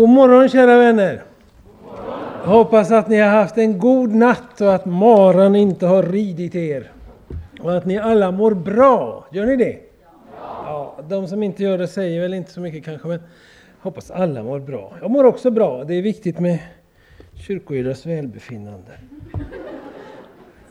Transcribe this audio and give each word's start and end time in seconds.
God 0.00 0.08
morgon 0.08 0.48
kära 0.48 0.78
vänner! 0.78 1.22
Jag 2.42 2.50
hoppas 2.50 2.90
att 2.90 3.08
ni 3.08 3.16
har 3.16 3.28
haft 3.28 3.58
en 3.58 3.78
god 3.78 4.14
natt 4.14 4.60
och 4.60 4.74
att 4.74 4.86
maran 4.86 5.56
inte 5.56 5.86
har 5.86 6.02
ridit 6.02 6.54
er. 6.54 6.92
Och 7.60 7.76
att 7.76 7.86
ni 7.86 7.98
alla 7.98 8.30
mår 8.30 8.54
bra. 8.54 9.26
Gör 9.32 9.46
ni 9.46 9.56
det? 9.56 9.78
Ja. 10.64 10.98
De 11.08 11.28
som 11.28 11.42
inte 11.42 11.62
gör 11.62 11.78
det 11.78 11.88
säger 11.88 12.20
väl 12.20 12.34
inte 12.34 12.52
så 12.52 12.60
mycket 12.60 12.84
kanske, 12.84 13.08
men 13.08 13.20
hoppas 13.80 14.10
alla 14.10 14.42
mår 14.42 14.60
bra. 14.60 14.92
Jag 15.00 15.10
mår 15.10 15.24
också 15.24 15.50
bra. 15.50 15.84
Det 15.84 15.94
är 15.94 16.02
viktigt 16.02 16.38
med 16.38 16.58
kyrkoherdars 17.34 18.06
välbefinnande. 18.06 18.92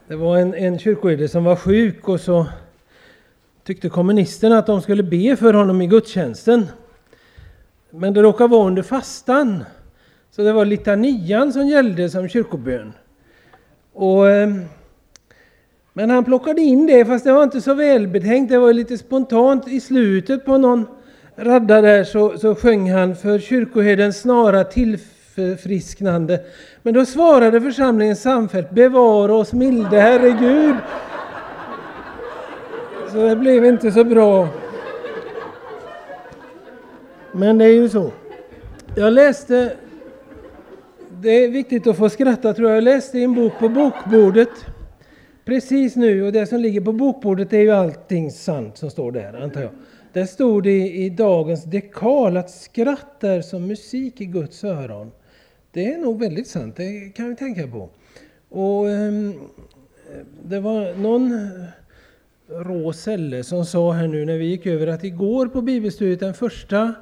Det 0.07 0.16
var 0.16 0.38
en, 0.38 0.54
en 0.54 0.80
kyrkoherde 0.80 1.27
som 1.27 1.43
var 1.43 1.55
sjuk 1.55 2.09
och 2.09 2.20
så 2.20 2.46
tyckte 3.64 3.89
kommunisterna 3.89 4.57
att 4.57 4.68
de 4.68 4.82
skulle 4.82 5.04
be 5.04 5.36
för 5.36 5.54
honom 5.54 5.82
i 5.82 5.88
gudstjänsten. 5.88 6.68
Men 7.91 8.13
det 8.13 8.21
råkade 8.21 8.49
vara 8.49 8.67
under 8.67 8.81
fastan. 8.81 9.63
Så 10.31 10.41
det 10.41 10.53
var 10.53 10.65
litanian 10.65 11.53
som 11.53 11.67
gällde 11.67 12.09
som 12.09 12.30
kyrkobön. 12.30 12.93
Och, 13.93 14.30
ehm, 14.30 14.66
men 15.94 16.09
han 16.09 16.25
plockade 16.25 16.61
in 16.61 16.85
det, 16.85 17.05
fast 17.05 17.25
det 17.25 17.31
var 17.31 17.44
inte 17.44 17.61
så 17.61 17.73
välbetänkt. 17.73 18.52
Det 18.52 18.57
var 18.57 18.73
lite 18.73 18.97
spontant. 18.97 19.67
I 19.67 19.80
slutet 19.80 20.45
på 20.45 20.57
någon 20.57 20.85
radda 21.35 21.81
där 21.81 22.03
så, 22.03 22.38
så 22.38 22.55
sjöng 22.55 22.91
han 22.91 23.16
för 23.16 23.39
kyrkoherdens 23.39 24.21
snara 24.21 24.63
tillfrisknande. 24.63 26.39
Men 26.83 26.94
då 26.94 27.05
svarade 27.05 27.61
församlingen 27.61 28.16
samfällt 28.16 28.71
Bevara 28.71 29.33
oss 29.33 29.53
milde 29.53 29.99
Herre 29.99 30.31
Gud. 30.31 30.75
Så 33.11 33.17
det 33.27 33.35
blev 33.35 33.66
inte 33.66 33.91
så 33.91 34.03
bra. 34.03 34.47
Men 37.33 37.57
det 37.57 37.65
är 37.65 37.73
ju 37.73 37.89
så. 37.89 38.11
Jag 38.95 39.13
läste, 39.13 39.73
det 41.21 41.29
är 41.29 41.49
viktigt 41.49 41.88
att 41.88 41.97
få 41.97 42.09
skratta 42.09 42.53
tror 42.53 42.69
jag, 42.69 42.77
jag 42.77 42.83
läste 42.83 43.19
en 43.19 43.36
bok 43.36 43.53
på 43.59 43.69
bokbordet 43.69 44.49
precis 45.45 45.95
nu 45.95 46.23
och 46.23 46.31
det 46.31 46.45
som 46.45 46.59
ligger 46.59 46.81
på 46.81 46.91
bokbordet 46.91 47.53
är 47.53 47.59
ju 47.59 47.71
allting 47.71 48.31
sant 48.31 48.77
som 48.77 48.89
står 48.91 49.11
där 49.11 49.44
antar 49.44 49.61
jag. 49.61 49.71
Där 50.13 50.25
stod 50.25 50.63
det 50.63 50.89
i 50.89 51.09
dagens 51.09 51.63
dekal 51.63 52.38
att 52.38 52.52
skratt 52.52 53.23
är 53.23 53.41
som 53.41 53.67
musik 53.67 54.21
i 54.21 54.25
Guds 54.25 54.64
öron. 54.64 55.11
Det 55.71 55.93
är 55.93 55.97
nog 55.97 56.19
väldigt 56.19 56.47
sant, 56.47 56.75
det 56.75 57.16
kan 57.16 57.30
vi 57.30 57.36
tänka 57.36 57.67
på. 57.67 57.89
Och 58.49 58.86
um, 58.86 59.33
Det 60.43 60.59
var 60.59 60.93
någon 60.93 61.49
rå 62.47 62.93
sälle 62.93 63.43
som 63.43 63.66
sa 63.66 63.91
här 63.91 64.08
nu 64.08 64.25
när 64.25 64.38
vi 64.38 64.45
gick 64.45 64.66
över 64.66 64.88
att 64.88 65.03
igår 65.03 65.47
på 65.47 65.61
bibelstudiet 65.61 66.19
den 66.19 66.33
första 66.33 66.93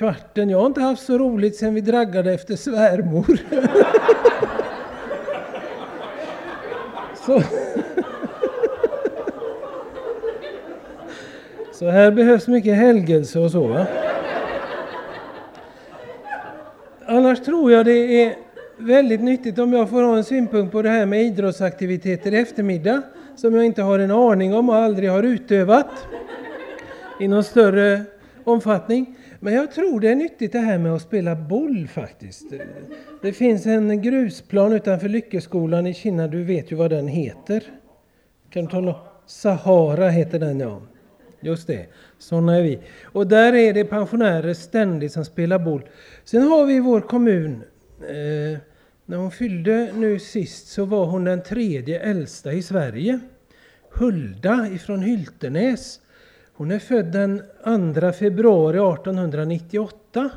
kvarten. 0.00 0.50
Jag 0.50 0.58
har 0.58 0.66
inte 0.66 0.80
haft 0.80 1.02
så 1.02 1.18
roligt 1.18 1.56
sen 1.56 1.74
vi 1.74 1.80
draggade 1.80 2.32
efter 2.32 2.56
svärmor. 2.56 3.26
så. 7.26 7.42
så 11.72 11.90
här 11.90 12.10
behövs 12.10 12.48
mycket 12.48 12.76
helgelse 12.76 13.38
och 13.38 13.50
så. 13.50 13.66
Va? 13.66 13.86
Annars 17.06 17.40
tror 17.40 17.72
jag 17.72 17.86
det 17.86 18.22
är 18.22 18.34
väldigt 18.76 19.20
nyttigt 19.20 19.58
om 19.58 19.72
jag 19.72 19.90
får 19.90 20.02
ha 20.02 20.16
en 20.16 20.24
synpunkt 20.24 20.72
på 20.72 20.82
det 20.82 20.90
här 20.90 21.06
med 21.06 21.22
idrottsaktiviteter 21.22 22.34
i 22.34 22.36
eftermiddag 22.36 23.02
som 23.36 23.54
jag 23.54 23.64
inte 23.64 23.82
har 23.82 23.98
en 23.98 24.10
aning 24.10 24.54
om 24.54 24.68
och 24.68 24.76
aldrig 24.76 25.10
har 25.10 25.22
utövat 25.22 26.06
i 27.20 27.28
någon 27.28 27.44
större 27.44 28.02
omfattning. 28.44 29.16
Men 29.40 29.54
jag 29.54 29.72
tror 29.72 30.00
det 30.00 30.08
är 30.08 30.14
nyttigt 30.14 30.52
det 30.52 30.58
här 30.58 30.78
med 30.78 30.92
att 30.92 31.02
spela 31.02 31.36
boll 31.36 31.88
faktiskt. 31.88 32.46
Det 33.22 33.32
finns 33.32 33.66
en 33.66 34.02
grusplan 34.02 34.72
utanför 34.72 35.08
Lyckeskolan 35.08 35.86
i 35.86 35.94
Kina, 35.94 36.28
du 36.28 36.44
vet 36.44 36.72
ju 36.72 36.76
vad 36.76 36.90
den 36.90 37.08
heter. 37.08 37.62
Kan 38.50 38.64
du 38.64 38.70
tala? 38.70 39.00
Sahara 39.26 40.08
heter 40.08 40.38
den 40.38 40.60
ja. 40.60 40.82
Just 41.40 41.66
det, 41.66 41.86
sådana 42.18 42.56
är 42.56 42.62
vi. 42.62 42.78
Och 43.02 43.26
där 43.26 43.52
är 43.52 43.74
det 43.74 43.84
pensionärer 43.84 44.54
ständigt 44.54 45.12
som 45.12 45.24
spelar 45.24 45.58
boll. 45.58 45.82
Sen 46.24 46.42
har 46.42 46.66
vi 46.66 46.74
i 46.74 46.80
vår 46.80 47.00
kommun, 47.00 47.62
eh, 48.00 48.58
när 49.06 49.16
hon 49.16 49.30
fyllde 49.30 49.92
nu 49.94 50.18
sist 50.18 50.68
så 50.68 50.84
var 50.84 51.06
hon 51.06 51.24
den 51.24 51.42
tredje 51.42 52.00
äldsta 52.00 52.52
i 52.52 52.62
Sverige. 52.62 53.20
Hulda 53.90 54.68
ifrån 54.68 55.00
Hyltenäs. 55.00 56.00
Hon 56.60 56.70
är 56.70 56.78
född 56.78 57.12
den 57.12 57.42
2 57.94 58.12
februari 58.12 58.76
1898. 58.76 60.30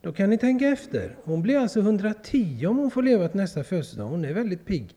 Då 0.00 0.12
kan 0.12 0.30
ni 0.30 0.38
tänka 0.38 0.68
efter. 0.68 1.16
Hon 1.24 1.42
blir 1.42 1.58
alltså 1.58 1.80
110 1.80 2.66
om 2.66 2.78
hon 2.78 2.90
får 2.90 3.02
leva 3.02 3.28
till 3.28 3.40
nästa 3.40 3.64
födelsedag. 3.64 4.04
Hon 4.04 4.24
är 4.24 4.32
väldigt 4.32 4.66
pigg. 4.66 4.94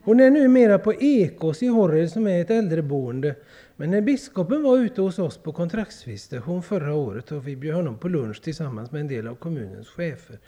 Hon 0.00 0.20
är 0.20 0.30
numera 0.30 0.78
på 0.78 0.94
Ekås 0.94 1.62
i 1.62 1.66
Horred 1.66 2.10
som 2.10 2.26
är 2.26 2.40
ett 2.40 2.50
äldreboende. 2.50 3.34
Men 3.76 3.90
när 3.90 4.00
biskopen 4.00 4.62
var 4.62 4.78
ute 4.78 5.00
hos 5.00 5.18
oss 5.18 5.38
på 5.38 5.52
kontraktsvisitation 5.52 6.62
förra 6.62 6.94
året 6.94 7.32
och 7.32 7.48
vi 7.48 7.56
bjöd 7.56 7.76
honom 7.76 7.98
på 7.98 8.08
lunch 8.08 8.42
tillsammans 8.42 8.92
med 8.92 9.00
en 9.00 9.08
del 9.08 9.26
av 9.26 9.34
kommunens 9.34 9.88
chefer 9.88 10.38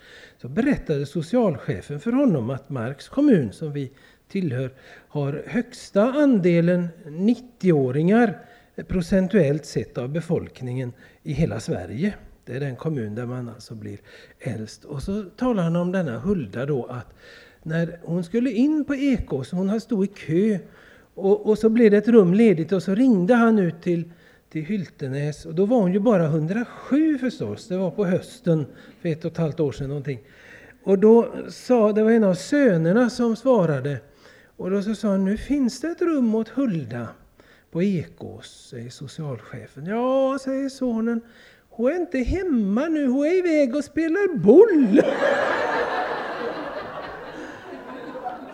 så 0.41 0.47
berättade 0.47 1.05
socialchefen 1.05 1.99
för 1.99 2.11
honom 2.11 2.49
att 2.49 2.69
Marks 2.69 3.09
kommun 3.09 3.51
som 3.51 3.73
vi 3.73 3.91
tillhör 4.27 4.71
har 5.07 5.43
högsta 5.47 6.03
andelen 6.03 6.87
90-åringar 7.05 8.39
procentuellt 8.87 9.65
sett 9.65 9.97
av 9.97 10.09
befolkningen 10.09 10.93
i 11.23 11.33
hela 11.33 11.59
Sverige. 11.59 12.13
Det 12.45 12.55
är 12.55 12.59
den 12.59 12.75
kommun 12.75 13.15
där 13.15 13.25
man 13.25 13.49
alltså 13.49 13.75
blir 13.75 13.99
äldst. 14.39 14.85
Och 14.85 15.03
så 15.03 15.23
talar 15.23 15.63
han 15.63 15.75
om 15.75 15.91
denna 15.91 16.19
Hulda 16.19 16.65
då 16.65 16.85
att 16.85 17.13
när 17.63 17.99
hon 18.03 18.23
skulle 18.23 18.51
in 18.51 18.85
på 18.85 18.95
Ekås, 18.95 19.51
hon 19.51 19.81
stod 19.81 20.05
i 20.05 20.07
kö 20.07 20.59
och, 21.15 21.49
och, 21.49 21.57
så 21.57 21.69
blev 21.69 21.91
det 21.91 21.97
ett 21.97 22.07
rum 22.07 22.33
ledigt 22.33 22.71
och 22.71 22.83
så 22.83 22.95
ringde 22.95 23.33
han 23.33 23.59
ut 23.59 23.81
till, 23.81 24.11
till 24.49 24.65
Hyltenäs 24.65 25.45
och 25.45 25.55
då 25.55 25.65
var 25.65 25.77
hon 25.77 25.93
ju 25.93 25.99
bara 25.99 26.25
107 26.25 27.17
förstås. 27.17 27.67
Det 27.67 27.77
var 27.77 27.91
på 27.91 28.05
hösten 28.05 28.65
för 29.01 29.09
ett 29.09 29.25
och 29.25 29.31
ett 29.31 29.37
halvt 29.37 29.59
år 29.59 29.71
sedan 29.71 29.87
någonting. 29.87 30.19
Och 30.83 30.99
då 30.99 31.33
sa, 31.49 31.91
det 31.91 32.03
var 32.03 32.11
en 32.11 32.23
av 32.23 32.33
sönerna 32.33 33.09
som 33.09 33.35
svarade 33.35 33.97
och 34.57 34.71
då 34.71 34.81
så 34.81 34.95
sa 34.95 35.07
han, 35.07 35.25
nu 35.25 35.37
finns 35.37 35.81
det 35.81 35.87
ett 35.87 36.01
rum 36.01 36.35
åt 36.35 36.49
Hulda 36.49 37.07
på 37.71 37.83
Ekås, 37.83 38.67
säger 38.69 38.89
socialchefen. 38.89 39.85
Ja, 39.85 40.37
säger 40.41 40.69
sonen, 40.69 41.21
hon 41.69 41.91
är 41.91 41.95
inte 41.95 42.17
hemma 42.19 42.87
nu, 42.87 43.07
hon 43.07 43.25
är 43.25 43.37
iväg 43.37 43.75
och 43.75 43.83
spelar 43.83 44.37
boll. 44.37 45.01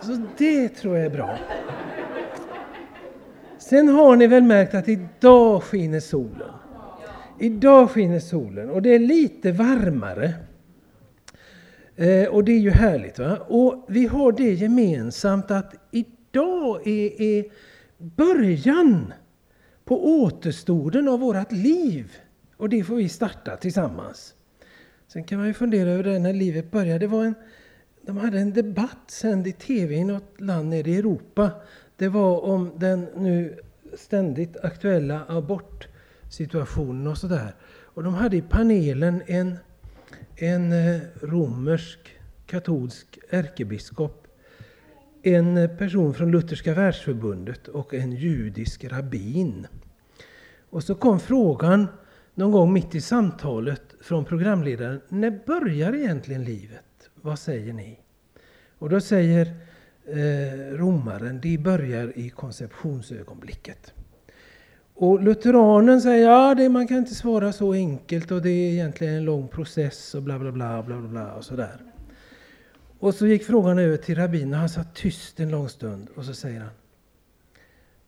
Så 0.00 0.26
det 0.38 0.68
tror 0.68 0.96
jag 0.96 1.06
är 1.06 1.10
bra. 1.10 1.38
Sen 3.58 3.88
har 3.88 4.16
ni 4.16 4.26
väl 4.26 4.42
märkt 4.42 4.74
att 4.74 4.88
idag 4.88 5.62
skiner 5.62 6.00
solen. 6.00 6.50
Idag 7.40 7.90
skiner 7.90 8.20
solen 8.20 8.70
och 8.70 8.82
det 8.82 8.94
är 8.94 8.98
lite 8.98 9.52
varmare. 9.52 10.34
Eh, 11.96 12.28
och 12.28 12.44
det 12.44 12.52
är 12.52 12.58
ju 12.58 12.70
härligt. 12.70 13.18
Va? 13.18 13.38
Och 13.48 13.84
vi 13.88 14.06
har 14.06 14.32
det 14.32 14.52
gemensamt 14.52 15.50
att 15.50 15.74
idag 15.90 16.86
är, 16.86 17.22
är 17.22 17.44
början 17.98 19.12
på 19.84 20.22
återstoden 20.22 21.08
av 21.08 21.20
vårt 21.20 21.52
liv. 21.52 22.12
Och 22.56 22.68
det 22.68 22.84
får 22.84 22.96
vi 22.96 23.08
starta 23.08 23.56
tillsammans. 23.56 24.34
Sen 25.08 25.24
kan 25.24 25.38
man 25.38 25.46
ju 25.46 25.54
fundera 25.54 25.90
över 25.90 26.02
det 26.02 26.18
när 26.18 26.32
livet 26.32 26.70
började. 26.70 26.98
Det 26.98 27.06
var 27.06 27.24
en, 27.24 27.34
de 28.02 28.16
hade 28.16 28.38
en 28.38 28.52
debatt 28.52 29.10
sänd 29.10 29.46
i 29.46 29.52
tv 29.52 29.94
i 29.94 30.04
något 30.04 30.40
land 30.40 30.68
nere 30.68 30.90
i 30.90 30.96
Europa. 30.96 31.50
Det 31.96 32.08
var 32.08 32.40
om 32.40 32.72
den 32.76 33.08
nu 33.16 33.58
ständigt 33.94 34.56
aktuella 34.56 35.24
abortsituationen 35.28 37.06
och 37.06 37.18
sådär. 37.18 37.54
Och 37.68 38.02
de 38.02 38.14
hade 38.14 38.36
i 38.36 38.42
panelen 38.42 39.22
en, 39.26 39.58
en 40.36 40.72
eh, 40.72 41.00
romersk 41.22 41.98
katolsk 42.46 43.18
ärkebiskop 43.30 44.25
en 45.26 45.76
person 45.78 46.14
från 46.14 46.30
Lutherska 46.30 46.74
världsförbundet 46.74 47.68
och 47.68 47.94
en 47.94 48.12
judisk 48.12 48.84
rabbin. 48.84 49.66
Och 50.70 50.82
så 50.82 50.94
kom 50.94 51.20
frågan 51.20 51.86
någon 52.34 52.52
gång 52.52 52.72
mitt 52.72 52.94
i 52.94 53.00
samtalet 53.00 53.82
från 54.00 54.24
programledaren. 54.24 55.00
När 55.08 55.40
börjar 55.46 55.94
egentligen 55.94 56.44
livet? 56.44 57.10
Vad 57.14 57.38
säger 57.38 57.72
ni? 57.72 57.98
Och 58.78 58.88
då 58.88 59.00
säger 59.00 59.46
eh, 60.06 60.76
romaren, 60.76 61.40
det 61.42 61.58
börjar 61.58 62.18
i 62.18 62.30
konceptionsögonblicket. 62.30 63.92
Och 64.94 65.22
lutheranen 65.22 66.00
säger 66.00 66.30
ja, 66.30 66.54
det, 66.54 66.68
man 66.68 66.88
kan 66.88 66.96
inte 66.96 67.14
svara 67.14 67.52
så 67.52 67.72
enkelt 67.72 68.30
och 68.30 68.42
det 68.42 68.50
är 68.50 68.72
egentligen 68.72 69.14
en 69.14 69.24
lång 69.24 69.48
process 69.48 70.14
och 70.14 70.22
bla 70.22 70.38
bla 70.38 70.52
bla 70.52 70.82
bla 70.82 70.96
bla 70.96 71.34
och 71.34 71.44
sådär. 71.44 71.95
Och 72.98 73.14
så 73.14 73.26
gick 73.26 73.44
frågan 73.44 73.78
över 73.78 73.96
till 73.96 74.14
rabbinen 74.14 74.54
och 74.54 74.60
han 74.60 74.68
satt 74.68 74.94
tyst 74.94 75.40
en 75.40 75.50
lång 75.50 75.68
stund 75.68 76.08
och 76.14 76.24
så 76.24 76.34
säger 76.34 76.60
han 76.60 76.70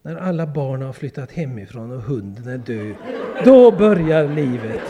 När 0.03 0.17
alla 0.17 0.47
barn 0.47 0.83
har 0.83 0.93
flyttat 0.93 1.33
hemifrån 1.33 1.93
och 1.93 2.03
hunden 2.03 2.49
är 2.49 2.59
död, 2.59 2.95
då 3.45 3.71
börjar 3.71 4.29
livet. 4.29 4.83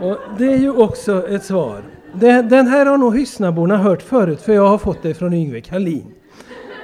Och 0.00 0.18
det 0.38 0.52
är 0.52 0.58
ju 0.58 0.70
också 0.70 1.28
ett 1.28 1.44
svar. 1.44 1.82
Den 2.50 2.66
här 2.66 2.86
har 2.86 2.98
nog 2.98 3.16
Hyssnaborna 3.16 3.76
hört 3.76 4.02
förut, 4.02 4.40
för 4.40 4.52
jag 4.52 4.68
har 4.68 4.78
fått 4.78 5.02
det 5.02 5.14
från 5.14 5.34
Yngve 5.34 5.60
Kalin. 5.60 6.14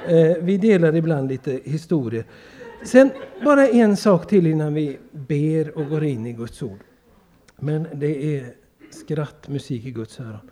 Eh, 0.07 0.37
vi 0.41 0.57
delar 0.57 0.95
ibland 0.95 1.29
lite 1.29 1.59
historier. 1.63 2.25
Sen 2.83 3.09
bara 3.45 3.67
en 3.67 3.97
sak 3.97 4.27
till 4.27 4.47
innan 4.47 4.73
vi 4.73 4.97
ber 5.11 5.77
och 5.77 5.89
går 5.89 6.03
in 6.03 6.25
i 6.25 6.33
Guds 6.33 6.63
ord. 6.63 6.79
Men 7.59 7.87
det 7.93 8.37
är 8.37 8.53
skrattmusik 8.93 9.85
i 9.85 9.91
Guds 9.91 10.19
öron. 10.19 10.49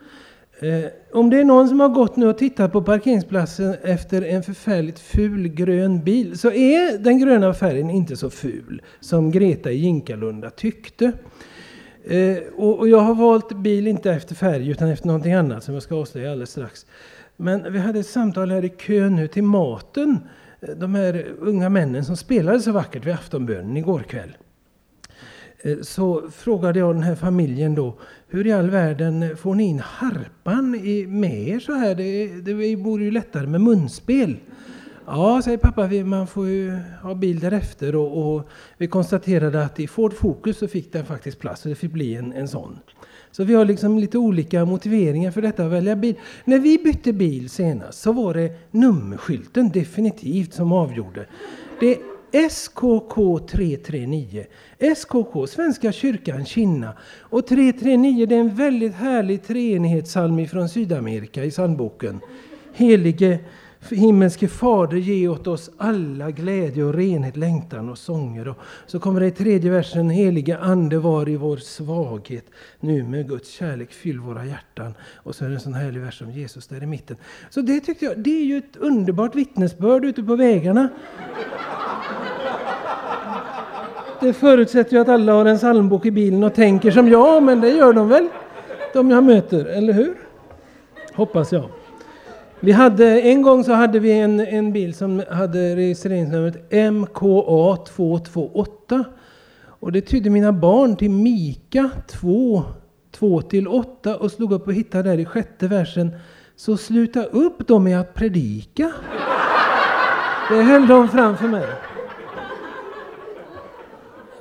Eh, 0.62 0.86
om 1.12 1.30
det 1.30 1.40
är 1.40 1.44
någon 1.44 1.68
som 1.68 1.80
har 1.80 1.90
gått 1.90 2.16
nu 2.16 2.28
och 2.28 2.38
tittat 2.38 2.72
på 2.72 2.82
parkeringsplatsen 2.82 3.76
efter 3.84 4.22
en 4.22 4.44
förfärligt 4.44 5.00
ful 5.00 5.48
grön 5.48 6.04
bil 6.04 6.40
så 6.40 6.52
är 6.52 6.98
den 6.98 7.20
gröna 7.20 7.54
färgen 7.54 7.90
inte 7.90 8.16
så 8.16 8.30
ful 8.30 8.82
som 9.00 9.32
Greta 9.32 9.72
i 9.72 9.78
Jinkalunda 9.78 10.50
tyckte. 10.50 11.12
Eh, 12.04 12.38
och, 12.56 12.80
och, 12.80 12.90
jag 12.90 13.00
har 13.00 13.16
valt 13.16 13.54
bil 13.54 13.88
inte 13.88 14.12
efter 14.12 14.36
färg 14.36 14.70
utan 14.70 14.88
efter 14.88 15.08
någonting 15.08 15.34
annat 15.34 15.64
som 15.64 15.74
jag 15.74 15.84
ska 15.84 15.96
avslöja 15.96 16.32
alldeles 16.32 16.52
strax. 16.52 16.86
Men 17.38 17.74
vi 17.74 17.80
hade 17.80 18.00
ett 18.00 18.08
samtal 18.08 18.52
här 18.52 18.66
i 18.66 18.70
kön 18.70 19.16
nu 19.16 19.28
till 19.28 19.44
maten. 19.44 20.20
De 20.76 20.96
här 20.96 21.26
unga 21.40 21.70
männen 21.70 22.06
som 22.06 22.18
spelade 22.18 22.60
så 22.60 22.72
vackert 22.72 23.06
vid 23.06 23.14
aftonbönen 23.14 23.78
igår 23.78 24.00
kväll. 24.00 24.38
Eh, 25.64 25.78
så 25.82 26.30
frågade 26.32 26.80
jag 26.80 26.96
den 26.96 27.04
här 27.04 27.16
familjen 27.16 27.76
då, 27.76 27.98
hur 28.28 28.48
i 28.48 28.52
all 28.52 28.70
världen 28.70 29.38
får 29.38 29.56
ni 29.56 29.64
in 29.64 29.80
harpan 29.80 30.72
med 31.20 31.48
er 31.48 31.60
så 31.60 31.74
här? 31.74 31.96
Det, 31.96 32.28
det 32.28 32.76
vore 32.76 33.04
ju 33.04 33.12
lättare 33.12 33.48
med 33.48 33.62
munspel. 33.62 34.38
Ja, 35.06 35.42
säger 35.44 35.58
pappa, 35.58 35.88
man 35.88 36.28
får 36.28 36.48
ju 36.48 36.80
ha 37.02 37.16
bil 37.16 37.40
därefter 37.40 37.96
och, 37.96 38.36
och 38.36 38.50
vi 38.78 38.88
konstaterade 38.88 39.64
att 39.64 39.80
i 39.80 39.88
Ford 39.88 40.14
Focus 40.14 40.58
så 40.58 40.68
fick 40.68 40.94
den 40.94 41.06
faktiskt 41.06 41.40
plats, 41.40 41.62
så 41.62 41.70
det 41.70 41.76
fick 41.76 41.92
bli 41.92 42.16
en, 42.16 42.34
en 42.34 42.48
sån. 42.48 42.80
Så 43.32 43.44
vi 43.44 43.54
har 43.54 43.66
liksom 43.66 44.00
lite 44.00 44.18
olika 44.18 44.66
motiveringar 44.66 45.32
för 45.32 45.42
detta 45.42 45.66
att 45.66 45.72
välja 45.72 45.96
bil. 45.96 46.16
När 46.46 46.60
vi 46.60 46.78
bytte 46.78 47.14
bil 47.14 47.50
senast 47.50 48.02
så 48.02 48.12
var 48.12 48.34
det 48.34 48.52
nummerskylten 48.72 49.70
definitivt 49.70 50.54
som 50.54 50.72
avgjorde. 50.72 51.26
Det 51.80 51.98
SKK 52.32 53.40
339. 53.40 54.46
SKK, 54.96 55.48
Svenska 55.48 55.92
kyrkan 55.92 56.46
Kinna. 56.46 56.94
Och 57.20 57.48
339 57.48 58.26
det 58.26 58.36
är 58.36 58.40
en 58.40 58.56
väldigt 58.56 58.94
härlig 58.94 59.44
treenighetssalm 59.44 60.48
från 60.48 60.70
Sydamerika 60.70 61.44
i 61.44 61.52
sandboken. 61.52 62.20
Helige 62.74 63.40
himmelske 63.90 64.48
Fader, 64.48 64.98
ge 64.98 65.28
åt 65.28 65.48
oss 65.48 65.72
alla 65.78 66.32
glädje 66.32 66.84
och 66.84 66.94
renhet, 66.94 67.38
längtan 67.38 67.90
och 67.90 67.98
sånger. 67.98 68.48
Och 68.48 68.58
så 68.86 69.00
kommer 69.00 69.20
det 69.20 69.28
i 69.28 69.32
tredje 69.32 69.72
versen, 69.72 70.10
helige 70.10 70.58
Ande 70.58 71.00
var 71.00 71.30
i 71.30 71.36
vår 71.36 71.58
svaghet, 71.58 72.46
nu 72.80 73.04
med 73.04 73.30
Guds 73.30 73.50
kärlek 73.50 73.92
fyll 73.92 74.20
våra 74.20 74.46
hjärtan. 74.46 74.94
Och 75.16 75.36
så 75.36 75.46
är 75.46 75.50
det 75.50 75.56
en 75.56 75.62
sån 75.62 75.74
härlig 75.74 76.02
vers 76.02 76.22
om 76.22 76.32
Jesus 76.32 76.68
där 76.68 76.84
i 76.84 76.86
mitten. 76.86 77.18
Så 77.50 77.62
det 77.62 77.80
tyckte 77.80 78.06
jag, 78.06 78.20
det 78.20 78.42
är 78.42 78.46
ju 78.46 78.58
ett 78.58 78.76
underbart 78.76 79.36
vittnesbörd 79.36 80.06
ute 80.06 80.24
på 80.24 80.36
vägarna. 80.36 80.90
Det 84.22 84.34
förutsätter 84.34 84.94
ju 84.94 85.02
att 85.02 85.10
alla 85.10 85.34
har 85.34 85.46
en 85.46 85.58
psalmbok 85.58 86.06
i 86.06 86.12
bilen 86.12 86.44
och 86.44 86.54
tänker 86.54 86.92
som 86.92 87.10
jag, 87.10 87.44
men 87.44 87.62
det 87.62 87.70
gör 87.70 87.94
de 87.94 88.10
väl? 88.10 88.28
De 88.94 89.12
jag 89.12 89.24
möter, 89.24 89.66
eller 89.66 89.94
hur? 89.94 90.16
Hoppas 91.14 91.52
jag. 91.52 91.70
Vi 92.60 92.72
hade, 92.72 93.22
en 93.22 93.42
gång 93.42 93.64
så 93.64 93.74
hade 93.74 94.00
vi 94.00 94.12
en, 94.12 94.40
en 94.40 94.74
bil 94.74 94.94
som 94.94 95.24
hade 95.30 95.76
registreringsnumret 95.76 96.72
MKA 96.94 97.78
228. 97.86 99.04
Och 99.66 99.92
det 99.92 100.02
tydde 100.02 100.30
mina 100.30 100.52
barn 100.52 100.96
till 100.96 101.12
Mika 101.12 101.90
2, 102.08 102.64
2-8, 103.20 104.14
och 104.14 104.32
slog 104.32 104.54
upp 104.54 104.68
och 104.68 104.74
hittade 104.74 105.10
där 105.10 105.18
i 105.18 105.26
sjätte 105.26 105.68
versen. 105.68 106.12
Så 106.56 106.78
sluta 106.78 107.24
upp 107.24 107.68
då 107.68 107.80
med 107.80 108.00
att 108.00 108.14
predika. 108.14 108.92
Det 110.50 110.62
höll 110.62 110.88
de 110.88 111.10
framför 111.10 111.48
mig. 111.48 111.66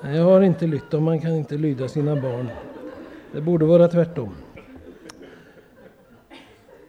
Jag 0.03 0.25
har 0.25 0.41
inte 0.41 0.67
lytt 0.67 0.91
dem, 0.91 1.05
man 1.05 1.21
kan 1.21 1.31
inte 1.31 1.55
lyda 1.55 1.89
sina 1.89 2.17
barn. 2.17 2.51
Det 3.33 3.41
borde 3.41 3.65
vara 3.65 3.89
tvärtom. 3.89 4.35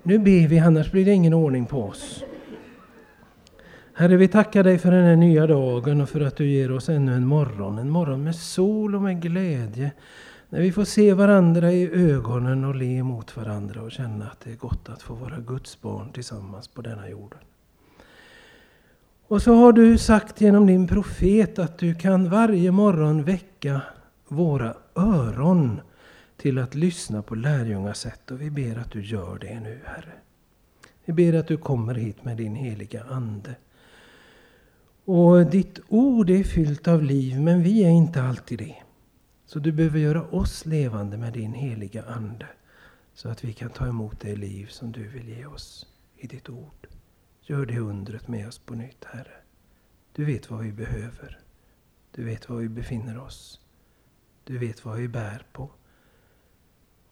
Nu 0.03 0.19
ber 0.19 0.47
vi, 0.47 0.59
annars 0.59 0.91
blir 0.91 1.05
det 1.05 1.11
ingen 1.11 1.33
ordning 1.33 1.65
på 1.65 1.83
oss. 1.83 2.23
Herre, 3.93 4.17
vi 4.17 4.27
tackar 4.27 4.63
dig 4.63 4.77
för 4.77 4.91
den 4.91 5.05
här 5.05 5.15
nya 5.15 5.47
dagen 5.47 6.01
och 6.01 6.09
för 6.09 6.21
att 6.21 6.35
du 6.35 6.45
ger 6.45 6.71
oss 6.71 6.89
ännu 6.89 7.13
en 7.13 7.27
morgon. 7.27 7.77
En 7.77 7.89
morgon 7.89 8.23
med 8.23 8.35
sol 8.35 8.95
och 8.95 9.01
med 9.01 9.21
glädje. 9.21 9.91
När 10.49 10.61
vi 10.61 10.71
får 10.71 10.85
se 10.85 11.13
varandra 11.13 11.71
i 11.71 12.11
ögonen 12.11 12.63
och 12.63 12.75
le 12.75 13.03
mot 13.03 13.37
varandra 13.37 13.81
och 13.81 13.91
känna 13.91 14.25
att 14.25 14.39
det 14.39 14.51
är 14.51 14.55
gott 14.55 14.89
att 14.89 15.01
få 15.01 15.13
vara 15.13 15.39
Guds 15.39 15.81
barn 15.81 16.11
tillsammans 16.11 16.67
på 16.67 16.81
denna 16.81 17.09
jorden. 17.09 17.39
Och 19.31 19.41
så 19.41 19.53
har 19.53 19.73
du 19.73 19.97
sagt 19.97 20.41
genom 20.41 20.67
din 20.67 20.87
profet 20.87 21.59
att 21.59 21.77
du 21.77 21.95
kan 21.95 22.29
varje 22.29 22.71
morgon 22.71 23.23
väcka 23.23 23.81
våra 24.27 24.75
öron 24.95 25.81
till 26.37 26.57
att 26.57 26.75
lyssna 26.75 27.21
på 27.21 27.35
lärjungasätt 27.35 28.31
och 28.31 28.41
vi 28.41 28.49
ber 28.49 28.77
att 28.77 28.91
du 28.91 29.01
gör 29.01 29.37
det 29.39 29.59
nu, 29.59 29.79
Herre. 29.85 30.13
Vi 31.05 31.13
ber 31.13 31.33
att 31.33 31.47
du 31.47 31.57
kommer 31.57 31.95
hit 31.95 32.25
med 32.25 32.37
din 32.37 32.55
heliga 32.55 33.03
Ande. 33.03 33.55
Och 35.05 35.45
ditt 35.45 35.79
ord 35.87 36.29
är 36.29 36.43
fyllt 36.43 36.87
av 36.87 37.03
liv, 37.03 37.41
men 37.41 37.63
vi 37.63 37.83
är 37.83 37.89
inte 37.89 38.23
alltid 38.23 38.59
det. 38.59 38.75
Så 39.45 39.59
du 39.59 39.71
behöver 39.71 39.99
göra 39.99 40.23
oss 40.23 40.65
levande 40.65 41.17
med 41.17 41.33
din 41.33 41.53
heliga 41.53 42.03
Ande, 42.03 42.47
så 43.13 43.29
att 43.29 43.43
vi 43.43 43.53
kan 43.53 43.69
ta 43.69 43.87
emot 43.87 44.19
det 44.19 44.35
liv 44.35 44.67
som 44.67 44.91
du 44.91 45.07
vill 45.07 45.29
ge 45.29 45.45
oss 45.45 45.87
i 46.17 46.27
ditt 46.27 46.49
ord. 46.49 46.90
Gör 47.51 47.65
det 47.65 47.79
undret 47.79 48.27
med 48.27 48.47
oss 48.47 48.59
på 48.59 48.75
nytt, 48.75 49.05
Herre. 49.05 49.35
Du 50.13 50.25
vet 50.25 50.49
vad 50.49 50.59
vi 50.59 50.71
behöver. 50.71 51.39
Du 52.11 52.23
vet 52.23 52.49
var 52.49 52.57
vi 52.57 52.69
befinner 52.69 53.19
oss. 53.19 53.59
Du 54.43 54.57
vet 54.57 54.85
vad 54.85 54.97
vi 54.97 55.07
bär 55.07 55.45
på. 55.51 55.69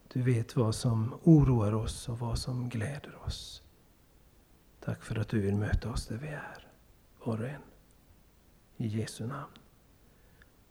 Du 0.07 0.21
vet 0.21 0.55
vad 0.55 0.75
som 0.75 1.19
oroar 1.23 1.73
oss 1.73 2.09
och 2.09 2.19
vad 2.19 2.39
som 2.39 2.69
gläder 2.69 3.15
oss. 3.25 3.63
Tack 4.79 5.03
för 5.03 5.19
att 5.19 5.27
du 5.29 5.39
vill 5.39 5.55
möta 5.55 5.89
oss 5.89 6.07
där 6.07 6.17
vi 6.17 6.27
är, 6.27 6.67
var 7.23 7.41
och 7.41 7.49
en. 7.49 7.61
I 8.77 8.87
Jesu 8.87 9.27
namn. 9.27 9.53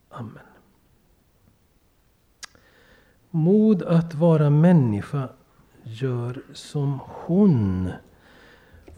Amen. 0.09 0.47
Mod 3.31 3.83
att 3.83 4.15
vara 4.15 4.51
människa 4.51 5.29
gör 5.83 6.43
som 6.53 7.01
hon. 7.05 7.93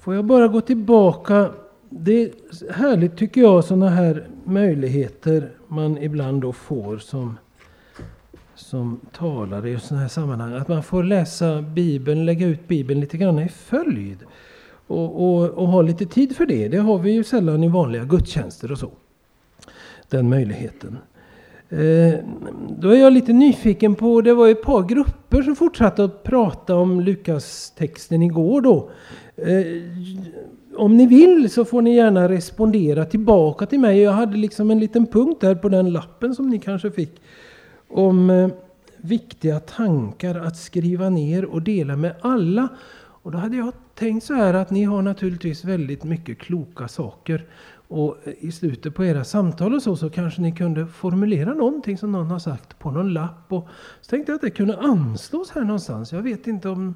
Får 0.00 0.14
jag 0.14 0.24
bara 0.24 0.48
gå 0.48 0.60
tillbaka. 0.60 1.50
Det 1.88 2.22
är 2.22 2.72
härligt 2.72 3.16
tycker 3.16 3.40
jag 3.40 3.64
sådana 3.64 3.88
här 3.88 4.28
möjligheter 4.44 5.50
man 5.68 5.98
ibland 5.98 6.42
då 6.42 6.52
får 6.52 6.98
som 6.98 7.36
som 8.54 9.00
talare 9.12 9.70
i 9.70 9.78
sådana 9.78 10.02
här 10.02 10.08
sammanhang. 10.08 10.54
Att 10.54 10.68
man 10.68 10.82
får 10.82 11.02
läsa 11.02 11.62
Bibeln, 11.62 12.26
lägga 12.26 12.46
ut 12.46 12.68
Bibeln 12.68 13.00
lite 13.00 13.16
grann 13.16 13.38
i 13.38 13.48
följd. 13.48 14.18
Och, 14.86 15.26
och, 15.26 15.50
och 15.50 15.68
ha 15.68 15.82
lite 15.82 16.06
tid 16.06 16.36
för 16.36 16.46
det. 16.46 16.68
Det 16.68 16.78
har 16.78 16.98
vi 16.98 17.10
ju 17.10 17.24
sällan 17.24 17.64
i 17.64 17.68
vanliga 17.68 18.04
gudstjänster 18.04 18.72
och 18.72 18.78
så. 18.78 18.90
Den 20.08 20.28
möjligheten. 20.28 20.98
Eh, 21.72 22.14
då 22.68 22.90
är 22.90 23.00
jag 23.00 23.12
lite 23.12 23.32
nyfiken 23.32 23.94
på, 23.94 24.20
det 24.20 24.34
var 24.34 24.48
ett 24.48 24.62
par 24.62 24.82
grupper 24.82 25.42
som 25.42 25.56
fortsatte 25.56 26.04
att 26.04 26.22
prata 26.22 26.74
om 26.74 27.00
Lukas-texten 27.00 28.22
igår 28.22 28.60
då. 28.60 28.90
Eh, 29.36 29.66
om 30.76 30.96
ni 30.96 31.06
vill 31.06 31.50
så 31.50 31.64
får 31.64 31.82
ni 31.82 31.94
gärna 31.94 32.28
respondera 32.28 33.04
tillbaka 33.04 33.66
till 33.66 33.80
mig. 33.80 34.00
Jag 34.00 34.12
hade 34.12 34.36
liksom 34.36 34.70
en 34.70 34.80
liten 34.80 35.06
punkt 35.06 35.40
där 35.40 35.54
på 35.54 35.68
den 35.68 35.92
lappen 35.92 36.34
som 36.34 36.48
ni 36.48 36.58
kanske 36.58 36.90
fick 36.90 37.20
om 37.88 38.30
eh, 38.30 38.48
viktiga 38.96 39.60
tankar 39.60 40.34
att 40.34 40.56
skriva 40.56 41.08
ner 41.08 41.44
och 41.44 41.62
dela 41.62 41.96
med 41.96 42.14
alla. 42.20 42.68
Och 43.22 43.32
då 43.32 43.38
hade 43.38 43.56
jag 43.56 43.72
tänkt 43.94 44.24
så 44.24 44.34
här 44.34 44.54
att 44.54 44.70
ni 44.70 44.84
har 44.84 45.02
naturligtvis 45.02 45.64
väldigt 45.64 46.04
mycket 46.04 46.38
kloka 46.38 46.88
saker. 46.88 47.44
Och 47.90 48.16
eh, 48.24 48.34
i 48.38 48.52
slutet 48.52 48.94
på 48.94 49.04
era 49.04 49.24
samtal 49.24 49.74
och 49.74 49.82
så, 49.82 49.96
så 49.96 50.10
kanske 50.10 50.42
ni 50.42 50.52
kunde 50.52 50.86
formulera 50.86 51.54
någonting 51.54 51.98
som 51.98 52.12
någon 52.12 52.30
har 52.30 52.38
sagt 52.38 52.78
på 52.78 52.90
någon 52.90 53.12
lapp. 53.12 53.52
Och 53.52 53.68
så 54.00 54.10
tänkte 54.10 54.32
jag 54.32 54.36
att 54.36 54.42
det 54.42 54.50
kunde 54.50 54.78
anslås 54.78 55.50
här 55.50 55.62
någonstans. 55.62 56.12
Jag 56.12 56.22
vet 56.22 56.46
inte 56.46 56.68
om 56.68 56.94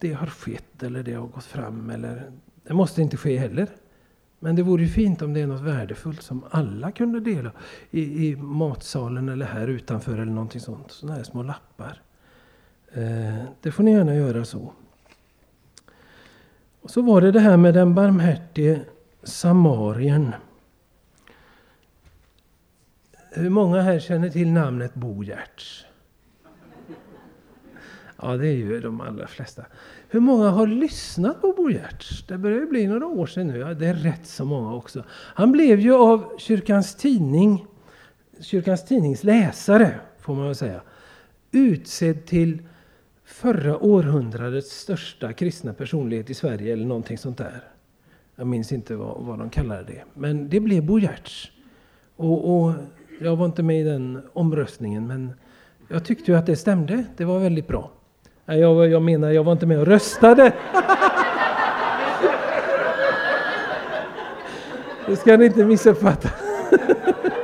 det 0.00 0.12
har 0.12 0.26
skett 0.26 0.82
eller 0.82 1.02
det 1.02 1.14
har 1.14 1.26
gått 1.26 1.44
fram. 1.44 1.90
Eller, 1.90 2.30
det 2.62 2.74
måste 2.74 3.02
inte 3.02 3.16
ske 3.16 3.36
heller. 3.36 3.68
Men 4.38 4.56
det 4.56 4.62
vore 4.62 4.82
ju 4.82 4.88
fint 4.88 5.22
om 5.22 5.34
det 5.34 5.40
är 5.40 5.46
något 5.46 5.60
värdefullt 5.60 6.22
som 6.22 6.44
alla 6.50 6.92
kunde 6.92 7.20
dela 7.20 7.50
i, 7.90 8.28
i 8.28 8.36
matsalen 8.36 9.28
eller 9.28 9.46
här 9.46 9.68
utanför 9.68 10.12
eller 10.12 10.32
någonting 10.32 10.60
sånt. 10.60 10.90
Sådana 10.90 11.16
här 11.16 11.24
små 11.24 11.42
lappar. 11.42 12.02
Eh, 12.92 13.44
det 13.60 13.72
får 13.72 13.82
ni 13.82 13.92
gärna 13.92 14.14
göra 14.14 14.44
så. 14.44 14.72
Och 16.80 16.90
så 16.90 17.02
var 17.02 17.20
det 17.20 17.32
det 17.32 17.40
här 17.40 17.56
med 17.56 17.74
den 17.74 17.94
barmhärtige 17.94 18.80
samarien. 19.22 20.34
Hur 23.30 23.50
många 23.50 23.80
här 23.80 23.98
känner 23.98 24.30
till 24.30 24.52
namnet 24.52 24.94
Bo 24.94 25.22
Giertz? 25.22 25.84
Ja, 28.22 28.36
det 28.36 28.48
är 28.48 28.56
ju 28.56 28.80
de 28.80 29.00
allra 29.00 29.26
flesta. 29.26 29.64
Hur 30.08 30.20
många 30.20 30.50
har 30.50 30.66
lyssnat 30.66 31.40
på 31.40 31.52
Bo 31.52 31.70
Giertz? 31.70 32.26
Det 32.26 32.38
börjar 32.38 32.58
ju 32.58 32.66
bli 32.66 32.86
några 32.86 33.06
år 33.06 33.26
sedan 33.26 33.46
nu. 33.46 33.58
Ja, 33.58 33.74
det 33.74 33.86
är 33.86 33.94
rätt 33.94 34.26
så 34.26 34.44
många 34.44 34.74
också. 34.74 35.04
Han 35.10 35.52
blev 35.52 35.80
ju 35.80 35.94
av 35.94 36.38
Kyrkans 36.38 36.94
Tidning, 36.94 37.66
Kyrkans 38.40 38.84
Tidnings 38.84 39.24
läsare, 39.24 40.00
får 40.18 40.34
man 40.34 40.46
väl 40.46 40.54
säga, 40.54 40.80
utsedd 41.50 42.26
till 42.26 42.62
förra 43.24 43.78
århundradets 43.78 44.80
största 44.80 45.32
kristna 45.32 45.72
personlighet 45.72 46.30
i 46.30 46.34
Sverige 46.34 46.72
eller 46.72 46.86
någonting 46.86 47.18
sånt 47.18 47.38
där. 47.38 47.69
Jag 48.40 48.46
minns 48.46 48.72
inte 48.72 48.96
vad, 48.96 49.16
vad 49.18 49.38
de 49.38 49.50
kallade 49.50 49.82
det. 49.82 50.02
Men 50.14 50.48
det 50.48 50.60
blev 50.60 50.84
Bo 50.86 50.98
Giertz. 50.98 51.50
Och, 52.16 52.64
och, 52.64 52.72
jag 53.20 53.36
var 53.36 53.46
inte 53.46 53.62
med 53.62 53.80
i 53.80 53.84
den 53.84 54.22
omröstningen 54.32 55.06
men 55.06 55.32
jag 55.88 56.04
tyckte 56.04 56.30
ju 56.30 56.38
att 56.38 56.46
det 56.46 56.56
stämde. 56.56 57.04
Det 57.16 57.24
var 57.24 57.38
väldigt 57.38 57.68
bra. 57.68 57.90
Jag, 58.44 58.88
jag 58.88 59.02
menar, 59.02 59.30
jag 59.30 59.44
var 59.44 59.52
inte 59.52 59.66
med 59.66 59.78
och 59.78 59.86
röstade. 59.86 60.52
Det 65.06 65.16
ska 65.16 65.36
ni 65.36 65.44
inte 65.44 65.64
missuppfatta. 65.64 66.28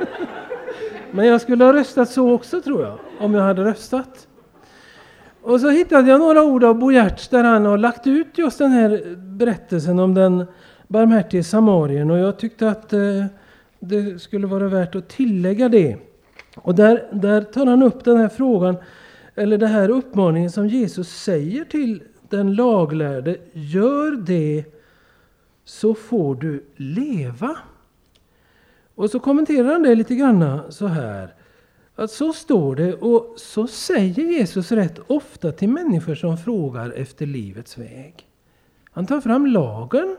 Men 1.11 1.27
jag 1.27 1.41
skulle 1.41 1.63
ha 1.63 1.73
röstat 1.73 2.09
så 2.09 2.31
också 2.33 2.61
tror 2.61 2.83
jag, 2.83 2.97
om 3.19 3.33
jag 3.33 3.41
hade 3.41 3.63
röstat. 3.63 4.27
Och 5.41 5.61
så 5.61 5.69
hittade 5.69 6.09
jag 6.09 6.19
några 6.19 6.43
ord 6.43 6.63
av 6.63 6.75
Bo 6.75 6.91
Giertz 6.91 7.27
där 7.27 7.43
han 7.43 7.65
har 7.65 7.77
lagt 7.77 8.07
ut 8.07 8.37
just 8.37 8.57
den 8.57 8.71
här 8.71 9.15
berättelsen 9.15 9.99
om 9.99 10.13
den 10.13 10.45
barmhärtige 10.87 11.43
samarien 11.43 12.11
och 12.11 12.17
jag 12.17 12.39
tyckte 12.39 12.69
att 12.69 12.93
eh, 12.93 13.25
det 13.79 14.21
skulle 14.21 14.47
vara 14.47 14.67
värt 14.67 14.95
att 14.95 15.09
tillägga 15.09 15.69
det. 15.69 15.97
Och 16.55 16.75
där, 16.75 17.07
där 17.11 17.41
tar 17.41 17.65
han 17.65 17.83
upp 17.83 18.03
den 18.03 18.17
här 18.17 18.29
frågan, 18.29 18.75
eller 19.35 19.57
den 19.57 19.69
här 19.69 19.89
uppmaningen 19.89 20.51
som 20.51 20.67
Jesus 20.67 21.09
säger 21.09 21.65
till 21.65 22.03
den 22.29 22.55
laglärde. 22.55 23.37
Gör 23.53 24.11
det 24.11 24.65
så 25.65 25.93
får 25.93 26.35
du 26.35 26.65
leva. 26.75 27.57
Och 28.95 29.09
så 29.09 29.19
kommenterar 29.19 29.71
han 29.71 29.83
det 29.83 29.95
lite 29.95 30.15
grann 30.15 30.59
så 30.69 30.87
här. 30.87 31.33
Att 31.95 32.11
så 32.11 32.33
står 32.33 32.75
det 32.75 32.93
och 32.93 33.33
så 33.37 33.67
säger 33.67 34.23
Jesus 34.23 34.71
rätt 34.71 34.99
ofta 35.07 35.51
till 35.51 35.69
människor 35.69 36.15
som 36.15 36.37
frågar 36.37 36.91
efter 36.91 37.25
livets 37.25 37.77
väg. 37.77 38.27
Han 38.91 39.05
tar 39.05 39.21
fram 39.21 39.45
lagen 39.45 40.17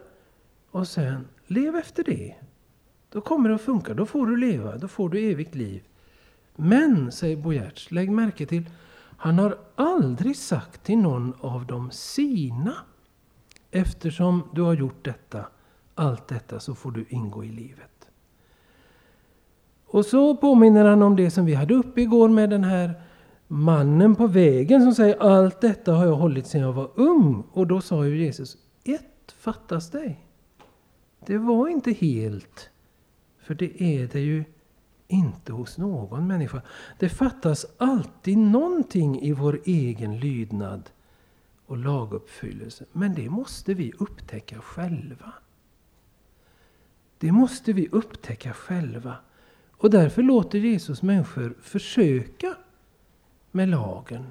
och 0.79 0.89
sen 0.89 1.29
lev 1.47 1.77
efter 1.77 2.05
det. 2.05 2.35
Då 3.11 3.21
kommer 3.21 3.49
det 3.49 3.55
att 3.55 3.61
funka, 3.61 3.95
då 3.95 4.07
får 4.07 4.27
du 4.27 4.37
leva, 4.37 4.77
då 4.77 4.89
får 4.89 5.09
du 5.09 5.31
evigt 5.31 5.55
liv. 5.55 5.83
Men, 6.57 7.13
säger 7.13 7.37
Bo 7.37 7.53
Giertz, 7.53 7.91
lägg 7.91 8.11
märke 8.11 8.47
till, 8.47 8.71
han 9.17 9.39
har 9.39 9.59
aldrig 9.75 10.37
sagt 10.37 10.85
till 10.85 10.99
någon 10.99 11.35
av 11.41 11.67
de 11.67 11.91
sina, 11.91 12.75
eftersom 13.71 14.43
du 14.55 14.63
har 14.63 14.75
gjort 14.75 15.05
detta, 15.05 15.47
allt 15.95 16.29
detta, 16.29 16.61
så 16.61 16.75
får 16.75 16.91
du 16.91 17.07
ingå 17.09 17.45
i 17.45 17.49
livet. 17.49 18.09
Och 19.87 20.05
så 20.05 20.37
påminner 20.37 20.85
han 20.85 21.03
om 21.03 21.17
det 21.17 21.31
som 21.31 21.45
vi 21.45 21.55
hade 21.55 21.75
uppe 21.75 22.01
igår 22.01 22.29
med 22.29 22.51
den 22.51 22.65
här 22.65 23.03
mannen 23.47 24.15
på 24.15 24.27
vägen 24.27 24.83
som 24.83 24.95
säger 24.95 25.23
allt 25.23 25.61
detta 25.61 25.93
har 25.93 26.07
jag 26.07 26.17
hållit 26.17 26.47
sedan 26.47 26.61
jag 26.61 26.73
var 26.73 26.91
ung. 26.95 27.45
Och 27.53 27.67
då 27.67 27.81
sa 27.81 28.07
ju 28.07 28.25
Jesus, 28.25 28.57
ett 28.85 29.33
fattas 29.39 29.91
dig. 29.91 30.28
Det 31.29 31.39
var 31.39 31.69
inte 31.69 31.93
helt. 31.93 32.71
För 33.39 33.55
det 33.55 33.83
är 33.83 34.09
det 34.09 34.21
ju 34.21 34.45
inte 35.09 35.53
hos 35.53 35.79
någon 35.79 36.27
människa. 36.27 36.63
Det 36.99 37.09
fattas 37.09 37.67
alltid 37.79 38.39
någonting 38.39 39.21
i 39.21 39.33
vår 39.33 39.61
egen 39.65 40.19
lydnad 40.19 40.91
och 41.67 41.77
laguppfyllelse. 41.77 42.85
Men 42.93 43.15
det 43.15 43.31
måste 43.31 43.75
vi 43.75 43.93
upptäcka 43.99 44.61
själva. 44.61 45.33
Det 47.19 47.33
måste 47.33 47.73
vi 47.73 47.89
upptäcka 47.89 48.53
själva. 48.53 49.17
Och 49.71 49.91
därför 49.91 50.23
låter 50.23 50.59
Jesus 50.59 51.03
människor 51.03 51.57
försöka 51.61 52.57
med 53.51 53.69
lagen. 53.69 54.27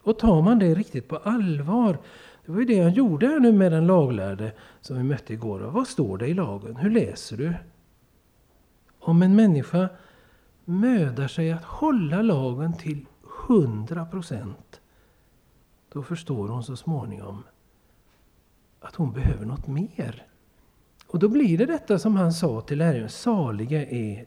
Och 0.00 0.18
tar 0.18 0.42
man 0.42 0.58
det 0.58 0.74
riktigt 0.74 1.08
på 1.08 1.16
allvar, 1.16 1.98
det 2.46 2.52
var 2.52 2.58
ju 2.58 2.64
det 2.64 2.82
han 2.82 2.92
gjorde 2.92 3.26
här 3.26 3.40
nu 3.40 3.52
med 3.52 3.72
den 3.72 3.86
laglärde 3.86 4.52
som 4.80 4.96
vi 4.96 5.02
mötte 5.02 5.32
igår. 5.32 5.60
Vad 5.60 5.88
står 5.88 6.18
det 6.18 6.26
i 6.26 6.34
lagen? 6.34 6.76
Hur 6.76 6.90
läser 6.90 7.36
du? 7.36 7.54
Om 8.98 9.22
en 9.22 9.36
människa 9.36 9.88
mödar 10.64 11.28
sig 11.28 11.52
att 11.52 11.64
hålla 11.64 12.22
lagen 12.22 12.76
till 12.76 13.06
100 13.48 14.06
procent, 14.06 14.80
då 15.92 16.02
förstår 16.02 16.48
hon 16.48 16.64
så 16.64 16.76
småningom 16.76 17.42
att 18.80 18.94
hon 18.94 19.12
behöver 19.12 19.46
något 19.46 19.66
mer. 19.66 20.26
Och 21.06 21.18
då 21.18 21.28
blir 21.28 21.58
det 21.58 21.66
detta 21.66 21.98
som 21.98 22.16
han 22.16 22.32
sa 22.32 22.60
till 22.60 22.78
lärjungarna, 22.78 23.08
saliga 23.08 23.86
är 23.86 24.26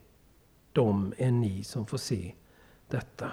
de 0.71 1.13
är 1.17 1.31
ni 1.31 1.63
som 1.63 1.85
får 1.85 1.97
se 1.97 2.33
detta. 2.87 3.31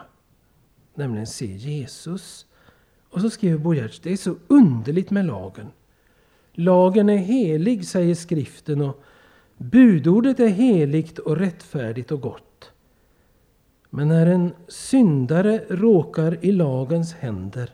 Nämligen 0.94 1.26
se 1.26 1.46
Jesus. 1.46 2.46
Och 3.14 3.20
så 3.20 3.30
skriver 3.30 3.58
Bojerts, 3.58 4.00
det 4.00 4.12
är 4.12 4.16
så 4.16 4.36
underligt 4.46 5.10
med 5.10 5.26
lagen. 5.26 5.66
Lagen 6.52 7.08
är 7.08 7.16
helig, 7.16 7.86
säger 7.86 8.14
skriften, 8.14 8.80
och 8.80 9.02
Budordet 9.56 10.40
är 10.40 10.48
heligt 10.48 11.18
och 11.18 11.36
rättfärdigt 11.36 12.12
och 12.12 12.20
gott. 12.20 12.70
Men 13.90 14.08
när 14.08 14.26
en 14.26 14.52
syndare 14.68 15.64
råkar 15.68 16.44
i 16.44 16.52
lagens 16.52 17.14
händer, 17.14 17.70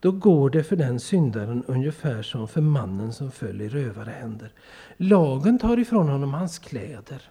då 0.00 0.12
går 0.12 0.50
det 0.50 0.64
för 0.64 0.76
den 0.76 1.00
syndaren 1.00 1.64
ungefär 1.66 2.22
som 2.22 2.48
för 2.48 2.60
mannen 2.60 3.12
som 3.12 3.30
föll 3.30 3.60
i 3.60 3.68
rövarhänder. 3.68 4.52
Lagen 4.96 5.58
tar 5.58 5.78
ifrån 5.78 6.08
honom 6.08 6.34
hans 6.34 6.58
kläder 6.58 7.22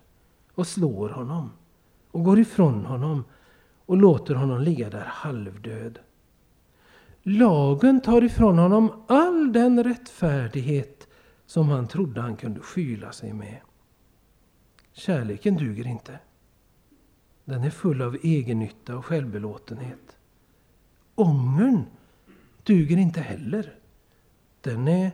och 0.56 0.68
slår 0.68 1.10
honom 1.10 1.52
och 2.12 2.24
går 2.24 2.40
ifrån 2.40 2.86
honom 2.86 3.24
och 3.86 3.98
låter 3.98 4.36
honom 4.36 4.62
ligga 4.62 4.90
där 4.90 5.06
halvdöd. 5.06 6.00
Lagen 7.24 8.02
tar 8.02 8.24
ifrån 8.24 8.58
honom 8.58 9.04
all 9.08 9.54
den 9.54 9.84
rättfärdighet 9.84 11.08
som 11.46 11.70
han 11.70 11.88
trodde 11.88 12.22
han 12.22 12.36
kunde 12.36 12.60
skyla 12.60 13.12
sig 13.12 13.34
med. 13.34 13.58
Kärleken 14.92 15.58
duger 15.58 15.88
inte. 15.88 16.20
Den 17.46 17.64
är 17.64 17.70
full 17.70 18.02
av 18.02 18.18
egennytta 18.24 18.98
och 18.98 19.06
självbelåtenhet. 19.06 20.18
Ångern 21.16 21.86
duger 22.64 22.98
inte 22.98 23.22
heller. 23.22 23.76
Den 24.62 24.88
är 24.88 25.12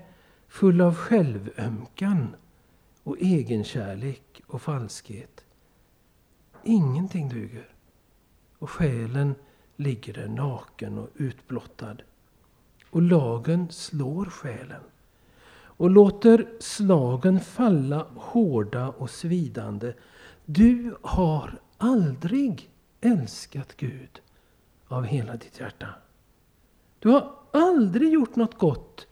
full 0.47 0.81
av 0.81 0.95
självömkan 0.95 2.35
och 3.03 3.17
egenkärlek 3.19 4.41
och 4.47 4.61
falskhet. 4.61 5.45
Ingenting 6.63 7.29
duger. 7.29 7.69
Och 8.59 8.69
själen 8.69 9.35
ligger 9.75 10.13
där 10.13 10.27
naken 10.27 10.97
och 10.97 11.09
utblottad. 11.15 11.97
Och 12.89 13.01
lagen 13.01 13.71
slår 13.71 14.25
själen 14.25 14.81
och 15.77 15.89
låter 15.89 16.47
slagen 16.59 17.39
falla 17.39 18.07
hårda 18.15 18.89
och 18.89 19.09
svidande. 19.09 19.93
Du 20.45 20.95
har 21.01 21.59
aldrig 21.77 22.69
älskat 23.01 23.77
Gud 23.77 24.21
av 24.87 25.03
hela 25.03 25.35
ditt 25.35 25.59
hjärta. 25.59 25.87
Du 26.99 27.09
har 27.09 27.33
aldrig 27.51 28.13
gjort 28.13 28.35
något 28.35 28.57
gott 28.57 29.07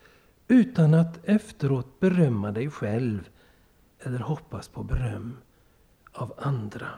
utan 0.47 0.93
att 0.93 1.19
efteråt 1.23 1.99
berömma 1.99 2.51
dig 2.51 2.69
själv 2.69 3.29
eller 3.99 4.19
hoppas 4.19 4.67
på 4.67 4.83
beröm 4.83 5.37
av 6.11 6.33
andra. 6.37 6.89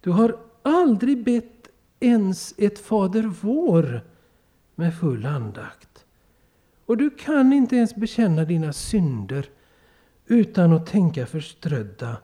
Du 0.00 0.10
har 0.10 0.38
aldrig 0.62 1.24
bett 1.24 1.55
ens 2.00 2.54
ett 2.58 2.78
Fader 2.78 3.22
vår 3.22 4.00
med 4.74 4.98
full 4.98 5.26
andakt. 5.26 6.04
Och 6.86 6.96
du 6.96 7.10
kan 7.10 7.52
inte 7.52 7.76
ens 7.76 7.94
bekänna 7.94 8.44
dina 8.44 8.72
synder 8.72 9.48
utan 10.26 10.72
att 10.72 10.86
tänka 10.86 11.26
förströdda 11.26 12.16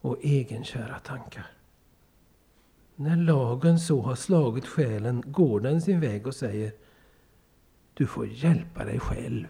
och 0.00 0.16
egenkära 0.22 0.98
tankar. 0.98 1.46
När 2.96 3.16
lagen 3.16 3.78
så 3.78 4.02
har 4.02 4.14
slagit 4.14 4.66
själen 4.66 5.22
går 5.26 5.60
den 5.60 5.82
sin 5.82 6.00
väg 6.00 6.26
och 6.26 6.34
säger 6.34 6.72
Du 7.94 8.06
får 8.06 8.26
hjälpa 8.26 8.84
dig 8.84 9.00
själv. 9.00 9.46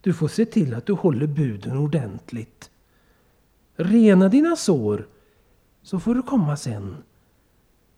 Du 0.00 0.12
får 0.12 0.28
se 0.28 0.44
till 0.44 0.74
att 0.74 0.86
du 0.86 0.92
håller 0.92 1.26
buden 1.26 1.76
ordentligt. 1.78 2.70
Rena 3.76 4.28
dina 4.28 4.56
sår, 4.56 5.08
så 5.82 6.00
får 6.00 6.14
du 6.14 6.22
komma 6.22 6.56
sen. 6.56 6.96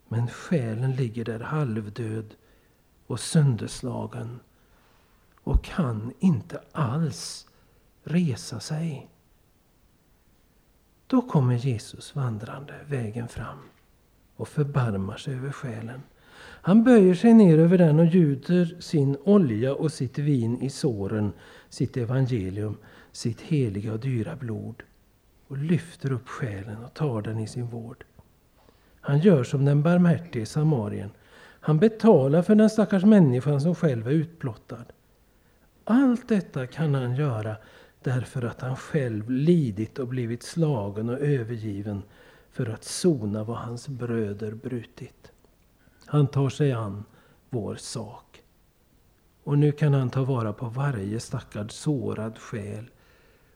Men 0.07 0.27
själen 0.27 0.91
ligger 0.91 1.25
där 1.25 1.39
halvdöd 1.39 2.35
och 3.07 3.19
sönderslagen 3.19 4.39
och 5.43 5.63
kan 5.63 6.13
inte 6.19 6.61
alls 6.71 7.47
resa 8.03 8.59
sig. 8.59 9.09
Då 11.07 11.21
kommer 11.21 11.55
Jesus 11.55 12.15
vandrande 12.15 12.73
vägen 12.87 13.27
fram 13.27 13.59
och 14.35 14.47
förbarmar 14.47 15.17
sig 15.17 15.35
över 15.35 15.51
själen. 15.51 16.01
Han 16.61 16.83
böjer 16.83 17.15
sig 17.15 17.33
ner 17.33 17.57
över 17.57 17.77
den 17.77 17.99
och 17.99 18.05
gjuter 18.05 18.77
sin 18.79 19.17
olja 19.23 19.73
och 19.73 19.91
sitt 19.91 20.17
vin 20.17 20.61
i 20.61 20.69
såren, 20.69 21.33
sitt 21.69 21.97
evangelium, 21.97 22.77
sitt 23.11 23.41
heliga 23.41 23.93
och 23.93 23.99
dyra 23.99 24.35
blod 24.35 24.83
och 25.47 25.57
lyfter 25.57 26.11
upp 26.11 26.27
själen 26.27 26.83
och 26.83 26.93
tar 26.93 27.21
den 27.21 27.39
i 27.39 27.47
sin 27.47 27.67
vård. 27.67 28.05
Han 29.07 29.19
gör 29.19 29.43
som 29.43 29.65
den 29.65 29.83
barmhärtige 29.83 30.45
samarien. 30.45 31.11
Han 31.39 31.79
betalar 31.79 32.41
för 32.41 32.55
den 32.55 32.69
stackars 32.69 33.03
människan 33.03 33.61
som 33.61 33.75
själv 33.75 34.07
är 34.07 34.11
utblottad. 34.11 34.85
Allt 35.83 36.27
detta 36.27 36.67
kan 36.67 36.95
han 36.95 37.15
göra 37.15 37.55
därför 38.03 38.43
att 38.43 38.61
han 38.61 38.75
själv 38.75 39.29
lidit 39.29 39.99
och 39.99 40.07
blivit 40.07 40.43
slagen 40.43 41.09
och 41.09 41.19
övergiven 41.19 42.03
för 42.51 42.69
att 42.69 42.83
sona 42.83 43.43
vad 43.43 43.57
hans 43.57 43.87
bröder 43.87 44.51
brutit. 44.51 45.31
Han 46.05 46.27
tar 46.27 46.49
sig 46.49 46.71
an 46.71 47.03
vår 47.49 47.75
sak. 47.75 48.43
Och 49.43 49.57
nu 49.57 49.71
kan 49.71 49.93
han 49.93 50.09
ta 50.09 50.23
vara 50.23 50.53
på 50.53 50.65
varje 50.65 51.19
stackars 51.19 51.71
sårad 51.71 52.37
själ 52.37 52.89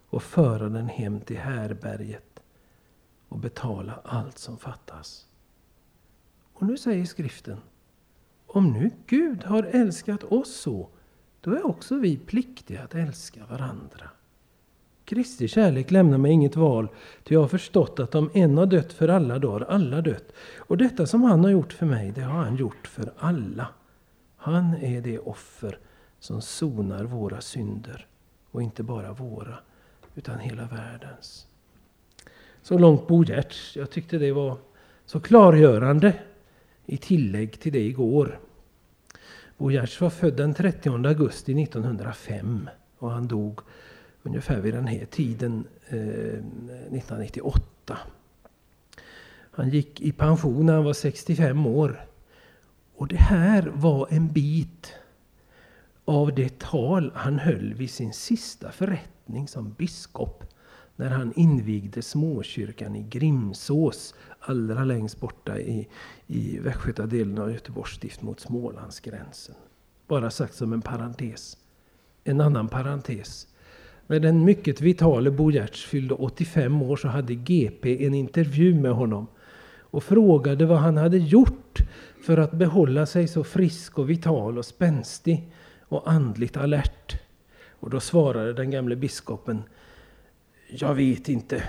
och 0.10 0.24
föra 0.24 0.70
den 0.70 0.89
hem 0.89 1.22
till 1.22 1.38
härberget 1.38 2.43
och 3.29 3.38
betala 3.38 4.00
allt 4.03 4.38
som 4.38 4.58
fattas. 4.58 5.27
Och 6.61 6.67
nu 6.67 6.77
säger 6.77 7.05
skriften, 7.05 7.57
om 8.47 8.73
nu 8.73 8.91
Gud 9.07 9.43
har 9.43 9.63
älskat 9.63 10.23
oss 10.23 10.55
så, 10.55 10.89
då 11.41 11.51
är 11.51 11.65
också 11.65 11.95
vi 11.95 12.17
pliktiga 12.17 12.83
att 12.83 12.95
älska 12.95 13.45
varandra. 13.45 14.09
Kristi 15.05 15.47
kärlek 15.47 15.91
lämnar 15.91 16.17
mig 16.17 16.31
inget 16.31 16.55
val, 16.55 16.87
ty 17.23 17.33
jag 17.33 17.41
har 17.41 17.47
förstått 17.47 17.99
att 17.99 18.15
om 18.15 18.29
en 18.33 18.57
har 18.57 18.65
dött 18.65 18.93
för 18.93 19.07
alla, 19.07 19.39
då 19.39 19.51
har 19.51 19.61
alla 19.61 20.01
dött. 20.01 20.31
Och 20.57 20.77
detta 20.77 21.05
som 21.05 21.23
han 21.23 21.43
har 21.43 21.51
gjort 21.51 21.73
för 21.73 21.85
mig, 21.85 22.11
det 22.15 22.21
har 22.21 22.39
han 22.43 22.55
gjort 22.55 22.87
för 22.87 23.13
alla. 23.17 23.67
Han 24.37 24.73
är 24.73 25.01
det 25.01 25.19
offer 25.19 25.79
som 26.19 26.41
sonar 26.41 27.03
våra 27.03 27.41
synder, 27.41 28.07
och 28.51 28.61
inte 28.61 28.83
bara 28.83 29.13
våra, 29.13 29.57
utan 30.15 30.39
hela 30.39 30.65
världens. 30.65 31.47
Så 32.61 32.77
långt 32.77 33.07
Bo 33.07 33.23
Gertz. 33.23 33.75
Jag 33.75 33.91
tyckte 33.91 34.17
det 34.17 34.31
var 34.31 34.57
så 35.05 35.19
klargörande 35.19 36.13
i 36.85 36.97
tillägg 36.97 37.59
till 37.59 37.73
det 37.73 37.85
igår. 37.85 38.39
Bo 39.57 39.71
var 40.00 40.09
född 40.09 40.38
den 40.38 40.53
30 40.53 41.07
augusti 41.07 41.63
1905 41.63 42.69
och 42.97 43.11
han 43.11 43.27
dog 43.27 43.59
ungefär 44.23 44.61
vid 44.61 44.73
den 44.73 44.88
här 44.88 45.05
tiden 45.05 45.67
eh, 45.88 45.97
1998. 45.97 47.97
Han 49.51 49.69
gick 49.69 50.01
i 50.01 50.11
pension 50.11 50.65
när 50.65 50.73
han 50.73 50.83
var 50.83 50.93
65 50.93 51.65
år. 51.65 52.05
Och 52.95 53.07
det 53.07 53.19
här 53.19 53.71
var 53.75 54.07
en 54.09 54.31
bit 54.31 54.93
av 56.05 56.35
det 56.35 56.59
tal 56.59 57.11
han 57.15 57.39
höll 57.39 57.73
vid 57.73 57.89
sin 57.89 58.13
sista 58.13 58.71
förrättning 58.71 59.47
som 59.47 59.73
biskop 59.73 60.43
när 61.01 61.10
han 61.10 61.34
invigde 61.36 62.01
småkyrkan 62.01 62.96
i 62.96 63.03
Grimsås 63.03 64.15
allra 64.39 64.84
längst 64.84 65.20
borta 65.20 65.60
i, 65.60 65.88
i 66.27 66.60
västgötadelen 66.60 67.38
av 67.38 67.51
Göteborgs 67.51 67.96
stift 67.96 68.22
mot 68.22 68.39
Smålandsgränsen. 68.39 69.55
Bara 70.08 70.31
sagt 70.31 70.55
som 70.55 70.74
en 70.74 70.81
parentes. 70.81 71.58
En 72.24 72.41
annan 72.41 72.67
parentes. 72.67 73.48
När 74.08 74.20
den 74.20 74.46
mycket 74.46 74.81
vitale 74.81 75.31
Bo 75.31 75.51
Giertz 75.51 75.86
fyllde 75.86 76.13
85 76.13 76.81
år 76.81 76.96
så 76.96 77.08
hade 77.08 77.36
GP 77.36 78.05
en 78.05 78.13
intervju 78.13 78.75
med 78.75 78.91
honom 78.91 79.27
och 79.79 80.03
frågade 80.03 80.65
vad 80.65 80.79
han 80.79 80.98
hade 80.98 81.17
gjort 81.17 81.77
för 82.25 82.38
att 82.38 82.51
behålla 82.51 83.05
sig 83.05 83.27
så 83.27 83.43
frisk 83.43 84.00
och 84.00 84.10
vital 84.10 84.58
och 84.58 84.65
spänstig 84.65 85.51
och 85.81 86.11
andligt 86.11 86.57
alert. 86.57 87.22
Och 87.70 87.90
då 87.90 88.00
svarade 88.00 88.53
den 88.53 88.72
gamle 88.72 88.96
biskopen 88.96 89.64
jag 90.74 90.94
vet 90.94 91.29
inte, 91.29 91.64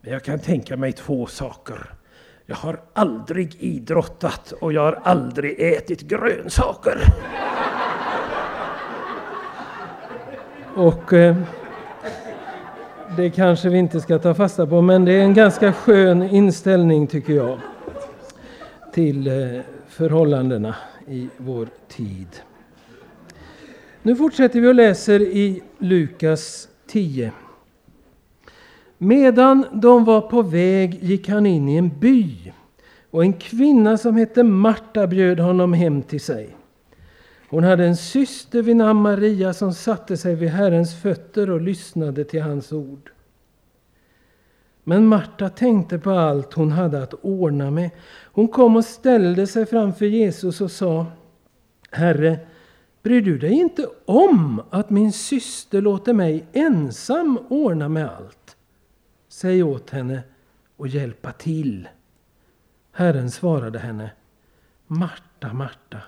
men 0.00 0.12
jag 0.12 0.22
kan 0.22 0.38
tänka 0.38 0.76
mig 0.76 0.92
två 0.92 1.26
saker. 1.26 1.94
Jag 2.46 2.56
har 2.56 2.80
aldrig 2.92 3.56
idrottat 3.58 4.52
och 4.52 4.72
jag 4.72 4.80
har 4.80 5.00
aldrig 5.02 5.60
ätit 5.60 6.00
grönsaker. 6.00 6.98
Och 10.74 11.12
eh, 11.12 11.36
det 13.16 13.30
kanske 13.30 13.68
vi 13.68 13.78
inte 13.78 14.00
ska 14.00 14.18
ta 14.18 14.34
fasta 14.34 14.66
på, 14.66 14.80
men 14.80 15.04
det 15.04 15.12
är 15.12 15.22
en 15.22 15.34
ganska 15.34 15.72
skön 15.72 16.22
inställning 16.22 17.06
tycker 17.06 17.32
jag 17.32 17.58
till 18.92 19.26
eh, 19.26 19.60
förhållandena 19.88 20.74
i 21.06 21.28
vår 21.36 21.68
tid. 21.88 22.28
Nu 24.02 24.16
fortsätter 24.16 24.60
vi 24.60 24.68
och 24.68 24.74
läser 24.74 25.20
i 25.20 25.62
Lukas 25.78 26.68
10. 26.86 27.32
Medan 29.04 29.66
de 29.72 30.04
var 30.04 30.20
på 30.20 30.42
väg 30.42 30.98
gick 31.02 31.28
han 31.28 31.46
in 31.46 31.68
i 31.68 31.76
en 31.76 31.98
by 31.98 32.52
och 33.10 33.22
en 33.22 33.32
kvinna 33.32 33.98
som 33.98 34.16
hette 34.16 34.42
Marta 34.42 35.06
bjöd 35.06 35.40
honom 35.40 35.72
hem 35.72 36.02
till 36.02 36.20
sig. 36.20 36.56
Hon 37.48 37.64
hade 37.64 37.84
en 37.84 37.96
syster 37.96 38.62
vid 38.62 38.76
namn 38.76 39.02
Maria 39.02 39.54
som 39.54 39.74
satte 39.74 40.16
sig 40.16 40.34
vid 40.34 40.48
Herrens 40.48 41.02
fötter 41.02 41.50
och 41.50 41.60
lyssnade 41.60 42.24
till 42.24 42.42
hans 42.42 42.72
ord. 42.72 43.10
Men 44.84 45.06
Marta 45.06 45.48
tänkte 45.48 45.98
på 45.98 46.10
allt 46.10 46.52
hon 46.52 46.72
hade 46.72 47.02
att 47.02 47.14
ordna 47.14 47.70
med. 47.70 47.90
Hon 48.32 48.48
kom 48.48 48.76
och 48.76 48.84
ställde 48.84 49.46
sig 49.46 49.66
framför 49.66 50.06
Jesus 50.06 50.60
och 50.60 50.70
sa 50.70 51.06
Herre, 51.90 52.38
bryr 53.02 53.22
du 53.22 53.38
dig 53.38 53.52
inte 53.52 53.86
om 54.04 54.62
att 54.70 54.90
min 54.90 55.12
syster 55.12 55.80
låter 55.80 56.12
mig 56.12 56.44
ensam 56.52 57.38
ordna 57.48 57.88
med 57.88 58.08
allt? 58.08 58.43
Säg 59.34 59.62
åt 59.62 59.90
henne 59.90 60.22
och 60.76 60.88
hjälpa 60.88 61.32
till. 61.32 61.88
Herren 62.92 63.30
svarade 63.30 63.78
henne 63.78 64.10
Marta, 64.86 65.52
Marta, 65.52 66.02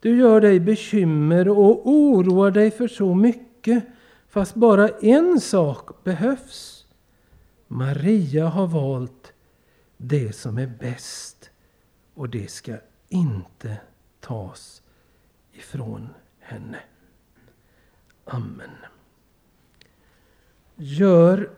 du 0.00 0.18
gör 0.18 0.40
dig 0.40 0.60
bekymmer 0.60 1.48
och 1.48 1.88
oroar 1.88 2.50
dig 2.50 2.70
för 2.70 2.88
så 2.88 3.14
mycket, 3.14 3.84
fast 4.28 4.54
bara 4.54 4.88
en 4.88 5.40
sak 5.40 6.04
behövs. 6.04 6.86
Maria 7.68 8.46
har 8.46 8.66
valt 8.66 9.32
det 9.96 10.36
som 10.36 10.58
är 10.58 10.66
bäst 10.66 11.50
och 12.14 12.28
det 12.28 12.50
ska 12.50 12.76
inte 13.08 13.76
tas 14.20 14.82
ifrån 15.52 16.08
henne. 16.38 16.78
Amen. 18.24 18.76
Gör 20.76 21.50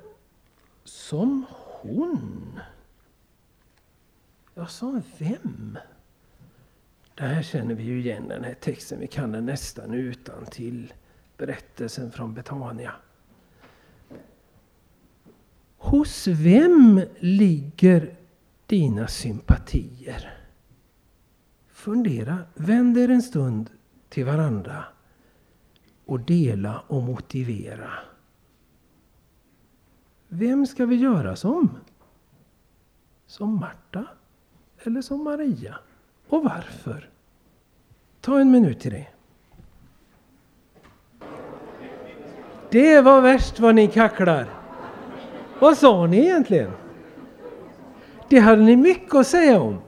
som 0.87 1.45
hon. 1.51 2.61
Ja, 4.55 4.67
som 4.67 5.03
vem? 5.19 5.79
Det 7.15 7.23
här 7.23 7.43
känner 7.43 7.75
vi 7.75 7.83
ju 7.83 8.01
igen, 8.01 8.29
den 8.29 8.45
här 8.45 8.55
texten. 8.55 9.01
Vi 9.01 9.07
kan 9.07 9.33
den 9.33 9.47
nästan 9.47 9.95
utan 9.95 10.47
till 10.47 10.93
Berättelsen 11.37 12.13
från 12.13 12.35
Betania. 12.35 12.93
Hos 15.79 16.27
vem 16.27 17.03
ligger 17.19 18.17
dina 18.67 19.09
sympatier? 19.09 20.39
Fundera, 21.69 22.39
vänd 22.55 22.99
er 22.99 23.09
en 23.09 23.23
stund 23.23 23.71
till 24.09 24.25
varandra 24.25 24.85
och 26.05 26.21
dela 26.21 26.81
och 26.81 27.03
motivera. 27.03 27.91
Vem 30.29 30.67
ska 30.67 30.87
vi 30.87 30.97
göra 30.97 31.37
som? 31.37 31.71
Som 33.27 33.61
Marta 33.61 34.05
eller 34.83 35.03
som 35.03 35.25
Maria? 35.25 35.79
Och 36.29 36.45
varför? 36.45 37.09
Ta 38.21 38.41
en 38.41 38.51
minut 38.51 38.81
till 38.81 38.91
det. 38.91 39.07
Det 42.71 43.01
var 43.01 43.21
värst 43.21 43.61
vad 43.61 43.75
ni 43.75 43.89
kacklar. 43.89 44.47
Vad 45.61 45.79
sa 45.79 46.07
ni 46.07 46.19
egentligen? 46.19 46.71
Det 48.29 48.39
hade 48.39 48.63
ni 48.63 48.77
mycket 48.77 49.15
att 49.15 49.27
säga 49.27 49.61
om. 49.61 49.79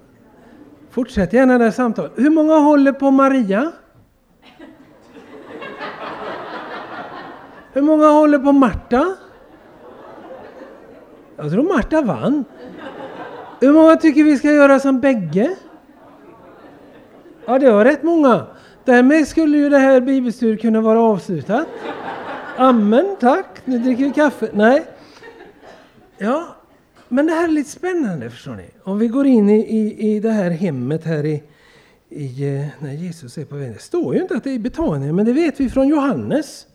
Fortsätt 0.91 1.33
gärna 1.33 1.59
det 1.59 1.73
samtalet. 1.73 2.13
Hur 2.17 2.31
många 2.31 2.55
håller 2.55 2.93
på 2.93 3.11
Maria? 3.11 3.73
Hur 7.73 7.83
många 7.83 8.07
håller 8.07 8.39
på 8.39 8.53
Marta? 8.53 9.17
Alltså, 11.39 11.57
Jag 11.57 11.65
tror 11.65 11.77
Marta 11.77 12.03
vann. 12.03 12.45
Hur 13.61 13.73
många 13.73 13.97
tycker 13.97 14.25
vi 14.25 14.39
ska 14.39 14.53
göra 14.53 14.81
som 14.81 15.01
bägge? 15.01 15.57
Ja, 17.47 17.59
det 17.59 17.71
var 17.73 17.85
rätt 17.85 18.03
många. 18.03 18.47
Därmed 18.85 19.29
skulle 19.29 19.59
ju 19.59 19.69
det 19.69 19.79
här 19.79 20.01
bibelstudiet 20.01 20.61
kunna 20.61 20.81
vara 20.81 21.01
avslutat. 21.01 21.67
Amen, 22.57 23.17
tack. 23.21 23.47
Nu 23.65 23.79
dricker 23.79 24.05
vi 24.05 24.11
kaffe. 24.11 24.49
Nej. 24.53 24.85
Ja, 26.19 26.57
men 27.09 27.27
det 27.27 27.33
här 27.33 27.45
är 27.45 27.49
lite 27.49 27.71
spännande 27.71 28.31
förstår 28.31 28.55
ni. 28.55 28.71
Om 28.83 28.99
vi 28.99 29.09
går 29.09 29.27
in 29.27 29.51
i, 29.51 29.59
i, 29.59 30.15
i 30.15 30.21
det 30.21 30.31
här 30.31 30.51
hemmet 30.51 31.05
här 31.05 31.27
i, 31.27 31.43
i, 32.09 32.57
eh, 32.57 32.67
när 32.79 32.93
Jesus 32.93 33.39
är 33.39 33.45
på 33.45 33.57
väg. 33.57 33.73
Det 33.73 33.83
står 33.83 34.15
ju 34.15 34.23
inte 34.23 34.37
att 34.37 34.45
det 34.45 34.51
är 34.51 34.55
i 34.55 34.59
Betania, 34.59 35.13
men 35.13 35.27
det 35.27 35.33
vet 35.33 35.61
vi 35.61 35.71
från 35.71 35.89
Johannes. 35.89 36.67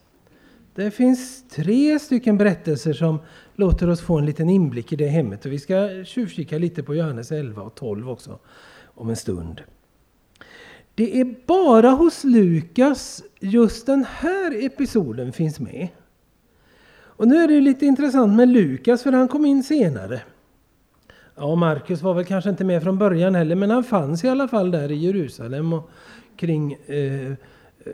Det 0.76 0.92
finns 0.92 1.44
tre 1.50 2.00
stycken 2.00 2.38
berättelser 2.38 2.94
som 2.94 3.20
låter 3.56 3.90
oss 3.90 4.02
få 4.02 4.18
en 4.18 4.26
liten 4.26 4.50
inblick 4.50 4.94
i 4.94 4.96
det 4.96 5.08
hemmet. 5.08 5.46
Och 5.46 5.52
vi 5.52 5.60
ska 5.60 6.04
tjuvkika 6.06 6.58
lite 6.58 6.84
på 6.84 6.96
Johannes 6.96 7.32
11 7.32 7.62
och 7.62 7.76
12 7.76 8.10
också 8.10 8.40
om 8.86 9.10
en 9.10 9.16
stund. 9.16 9.62
Det 10.96 11.20
är 11.20 11.36
bara 11.48 11.90
hos 11.90 12.24
Lukas 12.24 13.24
just 13.40 13.86
den 13.86 14.06
här 14.10 14.66
episoden 14.66 15.34
finns 15.34 15.60
med. 15.60 15.88
Och 16.96 17.28
nu 17.28 17.36
är 17.36 17.48
det 17.48 17.62
lite 17.62 17.86
intressant 17.86 18.36
med 18.36 18.50
Lukas 18.50 19.04
för 19.04 19.12
han 19.12 19.28
kom 19.28 19.46
in 19.46 19.64
senare. 19.64 20.22
Ja, 21.36 21.56
Markus 21.56 22.02
var 22.02 22.14
väl 22.14 22.26
kanske 22.26 22.50
inte 22.50 22.64
med 22.64 22.84
från 22.84 22.98
början 22.98 23.36
heller, 23.36 23.56
men 23.56 23.70
han 23.70 23.84
fanns 23.84 24.24
i 24.24 24.30
alla 24.30 24.48
fall 24.48 24.72
där 24.72 24.92
i 24.92 24.96
Jerusalem 24.96 25.74
och 25.74 25.90
kring 26.36 26.74
eh, 26.74 27.34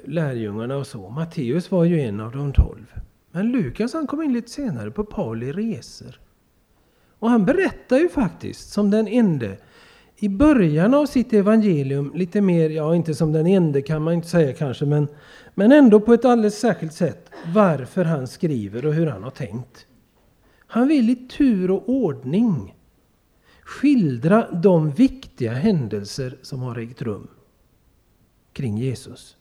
lärjungarna 0.05 0.77
och 0.77 0.87
så. 0.87 1.09
Matteus 1.09 1.71
var 1.71 1.83
ju 1.83 2.01
en 2.01 2.19
av 2.19 2.31
de 2.31 2.53
tolv. 2.53 2.93
Men 3.31 3.51
Lukas 3.51 3.93
han 3.93 4.07
kom 4.07 4.21
in 4.21 4.33
lite 4.33 4.49
senare 4.49 4.91
på 4.91 5.03
Pauli 5.03 5.51
resor. 5.51 6.19
Och 7.19 7.29
han 7.29 7.45
berättar 7.45 7.97
ju 7.97 8.09
faktiskt 8.09 8.69
som 8.69 8.91
den 8.91 9.07
ende 9.07 9.57
i 10.21 10.29
början 10.29 10.93
av 10.93 11.05
sitt 11.05 11.33
evangelium 11.33 12.11
lite 12.15 12.41
mer, 12.41 12.69
ja 12.69 12.95
inte 12.95 13.15
som 13.15 13.31
den 13.31 13.47
ende 13.47 13.81
kan 13.81 14.01
man 14.01 14.13
inte 14.13 14.27
säga 14.27 14.53
kanske, 14.53 14.85
men, 14.85 15.07
men 15.55 15.71
ändå 15.71 15.99
på 15.99 16.13
ett 16.13 16.25
alldeles 16.25 16.59
särskilt 16.59 16.93
sätt 16.93 17.29
varför 17.53 18.05
han 18.05 18.27
skriver 18.27 18.85
och 18.85 18.93
hur 18.93 19.07
han 19.07 19.23
har 19.23 19.31
tänkt. 19.31 19.85
Han 20.67 20.87
vill 20.87 21.09
i 21.09 21.15
tur 21.15 21.71
och 21.71 21.89
ordning 21.89 22.75
skildra 23.61 24.47
de 24.51 24.91
viktiga 24.91 25.53
händelser 25.53 26.37
som 26.41 26.61
har 26.61 26.79
ägt 26.79 27.01
rum 27.01 27.27
kring 28.53 28.77
Jesus. 28.77 29.37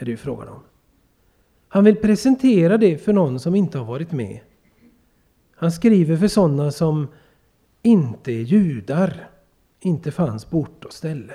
Är 0.00 0.04
det 0.04 0.10
ju 0.10 0.16
frågan 0.16 0.48
om. 0.48 0.60
Han 1.68 1.84
vill 1.84 1.96
presentera 1.96 2.78
det 2.78 2.98
för 2.98 3.12
någon 3.12 3.40
som 3.40 3.54
inte 3.54 3.78
har 3.78 3.84
varit 3.84 4.12
med. 4.12 4.40
Han 5.54 5.72
skriver 5.72 6.16
för 6.16 6.28
sådana 6.28 6.70
som 6.70 7.08
inte 7.82 8.32
är 8.32 8.42
judar, 8.42 9.30
inte 9.80 10.12
fanns 10.12 10.44
på 10.44 10.58
ort 10.58 10.84
och 10.84 10.92
ställe. 10.92 11.34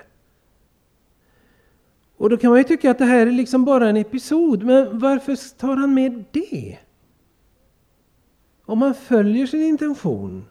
Och 2.17 2.29
då 2.29 2.37
kan 2.37 2.49
man 2.49 2.57
ju 2.57 2.63
tycka 2.63 2.91
att 2.91 2.97
det 2.97 3.05
här 3.05 3.27
är 3.27 3.31
liksom 3.31 3.65
bara 3.65 3.89
en 3.89 3.97
episod, 3.97 4.63
men 4.63 4.99
varför 4.99 5.57
tar 5.57 5.75
han 5.75 5.93
med 5.93 6.23
det? 6.31 6.77
Om 8.65 8.81
han 8.81 8.93
följer 8.93 9.47
sin 9.47 9.61
intention, 9.61 10.45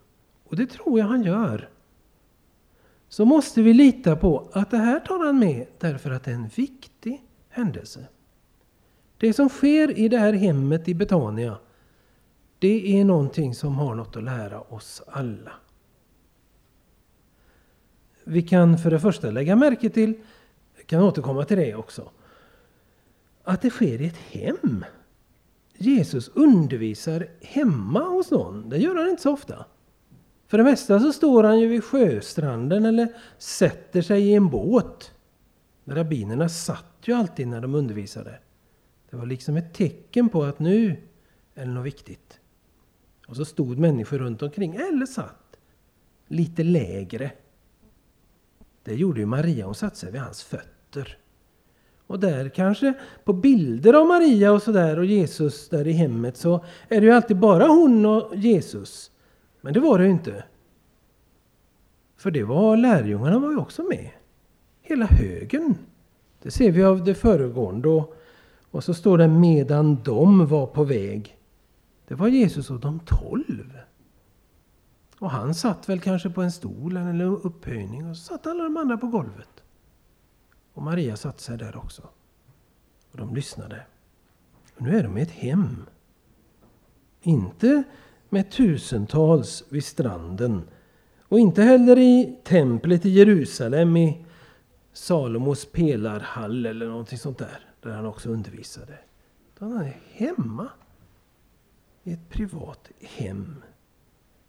och 0.44 0.56
det 0.56 0.66
tror 0.66 0.98
jag 0.98 1.06
han 1.06 1.22
gör, 1.22 1.68
så 3.08 3.24
måste 3.24 3.62
vi 3.62 3.74
lita 3.74 4.16
på 4.16 4.48
att 4.52 4.70
det 4.70 4.78
här 4.78 5.00
tar 5.00 5.26
han 5.26 5.38
med 5.38 5.66
därför 5.78 6.10
att 6.10 6.24
det 6.24 6.30
är 6.30 6.34
en 6.34 6.48
viktig 6.48 7.23
händelse. 7.54 8.06
Det 9.18 9.32
som 9.32 9.48
sker 9.48 9.98
i 9.98 10.08
det 10.08 10.18
här 10.18 10.32
hemmet 10.32 10.88
i 10.88 10.94
Betania, 10.94 11.58
det 12.58 13.00
är 13.00 13.04
någonting 13.04 13.54
som 13.54 13.74
har 13.74 13.94
något 13.94 14.16
att 14.16 14.24
lära 14.24 14.60
oss 14.60 15.02
alla. 15.06 15.52
Vi 18.24 18.42
kan 18.42 18.78
för 18.78 18.90
det 18.90 19.00
första 19.00 19.30
lägga 19.30 19.56
märke 19.56 19.90
till, 19.90 20.14
jag 20.76 20.86
kan 20.86 21.02
återkomma 21.02 21.44
till 21.44 21.56
det 21.56 21.74
också, 21.74 22.10
att 23.44 23.62
det 23.62 23.70
sker 23.70 24.00
i 24.00 24.06
ett 24.06 24.16
hem. 24.16 24.84
Jesus 25.76 26.28
undervisar 26.28 27.28
hemma 27.40 28.00
hos 28.00 28.30
någon. 28.30 28.68
Det 28.68 28.78
gör 28.78 28.94
han 28.94 29.08
inte 29.08 29.22
så 29.22 29.32
ofta. 29.32 29.64
För 30.46 30.58
det 30.58 30.64
mesta 30.64 31.00
så 31.00 31.12
står 31.12 31.44
han 31.44 31.60
ju 31.60 31.68
vid 31.68 31.84
sjöstranden 31.84 32.84
eller 32.84 33.08
sätter 33.38 34.02
sig 34.02 34.22
i 34.22 34.34
en 34.34 34.48
båt. 34.48 35.13
Rabbinerna 35.84 36.48
satt 36.48 36.94
ju 37.02 37.12
alltid 37.12 37.48
när 37.48 37.60
de 37.60 37.74
undervisade. 37.74 38.38
Det 39.10 39.16
var 39.16 39.26
liksom 39.26 39.56
ett 39.56 39.74
tecken 39.74 40.28
på 40.28 40.44
att 40.44 40.58
nu 40.58 40.96
är 41.54 41.66
det 41.66 41.72
något 41.72 41.86
viktigt. 41.86 42.40
Och 43.26 43.36
så 43.36 43.44
stod 43.44 43.78
människor 43.78 44.18
runt 44.18 44.42
omkring, 44.42 44.74
eller 44.74 45.06
satt 45.06 45.56
lite 46.28 46.62
lägre. 46.62 47.30
Det 48.82 48.94
gjorde 48.94 49.20
ju 49.20 49.26
Maria, 49.26 49.66
hon 49.66 49.74
satte 49.74 49.96
sig 49.96 50.12
vid 50.12 50.20
hans 50.20 50.42
fötter. 50.42 51.18
Och 52.06 52.20
där 52.20 52.48
kanske 52.48 52.94
på 53.24 53.32
bilder 53.32 53.94
av 53.94 54.06
Maria 54.06 54.52
och 54.52 54.62
sådär 54.62 54.98
och 54.98 55.04
Jesus 55.04 55.68
där 55.68 55.86
i 55.86 55.92
hemmet 55.92 56.36
så 56.36 56.64
är 56.88 57.00
det 57.00 57.06
ju 57.06 57.12
alltid 57.12 57.36
bara 57.36 57.66
hon 57.66 58.06
och 58.06 58.36
Jesus. 58.36 59.10
Men 59.60 59.72
det 59.72 59.80
var 59.80 59.98
det 59.98 60.04
ju 60.04 60.10
inte. 60.10 60.44
För 62.16 62.30
det 62.30 62.44
var 62.44 62.76
lärjungarna 62.76 63.38
var 63.38 63.50
ju 63.50 63.56
också 63.56 63.82
med. 63.82 64.10
Hela 64.86 65.06
högen. 65.06 65.78
Det 66.42 66.50
ser 66.50 66.72
vi 66.72 66.84
av 66.84 67.04
det 67.04 67.14
föregående. 67.14 67.88
Och, 67.88 68.14
och 68.70 68.84
så 68.84 68.94
står 68.94 69.18
det 69.18 69.28
medan 69.28 70.02
de 70.04 70.46
var 70.46 70.66
på 70.66 70.84
väg. 70.84 71.38
Det 72.08 72.14
var 72.14 72.28
Jesus 72.28 72.70
och 72.70 72.80
de 72.80 73.00
tolv. 73.00 73.78
Och 75.18 75.30
han 75.30 75.54
satt 75.54 75.88
väl 75.88 76.00
kanske 76.00 76.30
på 76.30 76.42
en 76.42 76.52
stol 76.52 76.96
eller 76.96 77.24
upphöjning 77.24 78.10
och 78.10 78.16
så 78.16 78.22
satt 78.24 78.46
alla 78.46 78.64
de 78.64 78.76
andra 78.76 78.96
på 78.96 79.06
golvet. 79.06 79.62
Och 80.72 80.82
Maria 80.82 81.16
satte 81.16 81.42
sig 81.42 81.58
där 81.58 81.76
också. 81.76 82.02
Och 83.10 83.18
de 83.18 83.34
lyssnade. 83.34 83.82
Och 84.76 84.82
nu 84.82 84.98
är 84.98 85.02
de 85.02 85.18
i 85.18 85.22
ett 85.22 85.30
hem. 85.30 85.86
Inte 87.22 87.82
med 88.28 88.50
tusentals 88.50 89.64
vid 89.68 89.84
stranden 89.84 90.62
och 91.20 91.38
inte 91.38 91.62
heller 91.62 91.98
i 91.98 92.38
templet 92.44 93.06
i 93.06 93.10
Jerusalem 93.10 93.96
i 93.96 94.23
Salomos 94.94 95.66
pelarhall 95.72 96.66
eller 96.66 96.86
någonting 96.86 97.18
sånt 97.18 97.38
där, 97.38 97.58
där 97.80 97.90
han 97.90 98.06
också 98.06 98.28
undervisade. 98.28 98.98
Utan 99.54 99.72
han 99.72 99.86
är 99.86 100.00
hemma. 100.12 100.68
I 102.02 102.12
ett 102.12 102.28
privat 102.28 102.90
hem. 103.00 103.62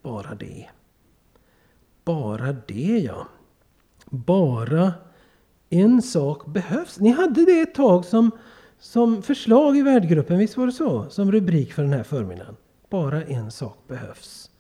Bara 0.02 0.36
det. 0.36 0.70
Bara 2.04 2.54
det 2.54 3.00
ja. 3.00 3.28
Bara 4.06 4.94
en 5.70 6.02
sak 6.02 6.46
behövs. 6.46 7.00
Ni 7.00 7.10
hade 7.10 7.46
det 7.46 7.62
ett 7.62 7.76
tag 7.76 8.06
som, 8.06 8.32
som 8.80 9.22
förslag 9.22 9.78
i 9.78 9.82
värdgruppen, 9.82 10.38
visst 10.38 10.58
var 10.58 10.66
det 10.66 10.72
så? 10.72 11.10
Som 11.10 11.32
rubrik 11.32 11.74
för 11.74 11.84
den 11.84 11.94
här 11.94 12.04
förmiddagen. 12.04 12.56
Bara 12.90 13.24
en 13.24 13.52
sak 13.52 13.78
behövs. 13.88 14.52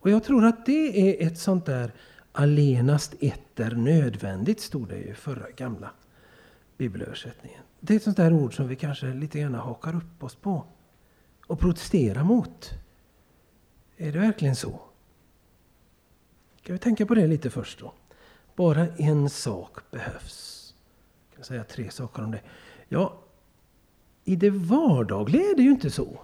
Och 0.00 0.10
jag 0.10 0.24
tror 0.24 0.44
att 0.44 0.66
det 0.66 1.10
är 1.22 1.26
ett 1.26 1.38
sånt 1.38 1.66
där 1.66 1.92
allenast 2.32 3.14
ett 3.20 3.60
är 3.60 3.70
nödvändigt, 3.70 4.60
stod 4.60 4.88
det 4.88 4.98
i 4.98 5.14
förra 5.14 5.50
gamla 5.50 5.90
bibelöversättningen. 6.76 7.62
Det 7.80 7.94
är 7.94 7.96
ett 7.96 8.02
sånt 8.02 8.16
där 8.16 8.32
ord 8.32 8.56
som 8.56 8.68
vi 8.68 8.76
kanske 8.76 9.06
lite 9.06 9.40
grann 9.40 9.54
hakar 9.54 9.96
upp 9.96 10.22
oss 10.22 10.34
på 10.34 10.64
och 11.46 11.58
protesterar 11.58 12.24
mot. 12.24 12.70
Är 13.96 14.12
det 14.12 14.18
verkligen 14.18 14.56
så? 14.56 14.80
Ska 16.62 16.72
vi 16.72 16.78
tänka 16.78 17.06
på 17.06 17.14
det 17.14 17.26
lite 17.26 17.50
först 17.50 17.78
då? 17.78 17.92
Bara 18.56 18.86
en 18.88 19.30
sak 19.30 19.90
behövs. 19.90 20.74
Jag 21.30 21.36
kan 21.36 21.44
säga 21.44 21.64
tre 21.64 21.90
saker 21.90 22.24
om 22.24 22.30
det. 22.30 22.40
Ja, 22.88 23.22
i 24.24 24.36
det 24.36 24.50
vardagliga 24.50 25.42
är 25.42 25.56
det 25.56 25.62
ju 25.62 25.70
inte 25.70 25.90
så. 25.90 26.20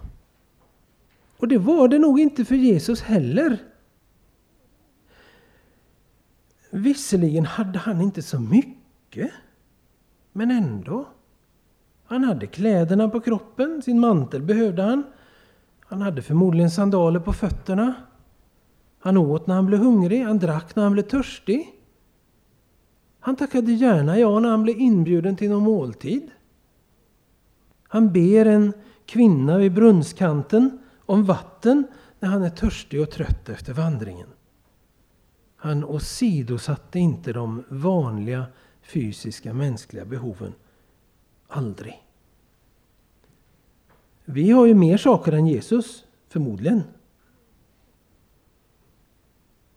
Och 1.36 1.48
det 1.48 1.58
var 1.58 1.88
det 1.88 1.98
nog 1.98 2.20
inte 2.20 2.44
för 2.44 2.54
Jesus 2.54 3.02
heller. 3.02 3.58
Visserligen 6.70 7.46
hade 7.46 7.78
han 7.78 8.00
inte 8.00 8.22
så 8.22 8.40
mycket, 8.40 9.30
men 10.32 10.50
ändå. 10.50 11.08
Han 12.04 12.24
hade 12.24 12.46
kläderna 12.46 13.08
på 13.08 13.20
kroppen, 13.20 13.82
sin 13.82 14.00
mantel 14.00 14.42
behövde 14.42 14.82
han. 14.82 15.04
Han 15.80 16.02
hade 16.02 16.22
förmodligen 16.22 16.70
sandaler 16.70 17.20
på 17.20 17.32
fötterna. 17.32 17.94
Han 18.98 19.16
åt 19.16 19.46
när 19.46 19.54
han 19.54 19.66
blev 19.66 19.80
hungrig, 19.80 20.22
han 20.22 20.38
drack 20.38 20.76
när 20.76 20.82
han 20.82 20.92
blev 20.92 21.02
törstig. 21.02 21.74
Han 23.20 23.36
tackade 23.36 23.72
gärna 23.72 24.18
ja 24.18 24.40
när 24.40 24.48
han 24.48 24.62
blev 24.62 24.78
inbjuden 24.78 25.36
till 25.36 25.50
någon 25.50 25.62
måltid. 25.62 26.30
Han 27.82 28.12
ber 28.12 28.46
en 28.46 28.72
kvinna 29.06 29.58
vid 29.58 29.74
brunnskanten 29.74 30.78
om 31.06 31.24
vatten 31.24 31.86
när 32.20 32.28
han 32.28 32.42
är 32.42 32.50
törstig 32.50 33.02
och 33.02 33.10
trött 33.10 33.48
efter 33.48 33.72
vandringen. 33.72 34.28
Han 35.60 35.84
åsidosatte 35.84 36.98
inte 36.98 37.32
de 37.32 37.64
vanliga 37.68 38.46
fysiska 38.82 39.54
mänskliga 39.54 40.04
behoven. 40.04 40.54
Aldrig. 41.48 42.02
Vi 44.24 44.50
har 44.50 44.66
ju 44.66 44.74
mer 44.74 44.96
saker 44.96 45.32
än 45.32 45.46
Jesus, 45.46 46.04
förmodligen. 46.28 46.82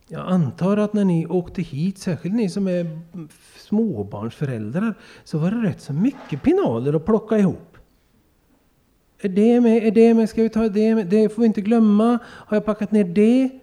Jag 0.07 0.27
antar 0.27 0.77
att 0.77 0.93
när 0.93 1.05
ni 1.05 1.27
åkte 1.27 1.61
hit, 1.61 1.97
särskilt 1.97 2.35
ni 2.35 2.49
som 2.49 2.67
är 2.67 2.99
småbarnsföräldrar, 3.57 4.93
så 5.23 5.37
var 5.37 5.51
det 5.51 5.67
rätt 5.69 5.81
så 5.81 5.93
mycket 5.93 6.43
pinaler 6.43 6.93
att 6.93 7.05
plocka 7.05 7.37
ihop. 7.37 7.77
Är 9.19 9.29
det 9.29 9.61
med? 9.61 9.83
Är 9.83 9.91
det 9.91 10.13
med? 10.13 10.29
Ska 10.29 10.43
vi 10.43 10.49
ta 10.49 10.69
det 10.69 10.95
med? 10.95 11.07
Det 11.07 11.29
får 11.29 11.41
vi 11.41 11.45
inte 11.45 11.61
glömma. 11.61 12.19
Har 12.25 12.57
jag 12.57 12.65
packat 12.65 12.91
ner 12.91 13.03
det? 13.03 13.60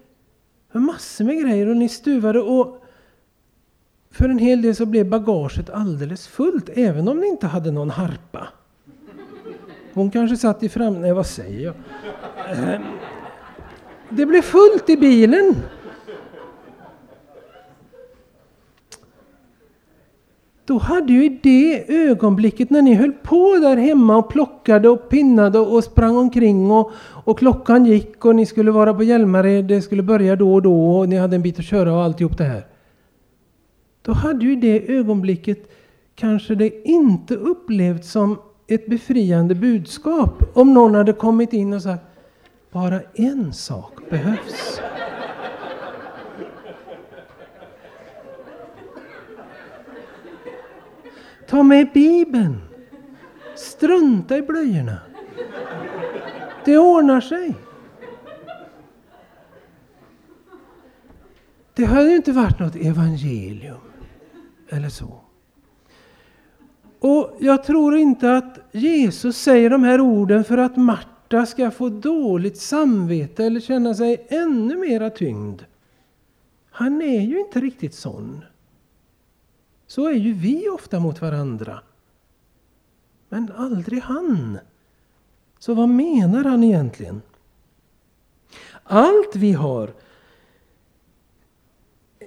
Med 0.78 0.86
Massor 0.86 1.24
med 1.24 1.40
grejer 1.40 1.68
och 1.68 1.76
ni 1.76 1.88
stuvade 1.88 2.40
och 2.40 2.84
för 4.10 4.28
en 4.28 4.38
hel 4.38 4.62
del 4.62 4.74
så 4.74 4.86
blev 4.86 5.08
bagaget 5.08 5.70
alldeles 5.70 6.28
fullt, 6.28 6.68
även 6.74 7.08
om 7.08 7.20
ni 7.20 7.26
inte 7.26 7.46
hade 7.46 7.70
någon 7.70 7.90
harpa. 7.90 8.48
Hon 9.94 10.10
kanske 10.10 10.36
satt 10.36 10.62
i 10.62 10.68
fram... 10.68 11.00
Nej, 11.00 11.12
vad 11.12 11.26
säger 11.26 11.64
jag? 11.64 11.74
Eh, 12.50 12.80
det 14.08 14.26
blev 14.26 14.42
fullt 14.42 14.90
i 14.90 14.96
bilen. 14.96 15.54
Då 20.64 20.78
hade 20.78 21.12
ju 21.12 21.24
i 21.24 21.40
det 21.42 21.94
ögonblicket 22.08 22.70
när 22.70 22.82
ni 22.82 22.94
höll 22.94 23.12
på 23.12 23.56
där 23.56 23.76
hemma 23.76 24.16
och 24.16 24.28
plockade 24.28 24.88
och 24.88 25.08
pinnade 25.08 25.58
och 25.58 25.84
sprang 25.84 26.16
omkring 26.16 26.70
och, 26.70 26.92
och 27.28 27.38
klockan 27.38 27.86
gick 27.86 28.24
och 28.24 28.36
ni 28.36 28.46
skulle 28.46 28.70
vara 28.70 28.94
på 28.94 29.02
Hjälmared, 29.02 29.64
det 29.64 29.82
skulle 29.82 30.02
börja 30.02 30.36
då 30.36 30.54
och 30.54 30.62
då 30.62 30.98
och 30.98 31.08
ni 31.08 31.16
hade 31.16 31.36
en 31.36 31.42
bit 31.42 31.58
att 31.58 31.64
köra 31.64 31.94
och 31.94 32.02
alltihop 32.02 32.38
det 32.38 32.44
här. 32.44 32.66
Då 34.02 34.12
hade 34.12 34.44
ju 34.44 34.56
det 34.56 34.92
ögonblicket 34.92 35.70
kanske 36.14 36.54
det 36.54 36.88
inte 36.88 37.34
upplevts 37.34 38.10
som 38.10 38.38
ett 38.66 38.86
befriande 38.86 39.54
budskap 39.54 40.42
om 40.54 40.74
någon 40.74 40.94
hade 40.94 41.12
kommit 41.12 41.52
in 41.52 41.72
och 41.72 41.82
sagt 41.82 42.04
bara 42.72 43.00
en 43.14 43.52
sak 43.52 44.10
behövs. 44.10 44.80
Ta 51.48 51.62
med 51.62 51.88
Bibeln. 51.94 52.60
Strunta 53.56 54.36
i 54.36 54.42
blöjorna. 54.42 54.98
Det 56.68 56.78
ordnar 56.78 57.20
sig. 57.20 57.54
Det 61.74 61.84
hade 61.84 62.10
ju 62.10 62.16
inte 62.16 62.32
varit 62.32 62.58
något 62.58 62.76
evangelium. 62.76 63.80
Eller 64.68 64.88
så. 64.88 65.20
Och 66.98 67.36
jag 67.40 67.64
tror 67.64 67.96
inte 67.96 68.36
att 68.36 68.58
Jesus 68.72 69.36
säger 69.36 69.70
de 69.70 69.82
här 69.82 70.00
orden 70.00 70.44
för 70.44 70.58
att 70.58 70.76
Marta 70.76 71.46
ska 71.46 71.70
få 71.70 71.88
dåligt 71.88 72.58
samvete 72.58 73.44
eller 73.44 73.60
känna 73.60 73.94
sig 73.94 74.26
ännu 74.28 74.76
mera 74.76 75.10
tyngd. 75.10 75.62
Han 76.70 77.02
är 77.02 77.20
ju 77.20 77.40
inte 77.40 77.60
riktigt 77.60 77.94
sån. 77.94 78.44
Så 79.86 80.08
är 80.08 80.14
ju 80.14 80.32
vi 80.32 80.68
ofta 80.68 81.00
mot 81.00 81.20
varandra. 81.20 81.80
Men 83.28 83.52
aldrig 83.56 84.02
han. 84.02 84.58
Så 85.58 85.74
vad 85.74 85.88
menar 85.88 86.44
han 86.44 86.64
egentligen? 86.64 87.22
Allt 88.82 89.36
vi 89.36 89.52
har, 89.52 89.90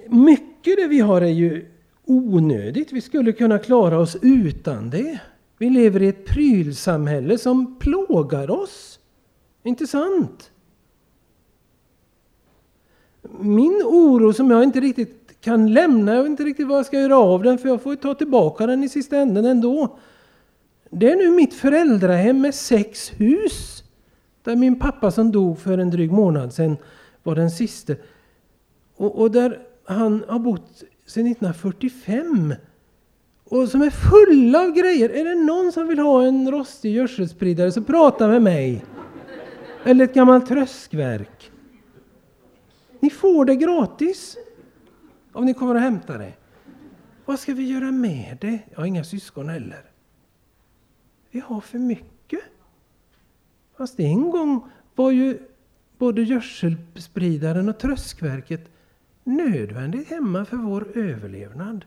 mycket 0.08 0.76
det 0.76 0.86
vi 0.86 1.00
har 1.00 1.22
är 1.22 1.26
ju 1.26 1.66
onödigt. 2.04 2.92
Vi 2.92 3.00
skulle 3.00 3.32
kunna 3.32 3.58
klara 3.58 3.98
oss 3.98 4.16
utan 4.22 4.90
det. 4.90 5.20
Vi 5.58 5.70
lever 5.70 6.02
i 6.02 6.08
ett 6.08 6.26
prylsamhälle 6.26 7.38
som 7.38 7.78
plågar 7.78 8.50
oss. 8.50 8.98
Inte 9.62 9.86
sant? 9.86 10.50
Min 13.40 13.82
oro 13.84 14.32
som 14.32 14.50
jag 14.50 14.62
inte 14.62 14.80
riktigt 14.80 15.40
kan 15.40 15.72
lämna, 15.72 16.14
jag 16.14 16.22
vet 16.22 16.30
inte 16.30 16.44
riktigt 16.44 16.66
vad 16.66 16.78
jag 16.78 16.86
ska 16.86 17.00
göra 17.00 17.18
av 17.18 17.42
den 17.42 17.58
för 17.58 17.68
jag 17.68 17.82
får 17.82 17.96
ta 17.96 18.14
tillbaka 18.14 18.66
den 18.66 18.84
i 18.84 18.88
sista 18.88 19.16
änden 19.16 19.44
ändå. 19.44 19.98
Det 20.94 21.10
är 21.10 21.16
nu 21.16 21.30
mitt 21.30 21.54
föräldrahem 21.54 22.40
med 22.40 22.54
sex 22.54 23.12
hus. 23.16 23.84
Där 24.42 24.56
min 24.56 24.78
pappa 24.78 25.10
som 25.10 25.32
dog 25.32 25.58
för 25.58 25.78
en 25.78 25.90
dryg 25.90 26.12
månad 26.12 26.54
sedan 26.54 26.76
var 27.22 27.34
den 27.34 27.50
siste. 27.50 27.96
Och, 28.96 29.20
och 29.20 29.30
där 29.30 29.58
han 29.84 30.24
har 30.28 30.38
bott 30.38 30.82
sedan 31.06 31.26
1945. 31.26 32.54
Och 33.44 33.68
som 33.68 33.82
är 33.82 33.90
fulla 33.90 34.60
av 34.60 34.70
grejer. 34.70 35.08
Är 35.08 35.24
det 35.24 35.34
någon 35.34 35.72
som 35.72 35.88
vill 35.88 35.98
ha 35.98 36.24
en 36.24 36.50
rostig 36.50 36.94
gödselspridare 36.94 37.72
så 37.72 37.82
prata 37.82 38.28
med 38.28 38.42
mig. 38.42 38.84
Eller 39.84 40.04
ett 40.04 40.14
gammalt 40.14 40.48
tröskverk. 40.48 41.50
Ni 43.00 43.10
får 43.10 43.44
det 43.44 43.56
gratis. 43.56 44.36
Om 45.32 45.44
ni 45.44 45.54
kommer 45.54 45.74
och 45.74 45.80
hämtar 45.80 46.18
det. 46.18 46.32
Vad 47.24 47.38
ska 47.38 47.54
vi 47.54 47.68
göra 47.68 47.90
med 47.90 48.38
det? 48.40 48.58
Jag 48.70 48.78
har 48.78 48.86
inga 48.86 49.04
syskon 49.04 49.48
heller. 49.48 49.91
Vi 51.32 51.40
har 51.40 51.60
för 51.60 51.78
mycket. 51.78 52.40
Fast 53.76 54.00
en 54.00 54.30
gång 54.30 54.70
var 54.94 55.10
ju 55.10 55.38
både 55.98 56.22
gödselspridaren 56.22 57.68
och 57.68 57.78
tröskverket 57.78 58.70
nödvändigt 59.24 60.08
hemma 60.08 60.44
för 60.44 60.56
vår 60.56 60.98
överlevnad. 60.98 61.84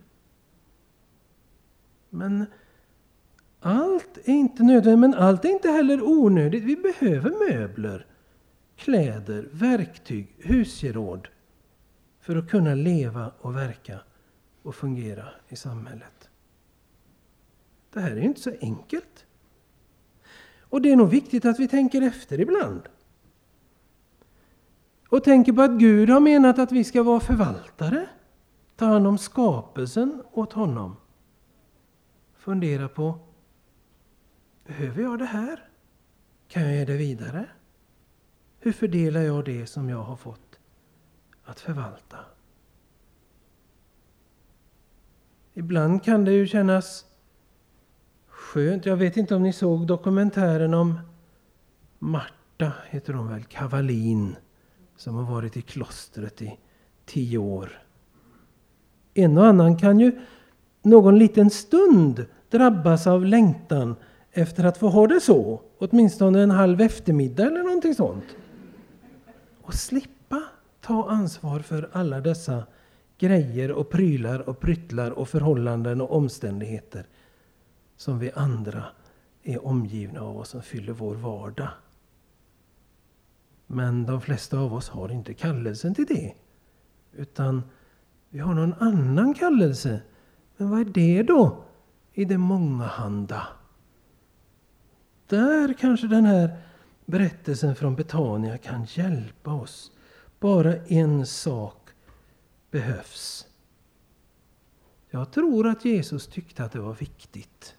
Men 2.09 2.45
allt 3.59 4.17
är 4.17 4.33
inte 4.33 4.63
nödvändigt, 4.63 4.99
men 4.99 5.13
allt 5.13 5.45
är 5.45 5.49
inte 5.49 5.69
heller 5.69 6.01
onödigt. 6.01 6.63
Vi 6.63 6.75
behöver 6.75 7.51
möbler, 7.51 8.05
kläder, 8.75 9.49
verktyg, 9.51 10.35
husgeråd 10.37 11.27
för 12.19 12.35
att 12.35 12.49
kunna 12.49 12.75
leva 12.75 13.31
och 13.39 13.55
verka 13.55 13.99
och 14.61 14.75
fungera 14.75 15.29
i 15.47 15.55
samhället. 15.55 16.29
Det 17.93 17.99
här 17.99 18.11
är 18.11 18.21
inte 18.21 18.41
så 18.41 18.51
enkelt. 18.61 19.25
Och 20.75 20.81
det 20.81 20.91
är 20.91 20.95
nog 20.95 21.09
viktigt 21.09 21.45
att 21.45 21.59
vi 21.59 21.67
tänker 21.67 22.01
efter 22.01 22.39
ibland 22.39 22.81
och 25.09 25.23
tänker 25.23 25.53
på 25.53 25.61
att 25.61 25.71
Gud 25.71 26.09
har 26.09 26.19
menat 26.19 26.59
att 26.59 26.71
vi 26.71 26.83
ska 26.83 27.03
vara 27.03 27.19
förvaltare. 27.19 28.09
Ta 28.75 28.85
hand 28.85 29.07
om 29.07 29.17
skapelsen 29.17 30.23
åt 30.31 30.53
honom. 30.53 30.95
Fundera 32.33 32.87
på, 32.87 33.19
behöver 34.65 35.03
jag 35.03 35.19
det 35.19 35.25
här? 35.25 35.69
Kan 36.47 36.63
jag 36.63 36.75
ge 36.75 36.85
det 36.85 36.97
vidare? 36.97 37.45
Hur 38.59 38.71
fördelar 38.71 39.21
jag 39.21 39.45
det 39.45 39.67
som 39.67 39.89
jag 39.89 40.03
har 40.03 40.15
fått 40.15 40.59
att 41.43 41.59
förvalta? 41.59 42.17
Ibland 45.53 46.03
kan 46.03 46.25
det 46.25 46.31
ju 46.31 46.47
kännas 46.47 47.05
skönt. 48.55 48.85
Jag 48.85 48.97
vet 48.97 49.17
inte 49.17 49.35
om 49.35 49.43
ni 49.43 49.53
såg 49.53 49.87
dokumentären 49.87 50.73
om 50.73 50.99
Marta, 51.99 52.71
heter 52.89 53.13
hon 53.13 53.29
väl, 53.29 53.43
Kavalin 53.43 54.35
som 54.97 55.15
har 55.15 55.23
varit 55.23 55.57
i 55.57 55.61
klostret 55.61 56.41
i 56.41 56.57
tio 57.05 57.37
år. 57.37 57.81
En 59.13 59.37
och 59.37 59.45
annan 59.45 59.77
kan 59.77 59.99
ju 59.99 60.19
någon 60.81 61.19
liten 61.19 61.49
stund 61.49 62.25
drabbas 62.49 63.07
av 63.07 63.25
längtan 63.25 63.95
efter 64.31 64.63
att 64.63 64.77
få 64.77 64.89
ha 64.89 65.07
det 65.07 65.19
så, 65.19 65.61
åtminstone 65.77 66.41
en 66.41 66.51
halv 66.51 66.81
eftermiddag 66.81 67.43
eller 67.45 67.63
någonting 67.63 67.95
sånt. 67.95 68.35
Och 69.61 69.73
slippa 69.73 70.43
ta 70.81 71.09
ansvar 71.09 71.59
för 71.59 71.89
alla 71.91 72.21
dessa 72.21 72.63
grejer 73.17 73.71
och 73.71 73.89
prylar 73.89 74.49
och 74.49 74.59
pryttlar 74.59 75.11
och 75.11 75.29
förhållanden 75.29 76.01
och 76.01 76.15
omständigheter 76.15 77.05
som 77.97 78.19
vi 78.19 78.31
andra 78.31 78.85
är 79.43 79.65
omgivna 79.65 80.21
av 80.21 80.37
och 80.37 80.47
som 80.47 80.61
fyller 80.61 80.93
vår 80.93 81.15
vardag. 81.15 81.69
Men 83.67 84.05
de 84.05 84.21
flesta 84.21 84.59
av 84.59 84.73
oss 84.73 84.89
har 84.89 85.11
inte 85.11 85.33
kallelsen 85.33 85.95
till 85.95 86.05
det. 86.05 86.33
Utan 87.13 87.63
vi 88.29 88.39
har 88.39 88.53
någon 88.53 88.73
annan 88.73 89.33
kallelse. 89.33 90.01
Men 90.57 90.69
vad 90.69 90.79
är 90.79 90.85
det 90.85 91.23
då? 91.23 91.63
I 92.13 92.25
det 92.25 92.37
mångahanda. 92.37 93.47
Där 95.27 95.73
kanske 95.73 96.07
den 96.07 96.25
här 96.25 96.61
berättelsen 97.05 97.75
från 97.75 97.95
Betania 97.95 98.57
kan 98.57 98.85
hjälpa 98.85 99.53
oss. 99.53 99.91
Bara 100.39 100.75
en 100.75 101.25
sak 101.25 101.89
behövs. 102.71 103.47
Jag 105.09 105.31
tror 105.31 105.67
att 105.67 105.85
Jesus 105.85 106.27
tyckte 106.27 106.63
att 106.63 106.71
det 106.71 106.79
var 106.79 106.93
viktigt 106.93 107.74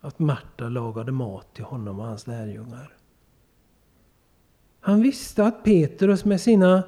att 0.00 0.18
Marta 0.18 0.68
lagade 0.68 1.12
mat 1.12 1.54
till 1.54 1.64
honom 1.64 2.00
och 2.00 2.06
hans 2.06 2.26
lärjungar. 2.26 2.92
Han 4.80 5.02
visste 5.02 5.44
att 5.44 5.64
Petrus 5.64 6.24
med 6.24 6.40
sina 6.40 6.82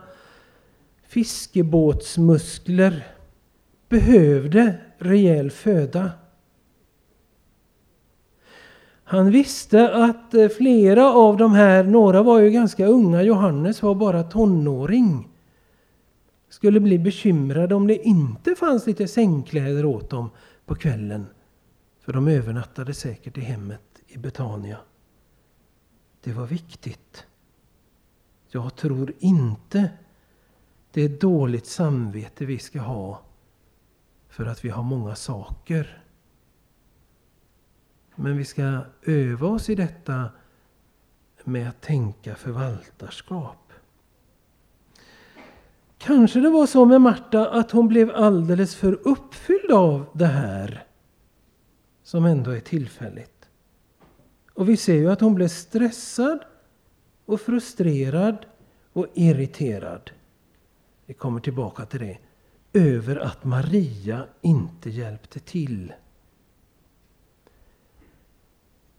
fiskebåtsmuskler 1.03 3.07
behövde 3.89 4.75
rejäl 4.99 5.51
föda. 5.51 6.11
Han 9.05 9.31
visste 9.31 9.95
att 9.95 10.35
eh, 10.35 10.49
flera 10.49 11.13
av 11.13 11.37
de 11.37 11.53
här, 11.53 11.85
några 11.85 12.23
var 12.23 12.41
ju 12.41 12.51
ganska 12.51 12.87
unga, 12.87 13.23
Johannes 13.23 13.83
var 13.83 13.95
bara 13.95 14.23
tonåring, 14.23 15.29
skulle 16.49 16.81
bli 16.81 16.99
bekymrade 16.99 17.75
om 17.75 17.87
det 17.87 18.07
inte 18.07 18.55
fanns 18.55 18.87
lite 18.87 19.09
sängkläder 19.09 19.85
åt 19.85 20.11
dem 20.11 20.31
på 20.67 20.75
kvällen. 20.75 21.27
För 22.03 22.13
de 22.13 22.29
övernattade 22.29 22.95
säkert 22.95 23.39
i 23.39 23.41
hemmet 23.41 24.03
i 24.07 24.19
Betania. 24.19 24.79
Det 26.21 26.33
var 26.33 26.47
viktigt. 26.47 27.27
Jag 28.49 28.77
tror 28.77 29.13
inte 29.19 29.91
det 30.93 31.03
är 31.03 31.09
dåligt 31.09 31.67
samvete 31.67 32.45
vi 32.45 32.59
ska 32.59 32.81
ha 32.81 33.23
för 34.29 34.47
att 34.47 34.65
vi 34.65 34.69
har 34.69 34.83
många 34.83 35.15
saker. 35.15 36.05
Men 38.15 38.37
vi 38.37 38.45
ska 38.45 38.79
öva 39.03 39.49
oss 39.49 39.71
i 39.71 39.75
detta 39.75 40.31
med 41.45 41.69
att 41.69 41.81
tänka 41.81 42.35
förvaltarskap. 42.35 43.73
Kanske 45.99 46.41
det 46.41 46.51
var 46.51 46.67
så 46.67 46.85
med 46.85 47.01
Marta 47.01 47.51
att 47.51 47.71
hon 47.71 47.89
blev 47.89 48.11
alldeles 48.11 48.75
för 48.75 49.09
uppfylld 49.09 49.73
av 49.73 50.07
det 50.13 50.27
här 50.27 50.87
som 52.13 52.25
ändå 52.25 52.51
är 52.51 52.61
tillfälligt. 52.61 53.49
Och 54.55 54.69
vi 54.69 54.77
ser 54.77 54.95
ju 54.95 55.11
att 55.11 55.21
hon 55.21 55.35
blev 55.35 55.49
stressad 55.49 56.39
och 57.27 57.41
frustrerad 57.41 58.47
och 58.93 59.07
irriterad. 59.15 60.11
Vi 61.07 61.15
kommer 61.15 61.41
tillbaka 61.41 61.87
till 61.87 62.01
det. 62.01 62.19
Över 62.73 63.17
att 63.17 63.45
Maria 63.45 64.27
inte 64.41 64.91
hjälpte 64.91 65.41
till. 65.41 65.93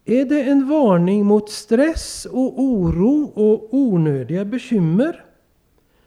Är 0.05 0.25
det 0.25 0.43
en 0.43 0.69
varning 0.69 1.25
mot 1.25 1.49
stress 1.49 2.25
och 2.25 2.61
oro 2.61 3.23
och 3.23 3.73
onödiga 3.73 4.45
bekymmer? 4.45 5.25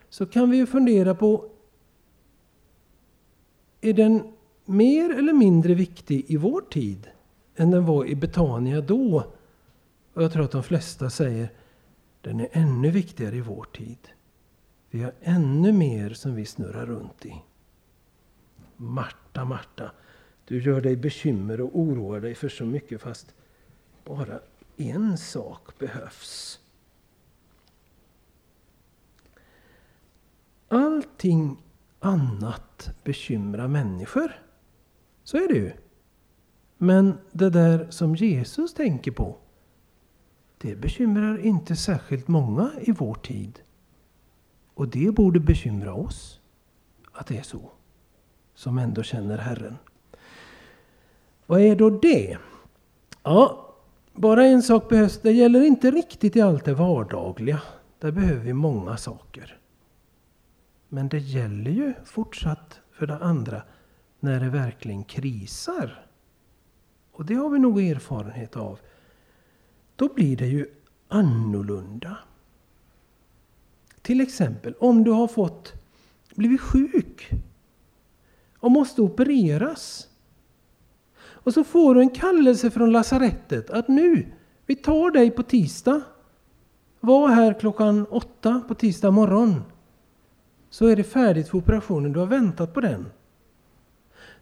Så 0.09 0.27
kan 0.27 0.51
vi 0.51 0.67
fundera 0.67 1.15
på 1.15 1.51
är 3.81 3.93
den 3.93 4.36
mer 4.67 5.19
eller 5.19 5.33
mindre 5.33 5.75
viktig 5.75 6.25
i 6.29 6.37
vår 6.37 6.61
tid 6.61 7.09
än 7.57 7.71
den 7.71 7.87
var 7.87 8.07
i 8.07 8.15
Betania 8.15 8.81
då? 8.81 9.25
Och 10.13 10.23
jag 10.23 10.33
tror 10.33 10.45
att 10.45 10.51
de 10.51 10.63
flesta 10.63 11.11
säger 11.11 11.51
den 12.21 12.41
är 12.41 12.49
ännu 12.53 12.91
viktigare 12.91 13.37
i 13.37 13.41
vår 13.41 13.65
tid. 13.65 13.99
Vi 14.91 15.03
har 15.03 15.13
ännu 15.21 15.73
mer 15.73 16.11
som 16.11 16.35
vi 16.35 16.45
snurrar 16.45 16.87
runt 16.87 17.27
i. 17.27 17.43
Marta, 18.77 19.45
Marta, 19.45 19.91
du 20.45 20.63
gör 20.63 20.81
dig 20.81 20.97
bekymmer 20.97 21.61
och 21.61 21.71
oroar 21.79 22.21
dig 22.21 22.35
för 22.35 22.49
så 22.49 22.65
mycket 22.65 23.01
fast 23.01 23.35
bara 24.05 24.41
en 24.77 25.19
sak 25.19 25.79
behövs. 25.79 26.61
Allting 30.69 31.57
annat 32.01 32.91
bekymrar 33.05 33.69
människor. 33.69 34.46
Så 35.27 35.37
är 35.37 35.49
det 35.49 35.55
ju. 35.55 35.73
Men 36.79 37.19
det 37.33 37.51
där 37.51 37.87
som 37.91 38.15
Jesus 38.15 38.75
tänker 38.75 39.11
på, 39.11 39.37
det 40.59 40.77
bekymrar 40.77 41.39
inte 41.39 41.77
särskilt 41.77 42.29
många 42.29 42.71
i 42.81 42.93
vår 42.93 43.15
tid. 43.15 43.61
Och 44.75 44.89
det 44.89 45.15
borde 45.15 45.41
bekymra 45.41 45.95
oss, 45.95 46.41
att 47.13 47.27
det 47.27 47.39
är 47.39 47.43
så. 47.43 47.71
Som 48.55 48.79
ändå 48.79 49.03
känner 49.03 49.39
Herren. 49.39 49.77
Vad 51.47 51.61
är 51.61 51.77
då 51.77 51.91
det? 51.91 52.39
Ja, 53.23 53.75
bara 54.13 54.45
en 54.45 54.63
sak 54.63 54.89
behövs. 54.89 55.21
Det 55.21 55.33
gäller 55.33 55.65
inte 55.65 55.91
riktigt 55.91 56.37
i 56.37 56.41
allt 56.41 56.65
det 56.65 56.75
vardagliga. 56.75 57.63
Där 57.99 58.13
behöver 58.13 58.45
vi 58.45 58.53
många 58.53 58.97
saker. 58.97 59.59
Men 60.89 61.09
det 61.09 61.19
gäller 61.19 61.71
ju 61.71 61.95
fortsatt 62.05 62.81
för 62.93 63.07
det 63.07 63.19
andra 63.19 63.63
när 64.27 64.41
det 64.41 64.49
verkligen 64.49 65.05
krisar. 65.05 66.07
Och 67.13 67.25
det 67.25 67.35
har 67.35 67.51
vi 67.51 67.59
nog 67.59 67.83
erfarenhet 67.83 68.57
av. 68.57 68.79
Då 69.97 70.15
blir 70.15 70.37
det 70.37 70.47
ju 70.47 70.67
annorlunda. 71.09 72.19
Till 74.03 74.21
exempel 74.21 74.75
om 74.79 75.05
du 75.05 75.11
har 75.11 75.29
fått 75.29 75.73
blivit 76.35 76.61
sjuk 76.61 77.31
och 78.59 78.71
måste 78.71 79.03
opereras. 79.03 80.09
Och 81.19 81.55
så 81.55 81.65
får 81.65 81.95
du 81.95 82.01
en 82.01 82.11
kallelse 82.11 82.71
från 82.71 82.93
lasarettet 82.93 83.71
att 83.71 83.89
nu, 83.89 84.33
vi 84.67 84.77
tar 84.77 85.11
dig 85.11 85.31
på 85.31 85.43
tisdag. 85.43 86.01
Var 87.01 87.29
här 87.29 87.61
klockan 87.61 88.07
åtta 88.07 88.63
på 88.69 88.75
tisdag 88.75 89.11
morgon. 89.11 89.63
Så 90.71 90.87
är 90.87 90.97
det 90.97 91.05
färdigt 91.05 91.49
för 91.49 91.59
operationen, 91.59 92.13
du 92.13 92.19
har 92.19 92.27
väntat 92.27 92.75
på 92.75 92.81
den. 92.81 93.07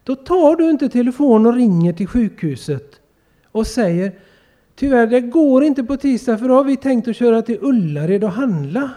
Då 0.05 0.15
tar 0.15 0.55
du 0.55 0.69
inte 0.69 0.89
telefonen 0.89 1.45
och 1.45 1.53
ringer 1.53 1.93
till 1.93 2.07
sjukhuset 2.07 3.01
och 3.51 3.67
säger 3.67 4.11
Tyvärr, 4.75 5.07
det 5.07 5.21
går 5.21 5.63
inte 5.63 5.83
på 5.83 5.97
tisdag 5.97 6.37
för 6.37 6.47
då 6.47 6.53
har 6.53 6.63
vi 6.63 6.77
tänkt 6.77 7.07
att 7.07 7.15
köra 7.15 7.41
till 7.41 7.57
Ullared 7.61 8.23
och 8.23 8.31
handla. 8.31 8.91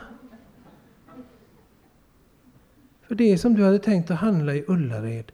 För 3.03 3.15
det 3.15 3.39
som 3.39 3.55
du 3.55 3.65
hade 3.65 3.79
tänkt 3.79 4.11
att 4.11 4.19
handla 4.19 4.55
i 4.55 4.65
Ullared, 4.69 5.33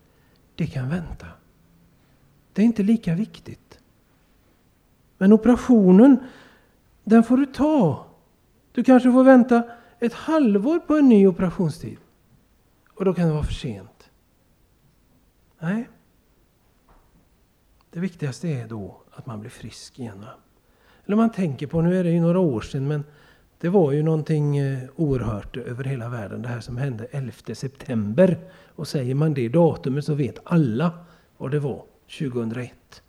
det 0.55 0.67
kan 0.67 0.89
vänta. 0.89 1.27
Det 2.53 2.63
är 2.63 2.67
inte 2.67 2.83
lika 2.83 3.15
viktigt. 3.15 3.79
Men 5.19 5.33
operationen, 5.33 6.17
den 7.05 7.23
får 7.23 7.37
du 7.37 7.47
ta. 7.47 8.07
Du 8.73 8.85
kanske 8.85 9.13
får 9.13 9.25
vänta 9.25 9.63
ett 10.01 10.15
halvår 10.15 10.79
på 10.79 10.97
en 10.97 11.09
ny 11.09 11.27
operationstid. 11.27 11.99
Och 12.95 13.05
då 13.05 13.15
kan 13.15 13.27
det 13.27 13.33
vara 13.33 13.45
för 13.45 13.55
sent. 13.55 13.94
Nej. 15.65 15.89
Det 17.91 18.01
viktigaste 18.01 18.49
är 18.49 18.69
då 18.69 19.03
att 19.11 19.27
man 19.27 19.41
blir 19.41 19.51
frisk 19.51 19.99
igen. 19.99 20.25
Eller 21.07 21.17
man 21.17 21.33
tänker 21.33 21.67
på, 21.67 21.81
nu 21.81 21.99
är 21.99 22.05
det 22.05 22.11
ju 22.11 22.21
några 22.21 22.39
år 22.39 22.61
sedan, 22.61 22.89
men 22.89 23.05
det 23.61 23.69
var 23.69 23.93
ju 23.93 24.03
någonting 24.03 24.57
eh, 24.57 24.79
oerhört 24.97 25.57
över 25.57 25.85
hela 25.85 26.09
världen, 26.09 26.43
det 26.43 26.49
här 26.49 26.61
som 26.61 26.77
hände 26.77 27.07
11 27.11 27.33
september. 27.55 28.39
Och 28.75 28.89
säger 28.89 29.15
man 29.15 29.35
det 29.35 29.49
datumet 29.49 30.05
så 30.05 30.15
vet 30.15 30.39
alla 30.45 30.93
vad 31.37 31.51
det 31.51 31.59
var 31.59 31.85
2001 32.19 33.03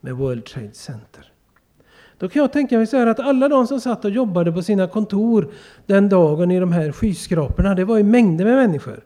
med 0.00 0.14
World 0.14 0.44
Trade 0.44 0.72
Center. 0.72 1.32
Då 2.18 2.28
kan 2.28 2.42
jag 2.42 2.52
tänka 2.52 2.76
mig 2.76 2.86
så 2.86 2.96
här 2.96 3.06
att 3.06 3.20
alla 3.20 3.48
de 3.48 3.66
som 3.66 3.80
satt 3.80 4.04
och 4.04 4.10
jobbade 4.10 4.52
på 4.52 4.62
sina 4.62 4.88
kontor 4.88 5.52
den 5.86 6.08
dagen 6.08 6.50
i 6.50 6.60
de 6.60 6.72
här 6.72 6.92
skyskraporna, 6.92 7.74
det 7.74 7.84
var 7.84 7.96
ju 7.96 8.04
mängder 8.04 8.44
med 8.44 8.54
människor. 8.54 9.04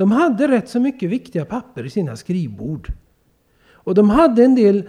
De 0.00 0.12
hade 0.12 0.48
rätt 0.48 0.68
så 0.68 0.80
mycket 0.80 1.10
viktiga 1.10 1.44
papper 1.44 1.86
i 1.86 1.90
sina 1.90 2.16
skrivbord. 2.16 2.92
Och 3.72 3.94
de 3.94 4.10
hade 4.10 4.44
en 4.44 4.54
del 4.54 4.88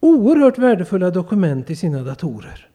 oerhört 0.00 0.58
värdefulla 0.58 1.10
dokument 1.10 1.70
i 1.70 1.76
sina 1.76 2.02
datorer. 2.02 2.68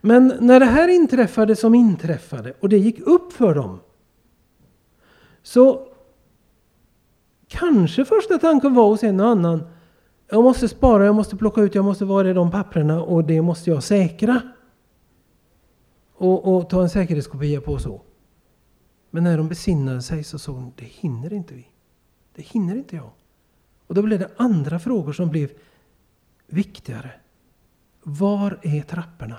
Men 0.00 0.32
när 0.40 0.60
det 0.60 0.66
här 0.66 0.88
inträffade 0.88 1.56
som 1.56 1.74
inträffade 1.74 2.54
och 2.60 2.68
det 2.68 2.78
gick 2.78 3.00
upp 3.00 3.32
för 3.32 3.54
dem 3.54 3.80
så 5.42 5.88
kanske 7.48 8.04
första 8.04 8.38
tanken 8.38 8.74
var 8.74 8.88
hos 8.88 9.02
en 9.02 9.20
och 9.20 9.28
annan 9.28 9.62
jag 10.28 10.42
måste 10.44 10.68
spara, 10.68 11.04
jag 11.04 11.14
måste 11.14 11.36
plocka 11.36 11.60
ut, 11.60 11.74
jag 11.74 11.84
måste 11.84 12.04
vara 12.04 12.30
i 12.30 12.32
de 12.32 12.50
papperna 12.50 13.02
och 13.02 13.24
det 13.24 13.42
måste 13.42 13.70
jag 13.70 13.82
säkra. 13.82 14.42
Och, 16.14 16.56
och 16.56 16.70
ta 16.70 16.82
en 16.82 16.90
säkerhetskopia 16.90 17.60
på 17.60 17.78
så. 17.78 18.02
Men 19.14 19.24
när 19.24 19.36
de 19.36 19.48
besinnade 19.48 20.02
sig 20.02 20.24
så 20.24 20.38
såg 20.38 20.56
de, 20.56 20.72
det 20.76 20.84
hinner 20.84 21.32
inte 21.32 21.54
vi. 21.54 21.68
Det 22.34 22.42
hinner 22.42 22.76
inte 22.76 22.96
jag. 22.96 23.10
Och 23.86 23.94
då 23.94 24.02
blev 24.02 24.18
det 24.18 24.30
andra 24.36 24.78
frågor 24.78 25.12
som 25.12 25.30
blev 25.30 25.50
viktigare. 26.46 27.10
Var 28.02 28.58
är 28.62 28.82
trapporna? 28.82 29.36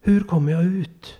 Hur 0.00 0.20
kommer 0.20 0.52
jag 0.52 0.64
ut? 0.64 1.18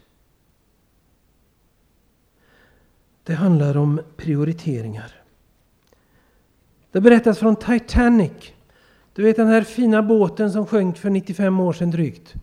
Det 3.22 3.34
handlar 3.34 3.76
om 3.76 4.00
prioriteringar. 4.16 5.14
Det 6.90 7.00
berättas 7.00 7.38
från 7.38 7.56
Titanic. 7.56 8.52
Du 9.12 9.22
vet 9.22 9.36
den 9.36 9.48
här 9.48 9.62
fina 9.62 10.02
båten 10.02 10.52
som 10.52 10.66
sjönk 10.66 10.98
för 10.98 11.10
95 11.10 11.60
år 11.60 11.72
sedan 11.72 11.90
drygt. 11.90 12.34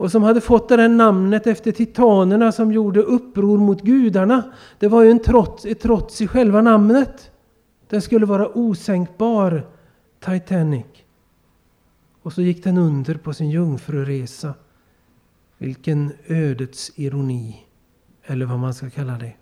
Och 0.00 0.10
som 0.10 0.22
hade 0.22 0.40
fått 0.40 0.68
det 0.68 0.76
där 0.76 0.88
namnet 0.88 1.46
efter 1.46 1.72
titanerna 1.72 2.52
som 2.52 2.72
gjorde 2.72 3.00
uppror 3.00 3.58
mot 3.58 3.82
gudarna. 3.82 4.42
Det 4.78 4.88
var 4.88 5.02
ju 5.02 5.10
en 5.10 5.18
trots, 5.18 5.64
ett 5.64 5.80
trots 5.80 6.20
i 6.20 6.26
själva 6.26 6.62
namnet. 6.62 7.30
Den 7.88 8.02
skulle 8.02 8.26
vara 8.26 8.58
osänkbar, 8.58 9.66
Titanic. 10.24 10.86
Och 12.22 12.32
så 12.32 12.42
gick 12.42 12.64
den 12.64 12.78
under 12.78 13.14
på 13.14 13.34
sin 13.34 13.50
jungfruresa. 13.50 14.54
Vilken 15.58 16.12
ödets 16.26 16.92
ironi, 16.96 17.56
eller 18.24 18.46
vad 18.46 18.58
man 18.58 18.74
ska 18.74 18.90
kalla 18.90 19.12
det. 19.12 19.32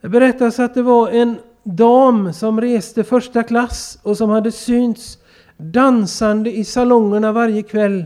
Det 0.00 0.08
berättas 0.08 0.58
att 0.58 0.74
det 0.74 0.82
var 0.82 1.08
en 1.08 1.36
dam 1.62 2.32
som 2.32 2.60
reste 2.60 3.04
första 3.04 3.42
klass 3.42 3.98
och 4.02 4.16
som 4.16 4.30
hade 4.30 4.52
synts 4.52 5.18
dansande 5.56 6.52
i 6.52 6.64
salongerna 6.64 7.32
varje 7.32 7.62
kväll. 7.62 8.04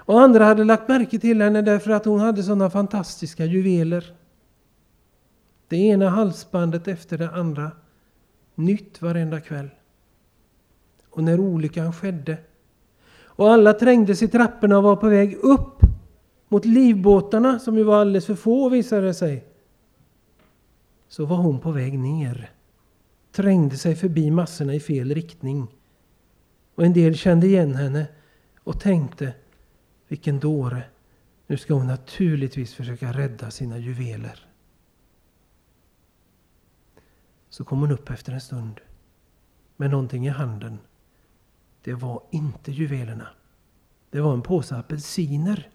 Och 0.00 0.20
andra 0.20 0.44
hade 0.44 0.64
lagt 0.64 0.88
märke 0.88 1.18
till 1.18 1.42
henne 1.42 1.62
därför 1.62 1.90
att 1.90 2.04
hon 2.04 2.20
hade 2.20 2.42
sådana 2.42 2.70
fantastiska 2.70 3.44
juveler. 3.44 4.14
Det 5.68 5.76
ena 5.76 6.08
halsbandet 6.08 6.88
efter 6.88 7.18
det 7.18 7.30
andra. 7.30 7.70
Nytt 8.54 9.02
varenda 9.02 9.40
kväll. 9.40 9.68
Och 11.10 11.24
när 11.24 11.40
olyckan 11.40 11.92
skedde 11.92 12.38
och 13.40 13.52
alla 13.52 13.72
trängdes 13.72 14.22
i 14.22 14.28
trapporna 14.28 14.76
och 14.76 14.82
var 14.82 14.96
på 14.96 15.08
väg 15.08 15.34
upp 15.34 15.82
mot 16.48 16.64
livbåtarna 16.64 17.58
som 17.58 17.78
ju 17.78 17.82
var 17.82 18.00
alldeles 18.00 18.26
för 18.26 18.34
få 18.34 18.68
visade 18.68 19.06
det 19.06 19.14
sig 19.14 19.44
så 21.08 21.24
var 21.24 21.36
hon 21.36 21.60
på 21.60 21.70
väg 21.70 21.98
ner. 21.98 22.50
Trängde 23.32 23.76
sig 23.76 23.94
förbi 23.96 24.30
massorna 24.30 24.74
i 24.74 24.80
fel 24.80 25.14
riktning. 25.14 25.66
Och 26.74 26.84
en 26.84 26.92
del 26.92 27.14
kände 27.14 27.46
igen 27.46 27.74
henne 27.74 28.06
och 28.64 28.80
tänkte, 28.80 29.32
vilken 30.10 30.40
dåre. 30.40 30.82
Nu 31.46 31.56
ska 31.56 31.74
hon 31.74 31.86
naturligtvis 31.86 32.74
försöka 32.74 33.12
rädda 33.12 33.50
sina 33.50 33.78
juveler. 33.78 34.46
Så 37.48 37.64
kom 37.64 37.80
hon 37.80 37.90
upp 37.90 38.10
efter 38.10 38.32
en 38.32 38.40
stund 38.40 38.80
med 39.76 39.90
någonting 39.90 40.26
i 40.26 40.28
handen. 40.28 40.78
Det 41.82 41.94
var 41.94 42.22
inte 42.30 42.72
juvelerna. 42.72 43.28
Det 44.10 44.20
var 44.20 44.34
en 44.34 44.42
påse 44.42 44.76
apelsiner. 44.76 45.70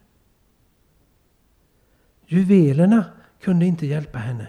Juvelerna 2.25 3.05
kunde 3.39 3.65
inte 3.65 3.87
hjälpa 3.87 4.17
henne. 4.17 4.47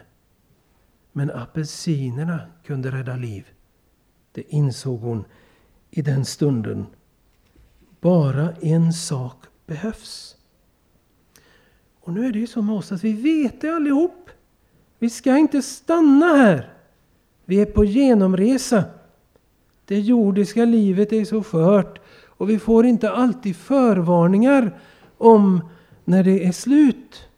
Men 1.13 1.31
apelsinerna 1.31 2.41
kunde 2.65 2.91
rädda 2.91 3.17
liv. 3.17 3.47
Det 4.33 4.55
insåg 4.55 5.01
hon 5.01 5.25
i 5.91 6.03
den 6.03 6.25
stunden. 6.25 6.87
Bara 8.01 8.53
en 8.53 8.93
sak 8.93 9.47
behövs. 9.67 10.37
Och 12.01 12.13
nu 12.13 12.27
är 12.27 12.33
det 12.33 12.39
ju 12.39 12.47
så 12.47 12.63
med 12.63 12.75
oss 12.75 12.93
att 12.93 13.05
vi 13.05 13.13
vet 13.13 13.61
det 13.61 13.75
allihop. 13.75 14.31
Vi 14.99 15.11
ska 15.11 15.37
inte 15.37 15.63
stanna 15.63 16.27
här. 16.27 16.73
Vi 17.45 17.61
är 17.61 17.67
på 17.67 17.85
genomresa. 17.85 18.85
Det 19.85 20.01
jordiska 20.01 20.65
livet 20.65 21.13
är 21.13 21.25
så 21.25 21.43
skört 21.43 21.99
och 22.27 22.51
vi 22.51 22.59
får 22.59 22.87
inte 22.87 23.11
alltid 23.11 23.57
förvarningar 23.57 24.81
om 25.19 25.69
när 26.05 26.25
det 26.25 26.45
är 26.45 26.53
slut. 26.53 27.29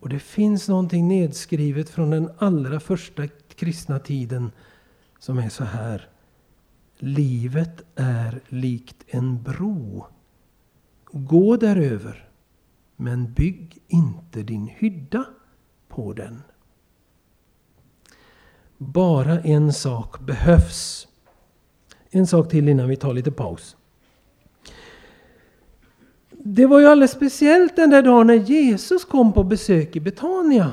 Och 0.00 0.08
det 0.08 0.18
finns 0.18 0.68
någonting 0.68 1.08
nedskrivet 1.08 1.90
från 1.90 2.10
den 2.10 2.30
allra 2.38 2.80
första 2.80 3.28
kristna 3.54 3.98
tiden 3.98 4.52
som 5.18 5.38
är 5.38 5.48
så 5.48 5.64
här. 5.64 6.08
Livet 6.98 7.82
är 7.94 8.40
likt 8.48 8.96
en 9.06 9.42
bro. 9.42 10.06
Gå 11.16 11.56
däröver, 11.56 12.28
men 12.96 13.32
bygg 13.32 13.82
inte 13.88 14.42
din 14.42 14.66
hydda 14.66 15.24
på 15.88 16.12
den. 16.12 16.42
Bara 18.78 19.40
en 19.40 19.72
sak 19.72 20.20
behövs. 20.20 21.08
En 22.10 22.26
sak 22.26 22.50
till 22.50 22.68
innan 22.68 22.88
vi 22.88 22.96
tar 22.96 23.14
lite 23.14 23.30
paus. 23.30 23.76
Det 26.30 26.66
var 26.66 26.80
ju 26.80 26.86
alldeles 26.86 27.10
speciellt 27.12 27.76
den 27.76 27.90
där 27.90 28.02
dagen 28.02 28.26
när 28.26 28.34
Jesus 28.34 29.04
kom 29.04 29.32
på 29.32 29.44
besök 29.44 29.96
i 29.96 30.00
Betania. 30.00 30.72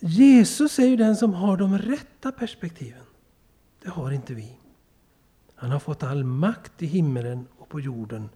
Jesus 0.00 0.78
är 0.78 0.86
ju 0.86 0.96
den 0.96 1.16
som 1.16 1.34
har 1.34 1.56
de 1.56 1.78
rätta 1.78 2.32
perspektiven. 2.32 3.04
Det 3.82 3.90
har 3.90 4.10
inte 4.10 4.34
vi. 4.34 4.61
Han 5.62 5.70
har 5.70 5.78
fått 5.78 6.02
all 6.02 6.24
makt 6.24 6.82
i 6.82 6.86
himmelen 6.86 7.46
och 7.58 7.68
på 7.68 7.80
jorden. 7.80 8.28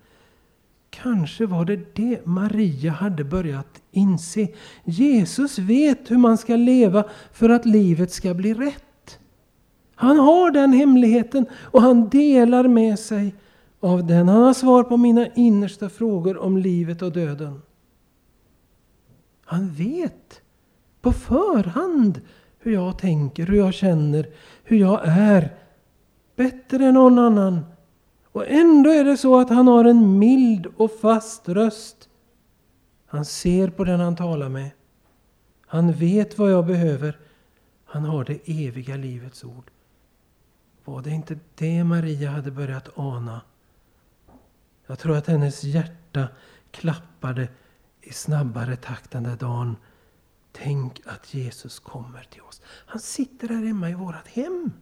Kanske 0.90 1.46
var 1.46 1.64
det 1.64 1.96
det 1.96 2.26
Maria 2.26 2.92
hade 2.92 3.24
börjat 3.24 3.82
inse. 3.90 4.48
Jesus 4.84 5.58
vet 5.58 6.10
hur 6.10 6.16
man 6.16 6.38
ska 6.38 6.56
leva 6.56 7.04
för 7.32 7.48
att 7.48 7.66
livet 7.66 8.12
ska 8.12 8.34
bli 8.34 8.54
rätt. 8.54 9.18
Han 9.94 10.18
har 10.18 10.50
den 10.50 10.72
hemligheten 10.72 11.46
och 11.52 11.82
han 11.82 12.08
delar 12.08 12.68
med 12.68 12.98
sig 12.98 13.34
av 13.80 14.06
den. 14.06 14.28
Han 14.28 14.42
har 14.42 14.54
svar 14.54 14.82
på 14.82 14.96
mina 14.96 15.26
innersta 15.26 15.88
frågor 15.88 16.38
om 16.38 16.58
livet 16.58 17.02
och 17.02 17.12
döden. 17.12 17.62
Han 19.44 19.68
vet 19.68 20.40
på 21.00 21.12
förhand 21.12 22.20
hur 22.58 22.72
jag 22.72 22.98
tänker, 22.98 23.46
hur 23.46 23.56
jag 23.56 23.74
känner, 23.74 24.26
hur 24.64 24.76
jag 24.76 25.00
är. 25.04 25.65
Bättre 26.36 26.84
än 26.84 26.94
någon 26.94 27.18
annan. 27.18 27.64
Och 28.24 28.46
ändå 28.48 28.90
är 28.90 29.04
det 29.04 29.16
så 29.16 29.40
att 29.40 29.50
han 29.50 29.66
har 29.68 29.84
en 29.84 30.18
mild 30.18 30.66
och 30.76 30.92
fast 30.92 31.48
röst. 31.48 32.08
Han 33.06 33.24
ser 33.24 33.70
på 33.70 33.84
den 33.84 34.00
han 34.00 34.16
talar 34.16 34.48
med. 34.48 34.70
Han 35.66 35.92
vet 35.92 36.38
vad 36.38 36.52
jag 36.52 36.66
behöver. 36.66 37.18
Han 37.84 38.04
har 38.04 38.24
det 38.24 38.66
eviga 38.66 38.96
livets 38.96 39.44
ord. 39.44 39.70
Var 40.84 41.02
det 41.02 41.10
inte 41.10 41.38
det 41.54 41.84
Maria 41.84 42.30
hade 42.30 42.50
börjat 42.50 42.98
ana? 42.98 43.40
Jag 44.86 44.98
tror 44.98 45.16
att 45.16 45.26
hennes 45.26 45.64
hjärta 45.64 46.28
klappade 46.70 47.48
i 48.00 48.12
snabbare 48.12 48.76
takt 48.76 49.10
den 49.10 49.22
där 49.22 49.36
dagen. 49.36 49.76
Tänk 50.52 51.00
att 51.06 51.34
Jesus 51.34 51.78
kommer 51.78 52.22
till 52.22 52.42
oss. 52.42 52.62
Han 52.86 53.00
sitter 53.00 53.48
här 53.48 53.64
hemma 53.64 53.90
i 53.90 53.94
vårt 53.94 54.28
hem. 54.28 54.72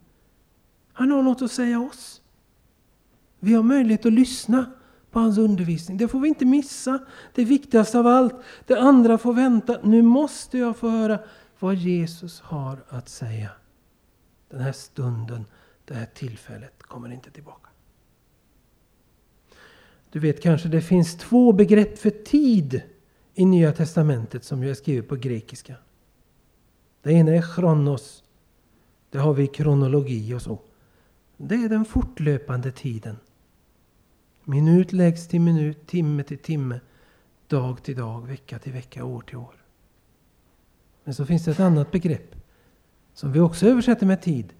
Han 0.94 1.10
har 1.10 1.22
något 1.22 1.42
att 1.42 1.52
säga 1.52 1.80
oss. 1.80 2.20
Vi 3.40 3.54
har 3.54 3.62
möjlighet 3.62 4.06
att 4.06 4.12
lyssna 4.12 4.70
på 5.10 5.20
hans 5.20 5.38
undervisning. 5.38 5.98
Det 5.98 6.08
får 6.08 6.20
vi 6.20 6.28
inte 6.28 6.44
missa. 6.44 6.98
Det 7.34 7.44
viktigaste 7.44 7.98
av 7.98 8.06
allt. 8.06 8.34
Det 8.66 8.80
andra 8.80 9.18
får 9.18 9.34
vänta. 9.34 9.78
Nu 9.82 10.02
måste 10.02 10.58
jag 10.58 10.76
få 10.76 10.88
höra 10.88 11.18
vad 11.58 11.74
Jesus 11.74 12.40
har 12.40 12.84
att 12.88 13.08
säga. 13.08 13.50
Den 14.50 14.60
här 14.60 14.72
stunden, 14.72 15.44
det 15.84 15.94
här 15.94 16.06
tillfället 16.14 16.82
kommer 16.82 17.12
inte 17.12 17.30
tillbaka. 17.30 17.68
Du 20.10 20.18
vet 20.18 20.42
kanske 20.42 20.68
det 20.68 20.82
finns 20.82 21.16
två 21.16 21.52
begrepp 21.52 21.98
för 21.98 22.10
tid 22.10 22.82
i 23.34 23.44
Nya 23.44 23.72
Testamentet 23.72 24.44
som 24.44 24.62
jag 24.62 24.76
skrivet 24.76 25.08
på 25.08 25.16
grekiska. 25.16 25.74
Det 27.02 27.12
ena 27.12 27.32
är 27.32 27.54
chronos. 27.54 28.24
Det 29.10 29.18
har 29.18 29.34
vi 29.34 29.42
i 29.42 29.46
kronologi 29.46 30.34
och 30.34 30.42
så. 30.42 30.58
Det 31.46 31.54
är 31.54 31.68
den 31.68 31.84
fortlöpande 31.84 32.72
tiden. 32.72 33.16
Minut 34.44 34.92
läggs 34.92 35.28
till 35.28 35.40
minut, 35.40 35.86
timme 35.86 36.22
till 36.22 36.38
timme, 36.38 36.80
dag 37.46 37.82
till 37.82 37.96
dag, 37.96 38.26
vecka 38.26 38.58
till 38.58 38.72
vecka, 38.72 39.04
år 39.04 39.20
till 39.20 39.36
år. 39.36 39.54
Men 41.04 41.14
så 41.14 41.26
finns 41.26 41.44
det 41.44 41.50
ett 41.50 41.60
annat 41.60 41.90
begrepp 41.90 42.34
som 43.14 43.32
vi 43.32 43.40
också 43.40 43.66
översätter 43.66 44.06
med 44.06 44.22
tid. 44.22 44.52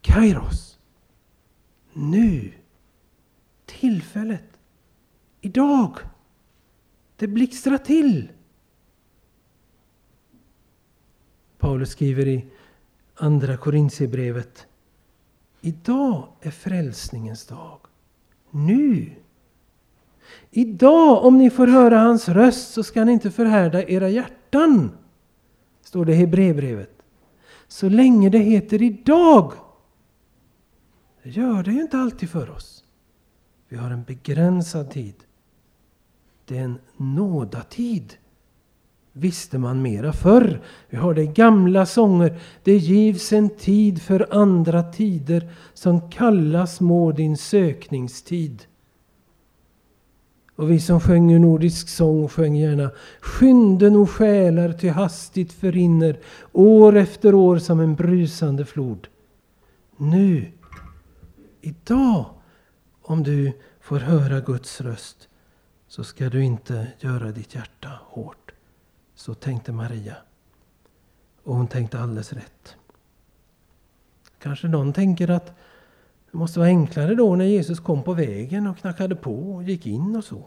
Kairos. 0.00 0.78
Nu. 1.92 2.52
Tillfället. 3.66 4.58
Idag. 5.40 5.98
Det 7.16 7.26
blixtrar 7.26 7.78
till. 7.78 8.32
Paulus 11.58 11.90
skriver 11.90 12.28
i 12.28 12.46
Andra 13.14 13.56
Korintierbrevet. 13.56 14.66
Idag 15.64 16.28
är 16.40 16.50
frälsningens 16.50 17.46
dag. 17.46 17.78
Nu. 18.50 19.12
Idag, 20.50 21.24
om 21.24 21.38
ni 21.38 21.50
får 21.50 21.66
höra 21.66 21.98
hans 21.98 22.28
röst, 22.28 22.72
så 22.72 22.82
ska 22.82 23.04
ni 23.04 23.12
inte 23.12 23.30
förhärda 23.30 23.82
era 23.82 24.08
hjärtan. 24.08 24.90
Står 25.82 26.04
det 26.04 26.12
i 26.12 26.16
Hebreerbrevet. 26.16 27.02
Så 27.68 27.88
länge 27.88 28.30
det 28.30 28.38
heter 28.38 28.82
idag. 28.82 29.52
Det 31.22 31.30
gör 31.30 31.62
det 31.62 31.72
ju 31.72 31.82
inte 31.82 31.98
alltid 31.98 32.30
för 32.30 32.50
oss. 32.50 32.84
Vi 33.68 33.76
har 33.76 33.90
en 33.90 34.04
begränsad 34.04 34.90
tid. 34.90 35.14
Det 36.44 36.58
är 36.58 36.64
en 36.64 36.78
nådatid. 36.96 38.14
Visste 39.12 39.58
man 39.58 39.82
mera 39.82 40.12
förr. 40.12 40.60
Vi 40.88 40.96
har 40.96 41.14
det 41.14 41.22
i 41.22 41.26
gamla 41.26 41.86
sånger. 41.86 42.40
Det 42.62 42.76
givs 42.76 43.32
en 43.32 43.50
tid 43.50 44.02
för 44.02 44.26
andra 44.30 44.82
tider 44.82 45.50
som 45.74 46.10
kallas 46.10 46.80
må 46.80 47.12
din 47.12 47.36
sökningstid. 47.36 48.66
Och 50.56 50.70
vi 50.70 50.80
som 50.80 51.00
sjöng 51.00 51.40
nordisk 51.40 51.88
sång 51.88 52.28
sjöng 52.28 52.56
gärna 52.56 52.90
Skynde 53.20 53.88
o 53.88 54.06
själar 54.06 54.72
till 54.72 54.90
hastigt 54.90 55.52
förrinner 55.52 56.18
år 56.52 56.96
efter 56.96 57.34
år 57.34 57.58
som 57.58 57.80
en 57.80 57.94
brusande 57.94 58.64
flod. 58.64 59.08
Nu, 59.96 60.52
idag, 61.60 62.26
om 63.02 63.22
du 63.22 63.52
får 63.80 63.98
höra 63.98 64.40
Guds 64.40 64.80
röst 64.80 65.28
så 65.88 66.04
ska 66.04 66.28
du 66.28 66.44
inte 66.44 66.86
göra 67.00 67.32
ditt 67.32 67.54
hjärta 67.54 67.88
hårt. 68.02 68.51
Så 69.22 69.34
tänkte 69.34 69.72
Maria. 69.72 70.16
Och 71.42 71.54
hon 71.54 71.66
tänkte 71.66 72.00
alldeles 72.00 72.32
rätt. 72.32 72.76
Kanske 74.38 74.68
någon 74.68 74.92
tänker 74.92 75.30
att 75.30 75.46
det 76.30 76.38
måste 76.38 76.58
vara 76.58 76.68
enklare 76.68 77.14
då 77.14 77.36
när 77.36 77.44
Jesus 77.44 77.80
kom 77.80 78.02
på 78.02 78.12
vägen 78.12 78.66
och 78.66 78.78
knackade 78.78 79.16
på 79.16 79.54
och 79.54 79.62
gick 79.62 79.86
in 79.86 80.16
och 80.16 80.24
så. 80.24 80.46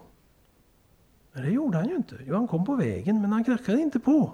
Men 1.32 1.42
det 1.42 1.50
gjorde 1.50 1.78
han 1.78 1.88
ju 1.88 1.96
inte. 1.96 2.18
Jo, 2.26 2.34
han 2.34 2.48
kom 2.48 2.64
på 2.64 2.74
vägen 2.74 3.20
men 3.20 3.32
han 3.32 3.44
knackade 3.44 3.80
inte 3.80 4.00
på. 4.00 4.32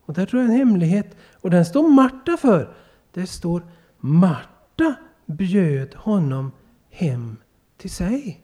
Och 0.00 0.14
där 0.14 0.26
tror 0.26 0.42
jag 0.42 0.50
en 0.50 0.56
hemlighet. 0.56 1.16
Och 1.40 1.50
den 1.50 1.64
står 1.64 1.88
Marta 1.88 2.36
för. 2.36 2.74
Det 3.12 3.26
står 3.26 3.62
Marta 3.98 4.94
bjöd 5.26 5.94
honom 5.94 6.52
hem 6.90 7.36
till 7.76 7.90
sig. 7.90 8.40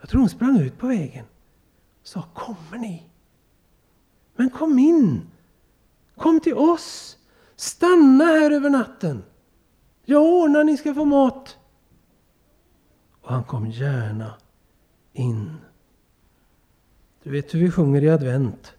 Jag 0.00 0.08
tror 0.08 0.20
hon 0.20 0.30
sprang 0.30 0.60
ut 0.60 0.78
på 0.78 0.86
vägen 0.86 1.24
och 2.00 2.06
sa 2.06 2.22
kommer 2.34 2.78
ni? 2.78 3.09
Men 4.40 4.50
kom 4.50 4.78
in! 4.78 5.30
Kom 6.16 6.40
till 6.40 6.54
oss! 6.54 7.18
Stanna 7.56 8.24
här 8.24 8.50
över 8.50 8.70
natten! 8.70 9.22
Jag 10.04 10.22
ordnar, 10.22 10.64
ni 10.64 10.76
ska 10.76 10.94
få 10.94 11.04
mat. 11.04 11.58
Och 13.20 13.32
han 13.32 13.44
kom 13.44 13.70
gärna 13.70 14.34
in. 15.12 15.56
Du 17.22 17.30
vet 17.30 17.54
hur 17.54 17.60
vi 17.60 17.70
sjunger 17.70 18.02
i 18.02 18.10
advent. 18.10 18.72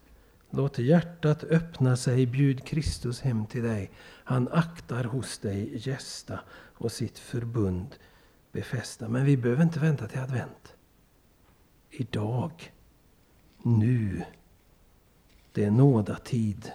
Låt 0.50 0.78
hjärtat 0.78 1.44
öppna 1.44 1.96
sig, 1.96 2.26
bjud 2.26 2.64
Kristus 2.64 3.20
hem 3.20 3.46
till 3.46 3.62
dig. 3.62 3.90
Han 4.24 4.48
aktar 4.48 5.04
hos 5.04 5.38
dig 5.38 5.88
gästa 5.88 6.40
och 6.74 6.92
sitt 6.92 7.18
förbund 7.18 7.96
befästa. 8.52 9.08
Men 9.08 9.24
vi 9.24 9.36
behöver 9.36 9.62
inte 9.62 9.80
vänta 9.80 10.08
till 10.08 10.20
advent. 10.20 10.74
Idag, 11.90 12.72
nu, 13.62 14.24
det 15.52 15.64
är 15.64 15.70
nådatid. 15.70 16.72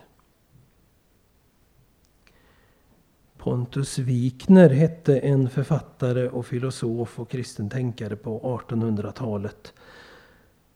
Pontus 3.37 3.97
Wikner 3.97 4.69
hette 4.69 5.19
en 5.19 5.49
författare 5.49 6.29
och 6.29 6.45
filosof 6.45 7.19
och 7.19 7.29
kristen 7.29 7.69
tänkare 7.69 8.15
på 8.15 8.59
1800-talet. 8.67 9.73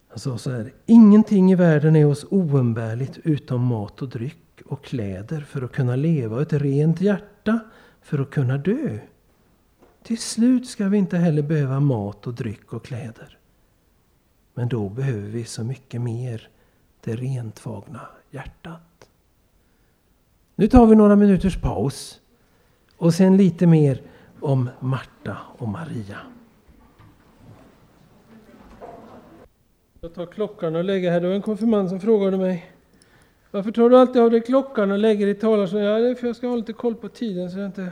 Han 0.08 0.20
sa 0.20 0.38
så 0.38 0.52
här. 0.52 0.74
Ingenting 0.86 1.52
i 1.52 1.56
världen 1.56 1.96
är 1.96 2.06
oss 2.06 2.26
oumbärligt 2.30 3.18
utom 3.24 3.62
mat 3.62 4.02
och 4.02 4.10
dryck 4.10 4.62
och 4.66 4.84
kläder 4.84 5.42
för 5.42 5.62
att 5.62 5.72
kunna 5.72 5.96
leva 5.96 6.36
och 6.36 6.42
ett 6.42 6.54
rent 6.54 7.02
hjärta 7.02 7.60
för 8.02 8.20
att 8.20 8.30
kunna 8.30 8.58
dö. 8.58 8.98
Till 10.04 10.18
slut 10.18 10.68
ska 10.68 10.88
vi 10.88 10.98
inte 10.98 11.18
heller 11.18 11.42
behöva 11.42 11.80
mat 11.80 12.28
och 12.28 12.34
dryck 12.34 12.74
och 12.74 12.86
kläder. 12.86 13.38
Men 14.54 14.70
då 14.70 14.90
behöver 14.90 15.28
vi 15.30 15.46
så 15.46 15.64
mycket 15.64 16.02
mer 16.02 16.50
det 17.04 17.16
rentvagna 17.16 18.02
hjärtat. 18.32 19.10
Nu 20.56 20.68
tar 20.68 20.86
vi 20.86 20.96
några 20.96 21.16
minuters 21.16 21.62
paus. 21.62 22.22
Och 22.98 23.14
sen 23.14 23.38
lite 23.38 23.68
mer 23.68 24.02
om 24.40 24.70
Marta 24.80 25.38
och 25.58 25.68
Maria. 25.68 26.18
Jag 30.02 30.14
tar 30.14 30.26
klockan 30.26 30.76
och 30.76 30.84
lägger 30.84 31.12
här. 31.12 31.22
Det 31.22 31.28
var 31.28 31.36
en 31.36 31.42
konfirmand 31.42 31.90
som 31.90 32.00
frågade 32.00 32.38
mig. 32.38 32.72
Varför 33.52 33.72
tar 33.72 33.90
du 33.90 33.98
alltid 33.98 34.22
av 34.22 34.32
dig 34.32 34.42
klockan 34.42 34.92
och 34.92 34.98
lägger 34.98 35.28
i 35.28 35.36
talarstolen? 35.36 35.86
Ja, 35.86 36.00
det 36.00 36.10
är 36.10 36.16
för 36.16 36.28
jag 36.28 36.36
ska 36.36 36.48
ha 36.48 36.56
lite 36.56 36.74
koll 36.74 36.96
på 36.96 37.10
tiden 37.10 37.52
så 37.52 37.60
att 37.60 37.66
inte 37.66 37.92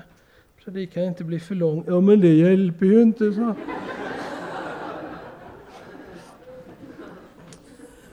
predikan 0.63 1.03
inte 1.03 1.23
blir 1.23 1.39
för 1.39 1.55
lång. 1.55 1.83
Ja, 1.87 2.01
men 2.01 2.21
det 2.21 2.33
hjälper 2.33 2.85
ju 2.85 3.01
inte, 3.01 3.33
så. 3.33 3.55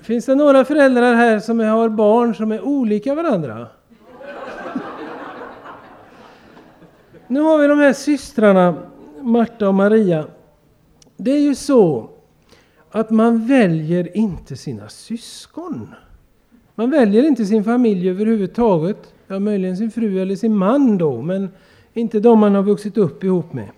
Finns 0.06 0.26
det 0.26 0.34
några 0.34 0.64
föräldrar 0.64 1.14
här 1.14 1.38
som 1.38 1.60
har 1.60 1.88
barn 1.88 2.34
som 2.34 2.52
är 2.52 2.60
olika 2.60 3.14
varandra? 3.14 3.66
Nu 7.26 7.40
har 7.40 7.58
vi 7.58 7.66
de 7.66 7.78
här 7.78 7.92
systrarna, 7.92 8.74
Marta 9.20 9.68
och 9.68 9.74
Maria. 9.74 10.26
Det 11.16 11.30
är 11.30 11.40
ju 11.40 11.54
så 11.54 12.10
att 12.90 13.10
man 13.10 13.46
väljer 13.46 14.16
inte 14.16 14.56
sina 14.56 14.88
syskon. 14.88 15.94
Man 16.74 16.90
väljer 16.90 17.22
inte 17.22 17.44
sin 17.44 17.64
familj 17.64 18.10
överhuvudtaget. 18.10 19.14
Ja, 19.26 19.38
möjligen 19.38 19.76
sin 19.76 19.90
fru 19.90 20.22
eller 20.22 20.36
sin 20.36 20.56
man 20.56 20.98
då, 20.98 21.22
men 21.22 21.48
inte 21.92 22.20
de 22.20 22.38
man 22.38 22.54
har 22.54 22.62
vuxit 22.62 22.98
upp 22.98 23.24
ihop 23.24 23.52
med. 23.52 23.68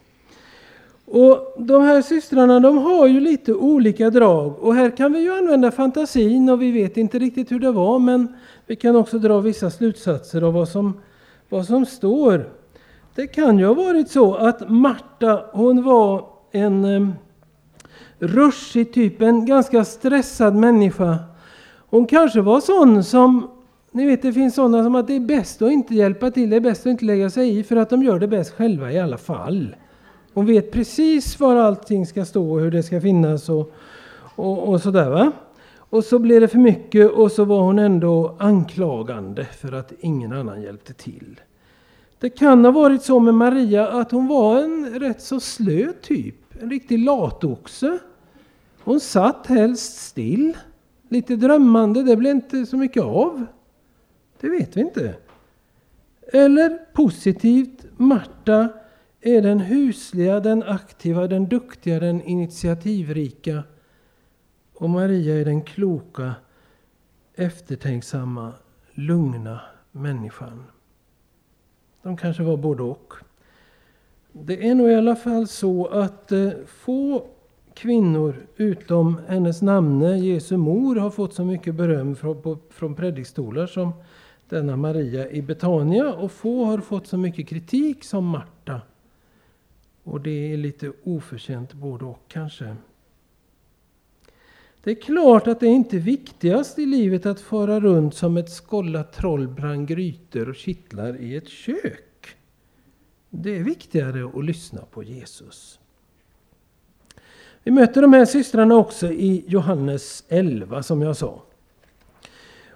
Och 1.10 1.54
De 1.58 1.82
här 1.82 2.02
systrarna 2.02 2.60
de 2.60 2.78
har 2.78 3.06
ju 3.06 3.20
lite 3.20 3.54
olika 3.54 4.10
drag 4.10 4.58
och 4.58 4.74
här 4.74 4.96
kan 4.96 5.12
vi 5.12 5.20
ju 5.20 5.38
använda 5.38 5.70
fantasin 5.70 6.48
och 6.48 6.62
vi 6.62 6.70
vet 6.70 6.96
inte 6.96 7.18
riktigt 7.18 7.52
hur 7.52 7.60
det 7.60 7.72
var 7.72 7.98
men 7.98 8.36
vi 8.66 8.76
kan 8.76 8.96
också 8.96 9.18
dra 9.18 9.40
vissa 9.40 9.70
slutsatser 9.70 10.42
av 10.42 10.52
vad 10.52 10.68
som, 10.68 11.00
vad 11.48 11.66
som 11.66 11.86
står. 11.86 12.48
Det 13.14 13.26
kan 13.26 13.58
ju 13.58 13.66
ha 13.66 13.74
varit 13.74 14.10
så 14.10 14.34
att 14.34 14.70
Marta, 14.70 15.44
hon 15.52 15.82
var 15.82 16.24
en 16.52 16.84
eh, 16.84 17.08
ruschig 18.18 18.92
typ, 18.92 19.22
en 19.22 19.46
ganska 19.46 19.84
stressad 19.84 20.54
människa. 20.54 21.18
Hon 21.90 22.06
kanske 22.06 22.40
var 22.40 22.60
sån 22.60 23.04
som, 23.04 23.50
ni 23.92 24.06
vet 24.06 24.22
det 24.22 24.32
finns 24.32 24.54
sådana 24.54 24.84
som 24.84 24.94
att 24.94 25.06
det 25.06 25.16
är 25.16 25.20
bäst 25.20 25.62
att 25.62 25.70
inte 25.70 25.94
hjälpa 25.94 26.30
till, 26.30 26.50
det 26.50 26.56
är 26.56 26.60
bäst 26.60 26.80
att 26.80 26.90
inte 26.90 27.04
lägga 27.04 27.30
sig 27.30 27.58
i 27.58 27.64
för 27.64 27.76
att 27.76 27.90
de 27.90 28.02
gör 28.02 28.18
det 28.18 28.28
bäst 28.28 28.54
själva 28.54 28.92
i 28.92 29.00
alla 29.00 29.18
fall. 29.18 29.74
Hon 30.34 30.46
vet 30.46 30.70
precis 30.70 31.40
var 31.40 31.56
allting 31.56 32.06
ska 32.06 32.24
stå 32.24 32.52
och 32.52 32.60
hur 32.60 32.70
det 32.70 32.82
ska 32.82 33.00
finnas 33.00 33.48
och, 33.48 33.72
och, 34.34 34.68
och 34.68 34.82
sådär 34.82 35.10
va. 35.10 35.32
Och 35.76 36.04
så 36.04 36.18
blev 36.18 36.40
det 36.40 36.48
för 36.48 36.58
mycket 36.58 37.10
och 37.10 37.32
så 37.32 37.44
var 37.44 37.60
hon 37.60 37.78
ändå 37.78 38.36
anklagande 38.38 39.44
för 39.44 39.72
att 39.72 39.92
ingen 40.00 40.32
annan 40.32 40.62
hjälpte 40.62 40.92
till. 40.92 41.40
Det 42.18 42.30
kan 42.30 42.64
ha 42.64 42.72
varit 42.72 43.02
så 43.02 43.20
med 43.20 43.34
Maria 43.34 43.88
att 43.88 44.10
hon 44.10 44.26
var 44.26 44.58
en 44.58 45.00
rätt 45.00 45.22
så 45.22 45.40
slö 45.40 45.92
typ. 46.02 46.34
En 46.62 46.70
riktig 46.70 46.98
latoxe. 46.98 47.98
Hon 48.84 49.00
satt 49.00 49.46
helst 49.46 49.96
still. 49.96 50.56
Lite 51.08 51.36
drömmande, 51.36 52.02
det 52.02 52.16
blev 52.16 52.36
inte 52.36 52.66
så 52.66 52.76
mycket 52.76 53.02
av. 53.02 53.46
Det 54.40 54.48
vet 54.48 54.76
vi 54.76 54.80
inte. 54.80 55.14
Eller 56.32 56.78
positivt, 56.92 57.84
Marta 57.96 58.68
är 59.20 59.42
den 59.42 59.60
husliga, 59.60 60.40
den 60.40 60.62
aktiva, 60.62 61.26
den 61.26 61.48
duktiga, 61.48 62.00
den 62.00 62.22
initiativrika. 62.22 63.62
Och 64.74 64.90
Maria 64.90 65.40
är 65.40 65.44
den 65.44 65.62
kloka, 65.62 66.34
eftertänksamma, 67.34 68.52
lugna 68.94 69.60
människan. 69.92 70.64
De 72.02 72.16
kanske 72.16 72.42
var 72.42 72.56
både 72.56 72.82
och. 72.82 73.14
Det 74.32 74.68
är 74.68 74.74
nog 74.74 74.90
i 74.90 74.94
alla 74.94 75.16
fall 75.16 75.46
så 75.46 75.86
att 75.86 76.32
eh, 76.32 76.50
få 76.66 77.26
kvinnor 77.74 78.46
utom 78.56 79.20
hennes 79.28 79.62
namne, 79.62 80.18
Jesu 80.18 80.56
mor, 80.56 80.96
har 80.96 81.10
fått 81.10 81.34
så 81.34 81.44
mycket 81.44 81.74
beröm 81.74 82.16
från, 82.16 82.58
från 82.70 82.94
predikstolar 82.94 83.66
som 83.66 83.92
denna 84.48 84.76
Maria 84.76 85.30
i 85.30 85.42
Betania 85.42 86.14
och 86.14 86.32
få 86.32 86.64
har 86.64 86.78
fått 86.78 87.06
så 87.06 87.16
mycket 87.16 87.48
kritik 87.48 88.04
som 88.04 88.24
Marta. 88.24 88.57
Och 90.10 90.20
det 90.20 90.52
är 90.52 90.56
lite 90.56 90.92
oförtjänt 91.04 91.72
både 91.72 92.04
och 92.04 92.22
kanske. 92.28 92.76
Det 94.82 94.90
är 94.90 94.94
klart 94.94 95.46
att 95.46 95.60
det 95.60 95.66
inte 95.66 95.96
är 95.96 96.00
viktigast 96.00 96.78
i 96.78 96.86
livet 96.86 97.26
att 97.26 97.40
fara 97.40 97.80
runt 97.80 98.14
som 98.14 98.36
ett 98.36 98.50
skållat 98.50 99.12
troll 99.12 99.48
bland 99.48 99.88
grytor 99.88 100.48
och 100.48 100.56
kittlar 100.56 101.20
i 101.20 101.36
ett 101.36 101.48
kök. 101.48 102.36
Det 103.30 103.56
är 103.56 103.62
viktigare 103.62 104.38
att 104.38 104.44
lyssna 104.44 104.82
på 104.90 105.02
Jesus. 105.02 105.78
Vi 107.62 107.70
möter 107.70 108.02
de 108.02 108.12
här 108.12 108.24
systrarna 108.24 108.76
också 108.76 109.12
i 109.12 109.44
Johannes 109.46 110.24
11 110.28 110.82
som 110.82 111.02
jag 111.02 111.16
sa. 111.16 111.42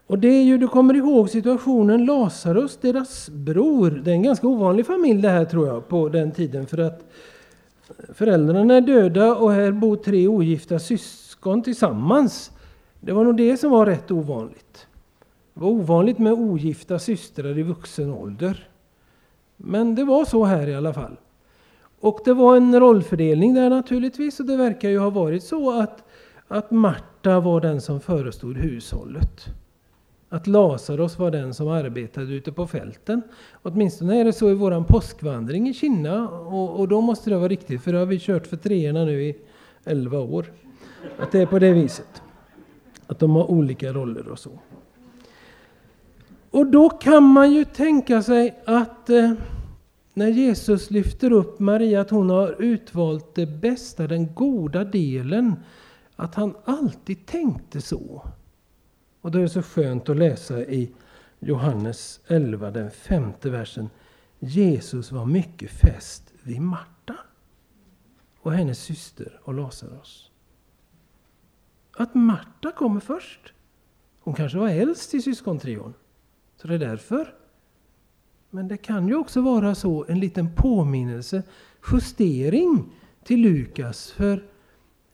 Och 0.06 0.18
det 0.18 0.28
är 0.28 0.42
ju, 0.42 0.58
du 0.58 0.68
kommer 0.68 0.94
ihåg 0.94 1.30
situationen 1.30 2.04
Lazarus, 2.04 2.78
deras 2.80 3.30
bror. 3.30 3.90
Det 3.90 4.10
är 4.10 4.14
en 4.14 4.22
ganska 4.22 4.46
ovanlig 4.46 4.86
familj 4.86 5.22
det 5.22 5.28
här 5.28 5.44
tror 5.44 5.66
jag 5.66 5.88
på 5.88 6.08
den 6.08 6.32
tiden 6.32 6.66
för 6.66 6.78
att 6.78 7.12
föräldrarna 8.14 8.74
är 8.74 8.80
döda 8.80 9.34
och 9.34 9.52
här 9.52 9.72
bor 9.72 9.96
tre 9.96 10.28
ogifta 10.28 10.78
syskon 10.78 11.62
tillsammans. 11.62 12.50
Det 13.00 13.12
var 13.12 13.24
nog 13.24 13.36
det 13.36 13.56
som 13.56 13.70
var 13.70 13.86
rätt 13.86 14.10
ovanligt. 14.10 14.86
Det 15.54 15.60
var 15.60 15.68
ovanligt 15.68 16.18
med 16.18 16.32
ogifta 16.32 16.98
systrar 16.98 17.58
i 17.58 17.62
vuxen 17.62 18.10
ålder. 18.10 18.68
Men 19.56 19.94
det 19.94 20.04
var 20.04 20.24
så 20.24 20.44
här 20.44 20.68
i 20.68 20.74
alla 20.74 20.94
fall. 20.94 21.16
Och 22.00 22.20
det 22.24 22.34
var 22.34 22.56
en 22.56 22.80
rollfördelning 22.80 23.54
där 23.54 23.70
naturligtvis 23.70 24.40
och 24.40 24.46
det 24.46 24.56
verkar 24.56 24.88
ju 24.88 24.98
ha 24.98 25.10
varit 25.10 25.44
så 25.44 25.80
att, 25.80 26.04
att 26.48 26.70
Marta 26.70 27.40
var 27.40 27.60
den 27.60 27.80
som 27.80 28.00
förestod 28.00 28.56
hushållet. 28.56 29.46
Att 30.32 30.46
Lazarus 30.46 31.18
var 31.18 31.30
den 31.30 31.54
som 31.54 31.68
arbetade 31.68 32.32
ute 32.32 32.52
på 32.52 32.66
fälten. 32.66 33.22
Åtminstone 33.62 34.20
är 34.20 34.24
det 34.24 34.32
så 34.32 34.50
i 34.50 34.54
vår 34.54 34.84
påskvandring 34.84 35.68
i 35.68 35.74
Kina 35.74 36.28
och, 36.28 36.80
och 36.80 36.88
då 36.88 37.00
måste 37.00 37.30
det 37.30 37.36
vara 37.36 37.48
riktigt 37.48 37.82
för 37.82 37.92
det 37.92 37.98
har 37.98 38.06
vi 38.06 38.20
kört 38.20 38.46
för 38.46 38.56
treorna 38.56 39.04
nu 39.04 39.22
i 39.22 39.36
11 39.84 40.18
år. 40.18 40.52
Att 41.18 41.32
det 41.32 41.40
är 41.40 41.46
på 41.46 41.58
det 41.58 41.72
viset. 41.72 42.22
Att 43.06 43.18
de 43.18 43.30
har 43.30 43.50
olika 43.50 43.92
roller 43.92 44.28
och 44.28 44.38
så. 44.38 44.50
Och 46.50 46.66
då 46.66 46.90
kan 46.90 47.22
man 47.22 47.52
ju 47.52 47.64
tänka 47.64 48.22
sig 48.22 48.62
att 48.64 49.10
eh, 49.10 49.32
när 50.14 50.28
Jesus 50.28 50.90
lyfter 50.90 51.32
upp 51.32 51.58
Maria, 51.58 52.00
att 52.00 52.10
hon 52.10 52.30
har 52.30 52.62
utvalt 52.62 53.34
det 53.34 53.46
bästa, 53.46 54.06
den 54.06 54.34
goda 54.34 54.84
delen. 54.84 55.54
Att 56.16 56.34
han 56.34 56.54
alltid 56.64 57.26
tänkte 57.26 57.80
så. 57.80 58.22
Och 59.22 59.30
det 59.30 59.40
är 59.40 59.46
så 59.46 59.62
skönt 59.62 60.08
att 60.08 60.16
läsa 60.16 60.64
i 60.64 60.92
Johannes 61.40 62.20
11, 62.26 62.70
den 62.70 62.90
femte 62.90 63.50
versen. 63.50 63.90
Jesus 64.38 65.12
var 65.12 65.26
mycket 65.26 65.70
fäst 65.70 66.32
vid 66.42 66.60
Marta 66.60 67.16
och 68.40 68.52
hennes 68.52 68.78
syster 68.78 69.40
och 69.44 69.54
Lazarus. 69.54 70.30
att 71.96 72.14
Marta 72.14 72.72
kommer 72.72 73.00
först. 73.00 73.52
Hon 74.20 74.34
kanske 74.34 74.58
var 74.58 74.68
äldst 74.68 75.14
i 75.14 75.22
syskontrion. 75.22 75.94
Så 76.56 76.68
det 76.68 76.74
är 76.74 76.78
därför. 76.78 77.34
Men 78.50 78.68
det 78.68 78.76
kan 78.76 79.08
ju 79.08 79.14
också 79.14 79.40
vara 79.40 79.74
så 79.74 80.04
en 80.08 80.20
liten 80.20 80.54
påminnelse, 80.54 81.42
justering 81.92 82.92
till 83.24 83.40
Lukas. 83.40 84.10
För 84.10 84.44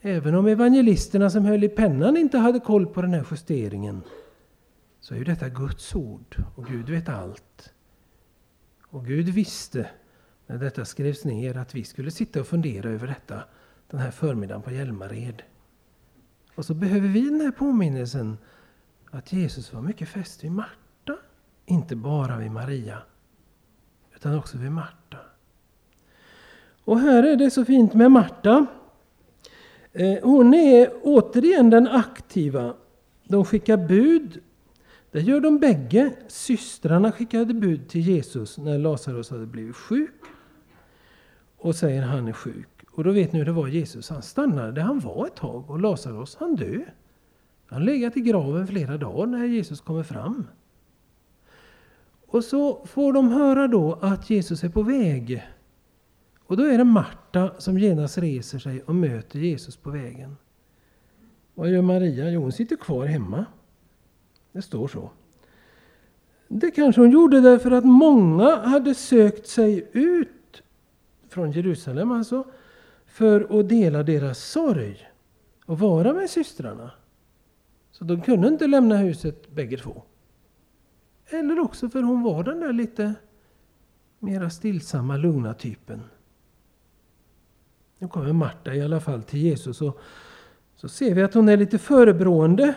även 0.01 0.35
om 0.35 0.47
evangelisterna 0.47 1.31
som 1.31 1.45
höll 1.45 1.65
i 1.65 1.69
pennan 1.69 2.17
inte 2.17 2.39
hade 2.39 2.61
koll 2.61 2.87
på 2.87 3.03
den 3.03 3.15
här 3.15 3.27
justeringen 3.31 4.03
så 5.01 5.15
är 5.15 5.19
ju 5.19 5.25
detta 5.25 5.49
Guds 5.49 5.95
ord 5.95 6.45
och 6.55 6.67
Gud 6.67 6.89
vet 6.89 7.09
allt. 7.09 7.73
Och 8.91 9.07
Gud 9.07 9.29
visste 9.29 9.91
när 10.47 10.59
detta 10.59 10.85
skrevs 10.85 11.25
ner 11.25 11.57
att 11.57 11.75
vi 11.75 11.85
skulle 11.85 12.11
sitta 12.11 12.41
och 12.41 12.47
fundera 12.47 12.91
över 12.91 13.07
detta 13.07 13.45
den 13.91 14.01
här 14.01 14.11
förmiddagen 14.11 14.63
på 14.63 14.71
Hjälmared. 14.71 15.43
Och 16.55 16.65
så 16.65 16.75
behöver 16.75 17.09
vi 17.09 17.31
den 17.31 17.41
här 17.41 17.51
påminnelsen 17.51 18.39
att 19.11 19.33
Jesus 19.33 19.73
var 19.73 19.83
mycket 19.83 20.09
fäst 20.09 20.45
vid 20.45 20.53
Marta, 20.53 21.17
inte 21.67 21.97
bara 21.97 22.37
vid 22.37 22.51
Maria, 22.51 23.03
utan 24.15 24.39
också 24.39 24.59
vid 24.59 24.73
Marta. 24.73 25.19
Och 26.85 27.01
här 27.01 27.23
är 27.23 27.37
det 27.37 27.51
så 27.51 27.65
fint 27.65 27.95
med 27.95 28.11
Marta. 28.11 28.67
Eh, 29.99 30.19
hon 30.23 30.55
är 30.55 30.91
återigen 31.03 31.71
den 31.71 31.89
aktiva. 31.89 32.75
De 33.25 33.45
skickar 33.45 33.77
bud. 33.77 34.41
Det 35.11 35.21
gör 35.21 35.41
de 35.41 35.59
bägge. 35.59 36.13
Systrarna 36.29 37.13
skickade 37.13 37.55
bud 37.55 37.89
till 37.89 38.01
Jesus 38.01 38.59
när 38.59 38.79
Lazarus 38.79 39.31
hade 39.31 39.47
blivit 39.47 39.77
sjuk. 39.77 40.21
Och 41.57 41.75
säger 41.75 42.03
han 42.03 42.29
är 42.29 42.33
sjuk. 42.33 42.69
Och 42.93 43.05
då 43.05 43.13
vet 43.13 43.33
ni 43.33 43.39
hur 43.39 43.47
det 43.47 43.53
var 43.53 43.69
Jesus. 43.69 44.11
Han 44.11 44.23
stannade 44.23 44.73
där 44.73 44.83
han 44.83 45.01
var 45.01 45.27
ett 45.27 45.37
tag 45.37 45.71
och 45.71 45.81
Lazarus 45.81 46.37
han 46.41 46.57
dö. 46.57 46.81
Han 47.67 47.85
legat 47.85 48.17
i 48.17 48.21
graven 48.21 48.67
flera 48.67 48.97
dagar 48.97 49.27
när 49.27 49.45
Jesus 49.45 49.81
kommer 49.81 50.03
fram. 50.03 50.47
Och 52.27 52.45
så 52.45 52.87
får 52.87 53.13
de 53.13 53.29
höra 53.29 53.69
då 53.69 53.99
att 54.03 54.31
Jesus 54.31 54.65
är 54.65 54.69
på 54.69 54.83
väg. 54.83 55.43
Och 56.49 56.57
då 56.57 56.63
är 56.63 56.79
det 56.79 56.85
Marta 56.85 57.55
som 57.59 57.79
genast 57.79 58.19
reser 58.19 58.59
sig 58.59 58.83
och 58.83 58.95
möter 58.95 59.39
Jesus 59.39 59.77
på 59.77 59.91
vägen. 59.91 60.37
Vad 61.55 61.71
gör 61.71 61.83
Maria? 61.83 62.31
Jo, 62.31 62.41
hon 62.43 62.53
sitter 62.53 62.77
kvar 62.77 63.07
hemma. 63.07 63.45
Det 64.53 64.63
står 64.63 64.89
så. 64.89 65.11
Det 66.49 66.71
kanske 66.71 67.01
hon 67.01 67.11
gjorde 67.11 67.41
därför 67.41 67.71
att 67.71 67.85
många 67.85 68.57
hade 68.57 68.95
sökt 68.95 69.47
sig 69.47 69.89
ut 69.93 70.63
från 71.29 71.53
Jerusalem 71.53 72.13
alltså 72.13 72.45
för 73.07 73.61
att 73.61 73.69
dela 73.69 74.03
deras 74.03 74.39
sorg 74.39 75.09
och 75.67 75.79
vara 75.79 76.13
med 76.13 76.31
systrarna. 76.31 76.91
Så 77.93 78.05
de 78.05 78.23
kunde 78.23 78.49
inte 78.49 78.67
lämna 78.67 78.97
huset 78.97 79.51
bägge 79.51 79.77
två. 79.77 80.03
Eller 81.27 81.59
också 81.59 81.89
för 81.89 82.03
hon 82.03 82.23
var 82.23 82.45
den 82.45 82.61
där 82.61 82.73
lite 82.73 83.15
mera 84.19 84.51
stillsamma, 84.51 85.17
lugna 85.17 85.55
typen. 85.55 86.01
Nu 87.99 88.09
kommer 88.09 88.33
Marta 88.33 88.75
i 88.75 88.83
alla 88.83 89.01
fall 89.01 89.23
till 89.23 89.41
Jesus 89.41 89.83
och 89.83 89.99
så 90.77 90.89
ser 90.89 91.15
vi 91.15 91.23
att 91.23 91.35
hon 91.35 91.49
är 91.49 91.57
lite 91.57 91.79
förebrående. 91.79 92.75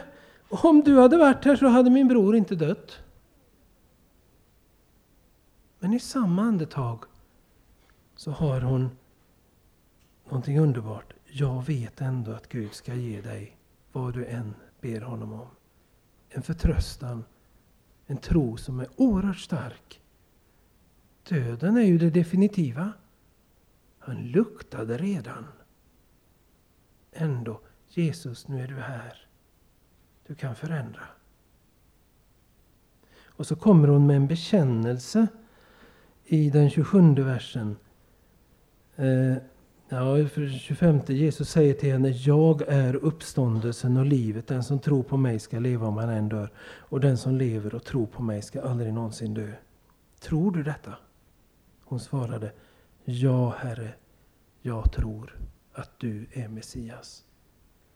Om 0.50 0.82
du 0.82 1.00
hade 1.00 1.18
varit 1.18 1.46
här 1.46 1.56
så 1.56 1.68
hade 1.68 1.90
min 1.90 2.08
bror 2.08 2.36
inte 2.36 2.56
dött. 2.56 3.00
Men 5.80 5.94
i 5.94 6.00
samma 6.00 6.42
andetag 6.42 7.04
så 8.16 8.32
har 8.32 8.62
hon 8.62 8.90
någonting 10.26 10.60
underbart. 10.60 11.14
Jag 11.26 11.66
vet 11.66 12.02
ändå 12.02 12.32
att 12.32 12.50
Gud 12.50 12.74
ska 12.74 12.94
ge 12.94 13.22
dig 13.22 13.58
vad 13.92 14.14
du 14.14 14.26
än 14.26 14.56
ber 14.82 15.02
honom 15.02 15.34
om. 15.34 15.48
En 16.30 16.42
förtröstan, 16.42 17.24
en 18.06 18.18
tro 18.18 18.58
som 18.58 18.80
är 18.80 18.88
oerhört 18.96 19.40
stark. 19.40 20.02
Döden 21.30 21.78
är 21.78 21.82
ju 21.82 21.98
det 21.98 22.10
definitiva. 22.10 22.94
Han 24.04 24.16
luktade 24.16 24.98
redan. 24.98 25.46
Ändå, 27.12 27.62
Jesus, 27.90 28.48
nu 28.48 28.64
är 28.64 28.68
du 28.68 28.76
här. 28.76 29.28
Du 30.28 30.36
kan 30.36 30.56
förändra. 30.56 31.04
Och 33.24 33.48
så 33.48 33.56
kommer 33.56 33.88
hon 33.88 34.08
med 34.08 34.16
en 34.16 34.28
bekännelse 34.28 35.28
i 36.26 36.50
den 36.50 36.70
27 36.70 37.14
versen. 37.16 37.76
Eh, 38.96 39.38
Ja, 39.94 40.28
för 40.28 40.60
25 40.60 41.00
Jesus 41.08 41.50
säger 41.50 41.74
till 41.74 41.92
henne, 41.92 42.10
jag 42.10 42.62
är 42.62 42.96
uppståndelsen 42.96 43.98
och 43.98 44.06
livet. 44.06 44.48
Den 44.48 44.64
som 44.64 44.80
tror 44.80 45.04
på 45.04 45.18
mig 45.18 45.40
ska 45.40 45.60
leva 45.60 45.88
om 45.88 45.98
han 45.98 46.10
än 46.10 46.30
dör. 46.30 46.52
Och 46.62 47.00
den 47.00 47.18
som 47.18 47.36
lever 47.36 47.76
och 47.76 47.84
tror 47.84 48.06
på 48.06 48.24
mig 48.24 48.42
ska 48.42 48.62
aldrig 48.62 48.94
någonsin 48.94 49.34
dö. 49.34 49.52
Tror 50.20 50.52
du 50.52 50.64
detta? 50.64 50.94
Hon 51.84 52.00
svarade, 52.00 52.52
ja 53.04 53.50
Herre, 53.58 53.94
jag 54.62 54.92
tror 54.92 55.38
att 55.74 56.00
du 56.00 56.28
är 56.32 56.48
Messias, 56.48 57.26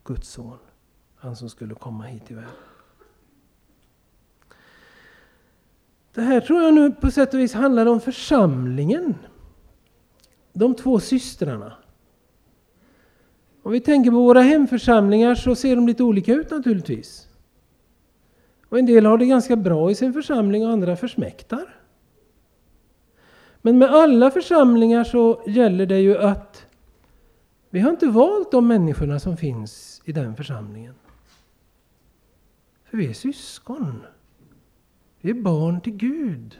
Guds 0.03 0.29
son, 0.29 0.57
han 1.15 1.35
som 1.35 1.49
skulle 1.49 1.75
komma 1.75 2.03
hit 2.03 2.25
till 2.25 2.35
världen. 2.35 2.51
Det 6.13 6.21
här 6.21 6.41
tror 6.41 6.61
jag 6.61 6.73
nu 6.73 6.91
på 6.91 7.11
sätt 7.11 7.33
och 7.33 7.39
vis 7.39 7.53
handlar 7.53 7.85
om 7.85 8.01
församlingen. 8.01 9.15
De 10.53 10.75
två 10.75 10.99
systrarna. 10.99 11.73
Om 13.63 13.71
vi 13.71 13.79
tänker 13.79 14.11
på 14.11 14.17
våra 14.17 14.41
hemförsamlingar 14.41 15.35
så 15.35 15.55
ser 15.55 15.75
de 15.75 15.87
lite 15.87 16.03
olika 16.03 16.33
ut 16.33 16.51
naturligtvis. 16.51 17.27
Och 18.69 18.79
en 18.79 18.85
del 18.85 19.05
har 19.05 19.17
det 19.17 19.25
ganska 19.25 19.55
bra 19.55 19.91
i 19.91 19.95
sin 19.95 20.13
församling 20.13 20.65
och 20.65 20.71
andra 20.71 20.95
försmäktar. 20.95 21.74
Men 23.65 23.77
med 23.77 23.89
alla 23.93 24.31
församlingar 24.31 25.03
så 25.03 25.41
gäller 25.47 25.85
det 25.85 25.99
ju 25.99 26.17
att 26.17 26.65
vi 27.69 27.79
har 27.79 27.89
inte 27.89 28.07
valt 28.07 28.51
de 28.51 28.67
människorna 28.67 29.19
som 29.19 29.37
finns 29.37 30.01
i 30.05 30.11
den 30.11 30.35
församlingen. 30.35 30.93
För 32.83 32.97
vi 32.97 33.09
är 33.09 33.13
syskon. 33.13 34.03
Vi 35.21 35.29
är 35.29 35.33
barn 35.33 35.81
till 35.81 35.93
Gud. 35.93 36.57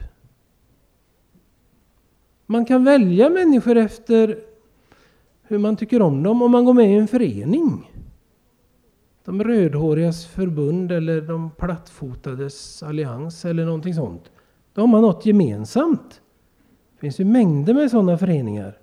Man 2.46 2.64
kan 2.64 2.84
välja 2.84 3.30
människor 3.30 3.76
efter 3.76 4.40
hur 5.42 5.58
man 5.58 5.76
tycker 5.76 6.02
om 6.02 6.22
dem 6.22 6.42
om 6.42 6.50
man 6.50 6.64
går 6.64 6.74
med 6.74 6.90
i 6.90 6.94
en 6.94 7.08
förening. 7.08 7.90
De 9.24 9.44
rödhårigas 9.44 10.26
förbund 10.26 10.92
eller 10.92 11.20
de 11.20 11.50
plattfotades 11.50 12.82
allians 12.82 13.44
eller 13.44 13.64
någonting 13.64 13.94
sånt. 13.94 14.30
Då 14.74 14.80
har 14.80 14.88
man 14.88 15.02
något 15.02 15.26
gemensamt. 15.26 16.22
Det 17.06 17.10
finns 17.10 17.20
ju 17.20 17.24
mängder 17.24 17.74
med 17.74 17.90
sådana 17.90 18.18
föreningar. 18.18 18.78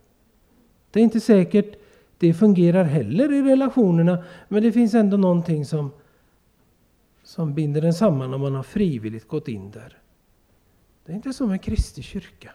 Det 0.92 1.00
är 1.00 1.04
inte 1.04 1.20
säkert 1.20 1.76
det 2.18 2.34
fungerar 2.34 2.84
heller 2.84 3.32
i 3.32 3.42
relationerna, 3.42 4.24
men 4.48 4.64
det 4.64 4.72
finns 4.72 4.94
ändå 4.94 5.18
någonting 5.18 5.66
som, 5.66 5.92
som 7.24 7.54
binder 7.54 7.82
en 7.82 7.94
samman 7.94 8.34
om 8.34 8.42
man 8.42 8.56
har 8.56 8.64
frivilligt 8.64 9.28
gått 9.28 9.48
in 9.48 9.72
där. 9.72 9.98
Det 11.06 11.12
är 11.12 11.16
inte 11.16 11.34
som 11.34 11.52
en 11.52 11.60
Kristi 11.60 12.02
kyrka. 12.02 12.52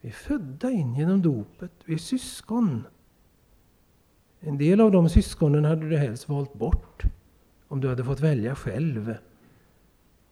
Vi 0.00 0.08
är 0.08 0.12
födda 0.12 0.70
in 0.70 0.94
genom 0.94 1.22
dopet. 1.22 1.72
Vi 1.84 1.94
är 1.94 1.98
syskon. 1.98 2.86
En 4.40 4.58
del 4.58 4.80
av 4.80 4.90
de 4.90 5.08
syskonen 5.08 5.64
hade 5.64 5.88
du 5.88 5.96
helst 5.96 6.28
valt 6.28 6.54
bort 6.54 7.02
om 7.68 7.80
du 7.80 7.88
hade 7.88 8.04
fått 8.04 8.20
välja 8.20 8.54
själv. 8.54 9.14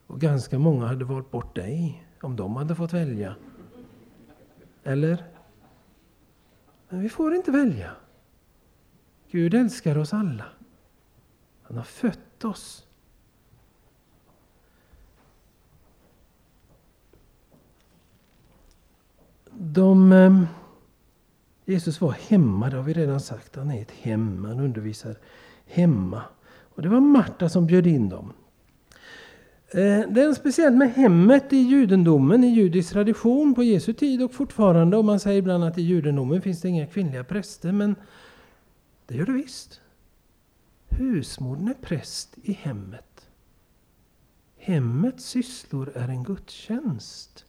Och 0.07 0.21
ganska 0.21 0.59
många 0.59 0.87
hade 0.87 1.05
valt 1.05 1.31
bort 1.31 1.57
dig 1.57 2.05
om 2.21 2.37
de 2.37 2.57
hade 2.57 2.75
fått 2.75 2.93
välja. 2.93 3.37
Eller? 4.83 5.25
Men 6.89 7.01
vi 7.01 7.09
får 7.09 7.35
inte 7.35 7.51
välja. 7.51 7.91
Gud 9.31 9.55
älskar 9.55 9.99
oss 9.99 10.15
alla. 10.15 10.45
Han 11.63 11.77
har 11.77 11.85
fött 11.85 12.45
oss. 12.45 12.87
De, 19.51 20.13
eh, 20.13 20.43
Jesus 21.65 22.01
var 22.01 22.13
hemma, 22.13 22.71
det 22.71 22.77
har 22.77 22.83
vi 22.83 22.93
redan 22.93 23.21
sagt. 23.21 23.57
Han 23.57 23.71
är 23.71 23.83
ett 23.83 23.91
hem, 23.91 24.45
han 24.45 24.61
undervisar 24.61 25.17
hemma. 25.67 26.23
Och 26.75 26.83
det 26.83 26.89
var 26.89 27.01
Marta 27.01 27.49
som 27.49 27.67
bjöd 27.67 27.87
in 27.87 28.09
dem. 28.09 28.33
Eh, 29.73 30.09
det 30.09 30.23
är 30.23 30.35
speciellt 30.35 30.77
med 30.77 30.93
hemmet 30.93 31.53
i 31.53 31.57
judendomen, 31.57 32.45
i 32.45 32.49
judisk 32.49 32.93
tradition 32.93 33.55
på 33.55 33.63
Jesu 33.63 33.93
tid 33.93 34.23
och 34.23 34.35
fortfarande. 34.35 34.97
Och 34.97 35.05
man 35.05 35.21
säger 35.21 35.39
ibland 35.39 35.65
att 35.65 35.79
i 35.79 35.83
judendomen 35.83 36.43
finns 36.43 36.61
det 36.61 36.69
inga 36.69 36.87
kvinnliga 36.87 37.25
präster, 37.25 37.73
men 37.73 37.95
det 39.07 39.15
gör 39.15 39.27
det 39.27 39.33
visst. 39.33 39.81
Husmodern 40.89 41.69
är 41.69 41.75
präst 41.75 42.35
i 42.43 42.53
hemmet. 42.53 43.29
Hemmets 44.59 45.25
sysslor 45.25 45.93
är 45.95 46.09
en 46.09 46.25
gudstjänst. 46.25 47.45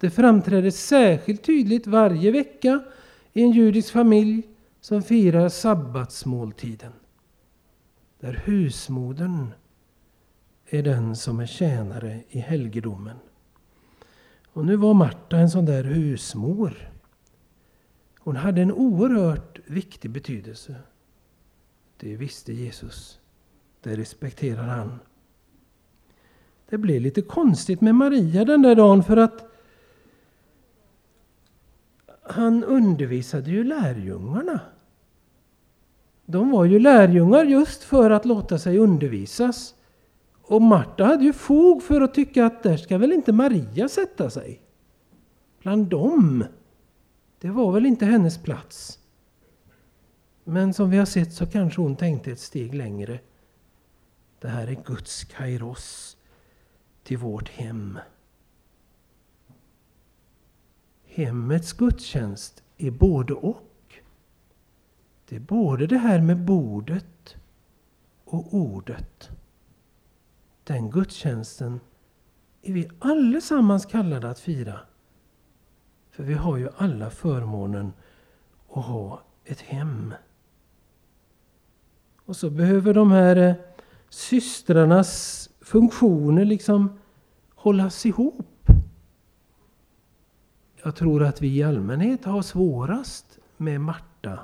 Det 0.00 0.10
framträder 0.10 0.70
särskilt 0.70 1.42
tydligt 1.42 1.86
varje 1.86 2.30
vecka 2.30 2.84
i 3.32 3.42
en 3.42 3.50
judisk 3.50 3.92
familj 3.92 4.42
som 4.80 5.02
firar 5.02 5.48
sabbatsmåltiden. 5.48 6.92
där 8.20 8.42
husmodern 8.44 9.52
är 10.70 10.82
den 10.82 11.16
som 11.16 11.40
är 11.40 11.46
tjänare 11.46 12.22
i 12.28 12.38
helgedomen. 12.38 13.16
Och 14.52 14.64
nu 14.66 14.76
var 14.76 14.94
Marta 14.94 15.36
en 15.36 15.50
sån 15.50 15.64
där 15.64 15.84
husmor. 15.84 16.90
Hon 18.18 18.36
hade 18.36 18.62
en 18.62 18.72
oerhört 18.72 19.58
viktig 19.66 20.10
betydelse. 20.10 20.74
Det 21.96 22.16
visste 22.16 22.52
Jesus. 22.52 23.18
Det 23.80 23.96
respekterar 23.96 24.62
han. 24.62 24.98
Det 26.68 26.78
blev 26.78 27.00
lite 27.00 27.22
konstigt 27.22 27.80
med 27.80 27.94
Maria 27.94 28.44
den 28.44 28.62
där 28.62 28.74
dagen 28.74 29.04
för 29.04 29.16
att 29.16 29.44
han 32.22 32.64
undervisade 32.64 33.50
ju 33.50 33.64
lärjungarna. 33.64 34.60
De 36.26 36.50
var 36.50 36.64
ju 36.64 36.78
lärjungar 36.78 37.44
just 37.44 37.82
för 37.82 38.10
att 38.10 38.24
låta 38.24 38.58
sig 38.58 38.78
undervisas. 38.78 39.74
Och 40.48 40.62
Marta 40.62 41.04
hade 41.04 41.24
ju 41.24 41.32
fog 41.32 41.82
för 41.82 42.00
att 42.00 42.14
tycka 42.14 42.46
att 42.46 42.62
där 42.62 42.76
ska 42.76 42.98
väl 42.98 43.12
inte 43.12 43.32
Maria 43.32 43.88
sätta 43.88 44.30
sig. 44.30 44.62
Bland 45.62 45.86
dem. 45.86 46.44
Det 47.40 47.50
var 47.50 47.72
väl 47.72 47.86
inte 47.86 48.06
hennes 48.06 48.42
plats. 48.42 48.98
Men 50.44 50.74
som 50.74 50.90
vi 50.90 50.98
har 50.98 51.06
sett 51.06 51.32
så 51.32 51.46
kanske 51.46 51.80
hon 51.80 51.96
tänkte 51.96 52.32
ett 52.32 52.40
steg 52.40 52.74
längre. 52.74 53.20
Det 54.40 54.48
här 54.48 54.66
är 54.66 54.82
Guds 54.84 55.24
kairos 55.24 56.16
till 57.02 57.18
vårt 57.18 57.48
hem. 57.48 57.98
Hemmets 61.06 61.72
gudstjänst 61.72 62.62
är 62.76 62.90
både 62.90 63.34
och. 63.34 63.94
Det 65.28 65.36
är 65.36 65.40
både 65.40 65.86
det 65.86 65.98
här 65.98 66.20
med 66.20 66.44
bordet 66.44 67.36
och 68.24 68.54
ordet. 68.54 69.30
Den 70.68 70.90
gudstjänsten 70.90 71.80
är 72.62 72.72
vi 72.72 72.90
allesammans 72.98 73.86
kallade 73.86 74.30
att 74.30 74.40
fira. 74.40 74.80
För 76.10 76.22
vi 76.22 76.34
har 76.34 76.56
ju 76.56 76.68
alla 76.76 77.10
förmånen 77.10 77.92
att 78.72 78.84
ha 78.84 79.22
ett 79.44 79.60
hem. 79.60 80.14
Och 82.24 82.36
så 82.36 82.50
behöver 82.50 82.94
de 82.94 83.10
här 83.10 83.36
eh, 83.36 83.54
systrarnas 84.08 85.50
funktioner 85.60 86.44
liksom 86.44 86.98
hållas 87.54 88.06
ihop. 88.06 88.66
Jag 90.82 90.96
tror 90.96 91.22
att 91.22 91.42
vi 91.42 91.56
i 91.56 91.62
allmänhet 91.62 92.24
har 92.24 92.42
svårast 92.42 93.38
med 93.56 93.80
Marta, 93.80 94.38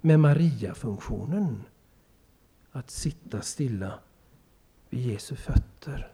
med 0.00 0.20
Maria-funktionen. 0.20 1.62
Att 2.72 2.90
sitta 2.90 3.40
stilla 3.40 3.98
vid 4.90 5.06
Jesu 5.06 5.36
fötter. 5.36 6.12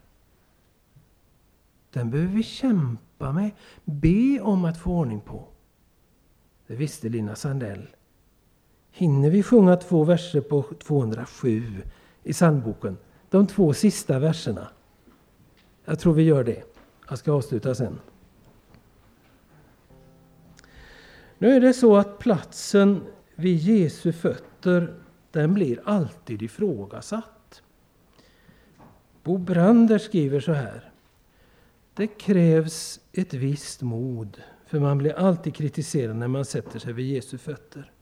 Den 1.91 2.11
behöver 2.11 2.33
vi 2.33 2.43
kämpa 2.43 3.33
med, 3.33 3.51
be 3.85 4.41
om 4.41 4.65
att 4.65 4.79
få 4.79 4.91
ordning 4.91 5.21
på. 5.21 5.49
Det 6.67 6.77
visste 6.77 7.09
Lina 7.09 7.37
Sandell. 7.37 7.87
Hinner 8.91 9.31
vi 9.31 9.43
sjunga 9.43 9.77
två 9.77 10.05
verser 10.05 10.41
på 10.41 10.63
207 10.63 11.83
i 12.23 12.33
psalmboken? 12.33 12.97
De 13.31 13.47
två 13.47 13.75
sista 13.75 14.19
verserna. 14.19 14.69
Jag 15.85 15.99
tror 15.99 16.15
vi 16.15 16.23
gör 16.23 16.45
det. 16.45 16.63
Jag 17.09 17.19
ska 17.19 17.33
avsluta 17.33 17.75
sen. 17.75 18.01
Nu 21.39 21.49
är 21.49 21.61
det 21.61 21.75
så 21.75 21.97
att 21.97 22.19
platsen 22.19 23.01
vid 23.35 23.57
Jesu 23.57 24.13
fötter, 24.13 24.95
den 25.31 25.55
blir 25.55 25.81
alltid 25.85 26.43
ifrågasatt. 26.43 27.36
Bo 29.27 29.39
Brander 29.39 29.99
skriver 29.99 30.41
så 30.41 30.53
här. 30.53 30.91
Det 31.95 32.07
krävs 32.07 33.01
ett 33.13 33.35
visst 33.35 33.83
mod, 33.83 34.43
för 34.67 34.81
man 34.81 34.99
blir 34.99 35.13
alltid 35.13 35.55
kritiserad 35.55 36.17
när 36.17 36.29
man 36.29 36.45
sätter 36.45 36.79
sig 36.79 36.93
vid 36.93 37.07
Jesu 37.07 37.39
fötter. 37.39 37.93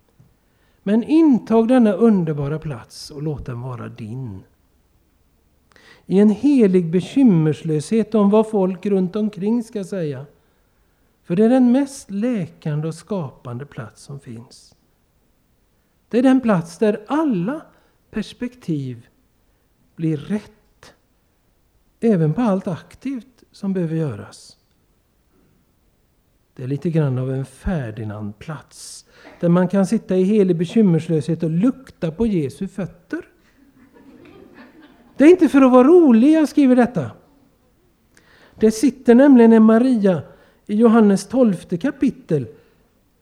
Men 0.82 1.04
intag 1.04 1.68
denna 1.68 1.92
underbara 1.92 2.58
plats 2.58 3.10
och 3.10 3.22
låt 3.22 3.46
den 3.46 3.60
vara 3.60 3.88
din. 3.88 4.42
I 6.06 6.18
en 6.18 6.30
helig 6.30 6.90
bekymmerslöshet 6.90 8.14
om 8.14 8.30
vad 8.30 8.50
folk 8.50 8.86
runt 8.86 9.16
omkring 9.16 9.62
ska 9.62 9.84
säga. 9.84 10.26
För 11.22 11.36
det 11.36 11.44
är 11.44 11.48
den 11.50 11.72
mest 11.72 12.10
läkande 12.10 12.88
och 12.88 12.94
skapande 12.94 13.66
plats 13.66 14.02
som 14.02 14.20
finns. 14.20 14.76
Det 16.08 16.18
är 16.18 16.22
den 16.22 16.40
plats 16.40 16.78
där 16.78 17.04
alla 17.06 17.62
perspektiv 18.10 19.06
blir 19.96 20.16
rätt. 20.16 20.52
Även 22.04 22.34
på 22.34 22.40
allt 22.40 22.68
aktivt 22.68 23.42
som 23.52 23.72
behöver 23.72 23.96
göras. 23.96 24.56
Det 26.54 26.62
är 26.62 26.66
lite 26.66 26.90
grann 26.90 27.18
av 27.18 27.32
en 27.32 27.44
Ferdinandplats. 27.44 29.06
Där 29.40 29.48
man 29.48 29.68
kan 29.68 29.86
sitta 29.86 30.16
i 30.16 30.22
helig 30.22 30.56
bekymmerslöshet 30.56 31.42
och 31.42 31.50
lukta 31.50 32.10
på 32.10 32.26
Jesu 32.26 32.68
fötter. 32.68 33.28
Det 35.16 35.24
är 35.24 35.28
inte 35.28 35.48
för 35.48 35.62
att 35.62 35.72
vara 35.72 35.88
rolig 35.88 36.32
jag 36.32 36.48
skriver 36.48 36.76
detta. 36.76 37.10
Det 38.60 38.70
sitter 38.70 39.14
nämligen 39.14 39.52
en 39.52 39.62
Maria 39.62 40.22
i 40.66 40.74
Johannes 40.74 41.28
12 41.28 41.54
kapitel. 41.54 42.46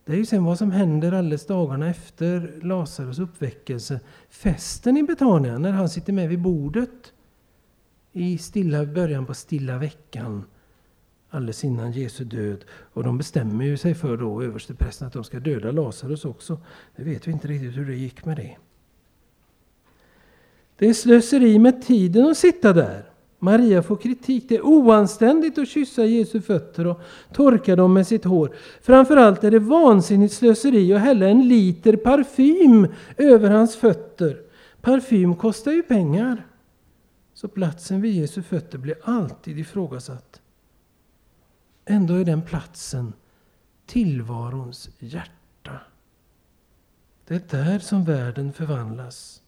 Det 0.04 0.12
är 0.12 0.16
ju 0.16 0.26
sen 0.26 0.44
vad 0.44 0.58
som 0.58 0.70
händer 0.70 1.12
alldeles 1.12 1.46
dagarna 1.46 1.90
efter 1.90 2.60
Lazarus 2.62 3.18
uppväckelse. 3.18 4.00
Festen 4.30 4.96
i 4.96 5.02
Betania, 5.02 5.58
när 5.58 5.72
han 5.72 5.88
sitter 5.88 6.12
med 6.12 6.28
vid 6.28 6.40
bordet 6.40 7.12
i 8.12 8.38
stilla 8.38 8.84
början 8.84 9.26
på 9.26 9.34
stilla 9.34 9.78
veckan 9.78 10.44
alldeles 11.32 11.64
innan 11.64 11.92
Jesu 11.92 12.24
död. 12.24 12.64
Och 12.92 13.04
de 13.04 13.18
bestämmer 13.18 13.64
ju 13.64 13.76
sig 13.76 13.94
för 13.94 14.16
då, 14.16 14.42
översteprästen, 14.42 15.06
att 15.06 15.12
de 15.12 15.24
ska 15.24 15.40
döda 15.40 15.70
Lazarus 15.70 16.24
också. 16.24 16.58
Det 16.96 17.04
vet 17.04 17.28
vi 17.28 17.32
inte 17.32 17.48
riktigt 17.48 17.76
hur 17.76 17.86
det 17.86 17.94
gick 17.94 18.24
med 18.24 18.36
det. 18.36 18.56
Det 20.76 20.88
är 20.88 20.92
slöseri 20.92 21.58
med 21.58 21.82
tiden 21.82 22.26
att 22.26 22.36
sitta 22.36 22.72
där. 22.72 23.08
Maria 23.38 23.82
får 23.82 23.96
kritik. 23.96 24.44
Det 24.48 24.56
är 24.56 24.66
oanständigt 24.66 25.58
att 25.58 25.68
kyssa 25.68 26.04
Jesu 26.04 26.40
fötter 26.40 26.86
och 26.86 27.00
torka 27.32 27.76
dem 27.76 27.92
med 27.92 28.06
sitt 28.06 28.24
hår. 28.24 28.54
Framförallt 28.82 29.44
är 29.44 29.50
det 29.50 29.58
vansinnigt 29.58 30.34
slöseri 30.34 30.94
att 30.94 31.00
hälla 31.00 31.26
en 31.26 31.48
liter 31.48 31.96
parfym 31.96 32.86
över 33.16 33.50
hans 33.50 33.76
fötter. 33.76 34.40
Parfym 34.80 35.36
kostar 35.36 35.72
ju 35.72 35.82
pengar. 35.82 36.46
Så 37.42 37.48
platsen 37.48 38.00
vid 38.00 38.14
Jesu 38.14 38.42
fötter 38.42 38.78
blir 38.78 38.94
alltid 39.02 39.58
ifrågasatt. 39.58 40.40
Ändå 41.84 42.14
är 42.14 42.24
den 42.24 42.42
platsen 42.42 43.12
tillvarons 43.86 44.90
hjärta. 44.98 45.80
Det 47.26 47.34
är 47.34 47.64
där 47.64 47.78
som 47.78 48.04
världen 48.04 48.52
förvandlas. 48.52 49.42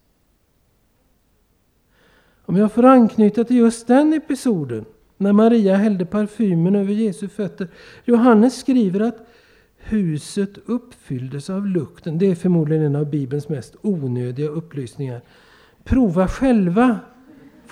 Om 2.45 2.57
jag 2.57 2.72
får 2.72 2.84
anknyta 2.84 3.45
till 3.45 3.57
just 3.57 3.86
den 3.86 4.12
episoden, 4.12 4.84
när 5.16 5.32
Maria 5.32 5.76
hällde 5.76 6.07
parfymen 6.07 6.74
över 6.74 6.92
Jesu 6.92 7.28
fötter. 7.28 7.68
Johannes 8.05 8.57
skriver 8.57 9.01
att 9.01 9.26
huset 9.76 10.59
uppfylldes 10.66 11.51
av 11.51 11.66
lukten. 11.66 12.18
Det 12.18 12.26
är 12.26 12.34
förmodligen 12.34 12.84
en 12.84 12.97
av 12.97 13.11
Bibelns 13.11 13.49
mest 13.49 13.76
onödiga 13.82 14.49
upplysningar. 14.49 15.22
Prova 15.84 16.28
själva, 16.28 17.01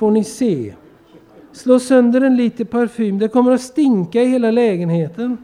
får 0.03 0.11
ni 0.11 0.25
se. 0.25 0.75
Slå 1.53 1.81
sönder 1.81 2.21
en 2.21 2.37
liter 2.37 2.65
parfym, 2.65 3.19
det 3.19 3.29
kommer 3.29 3.53
att 3.53 3.61
stinka 3.61 4.23
i 4.23 4.27
hela 4.27 4.51
lägenheten. 4.51 5.37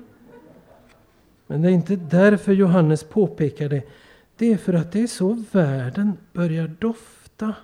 Men 1.47 1.63
det 1.63 1.69
är 1.69 1.73
inte 1.73 1.97
därför 1.97 2.53
Johannes 2.53 3.05
påpekar 3.05 3.69
det. 3.69 3.83
Det 4.37 4.53
är 4.53 4.57
för 4.57 4.75
att 4.75 4.93
det 4.93 5.03
är 5.03 5.07
så 5.07 5.45
världen 5.53 6.13
börjar 6.33 6.69
dofta 6.69 7.55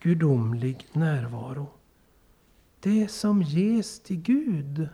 gudomlig 0.00 0.86
närvaro. 0.92 1.66
Det 2.80 3.10
som 3.10 3.42
ges 3.42 4.00
till 4.00 4.20
Gud, 4.22 4.88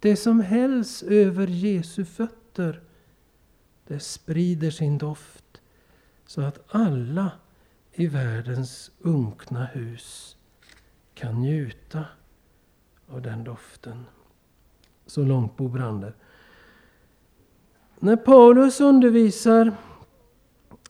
det 0.00 0.16
som 0.16 0.40
hälls 0.40 1.02
över 1.02 1.46
Jesu 1.46 2.04
fötter, 2.04 2.80
det 3.86 4.00
sprider 4.00 4.70
sin 4.70 4.98
doft 4.98 5.60
så 6.26 6.40
att 6.40 6.64
alla 6.68 7.30
i 7.92 8.06
världens 8.06 8.90
unkna 9.00 9.64
hus 9.64 10.36
kan 11.14 11.40
njuta 11.40 12.04
av 13.08 13.22
den 13.22 13.44
doften. 13.44 14.04
Så 15.06 15.22
långt 15.22 15.56
Bo 15.56 15.68
Brander. 15.68 16.14
När 17.98 18.16
Paulus 18.16 18.80
undervisar 18.80 19.72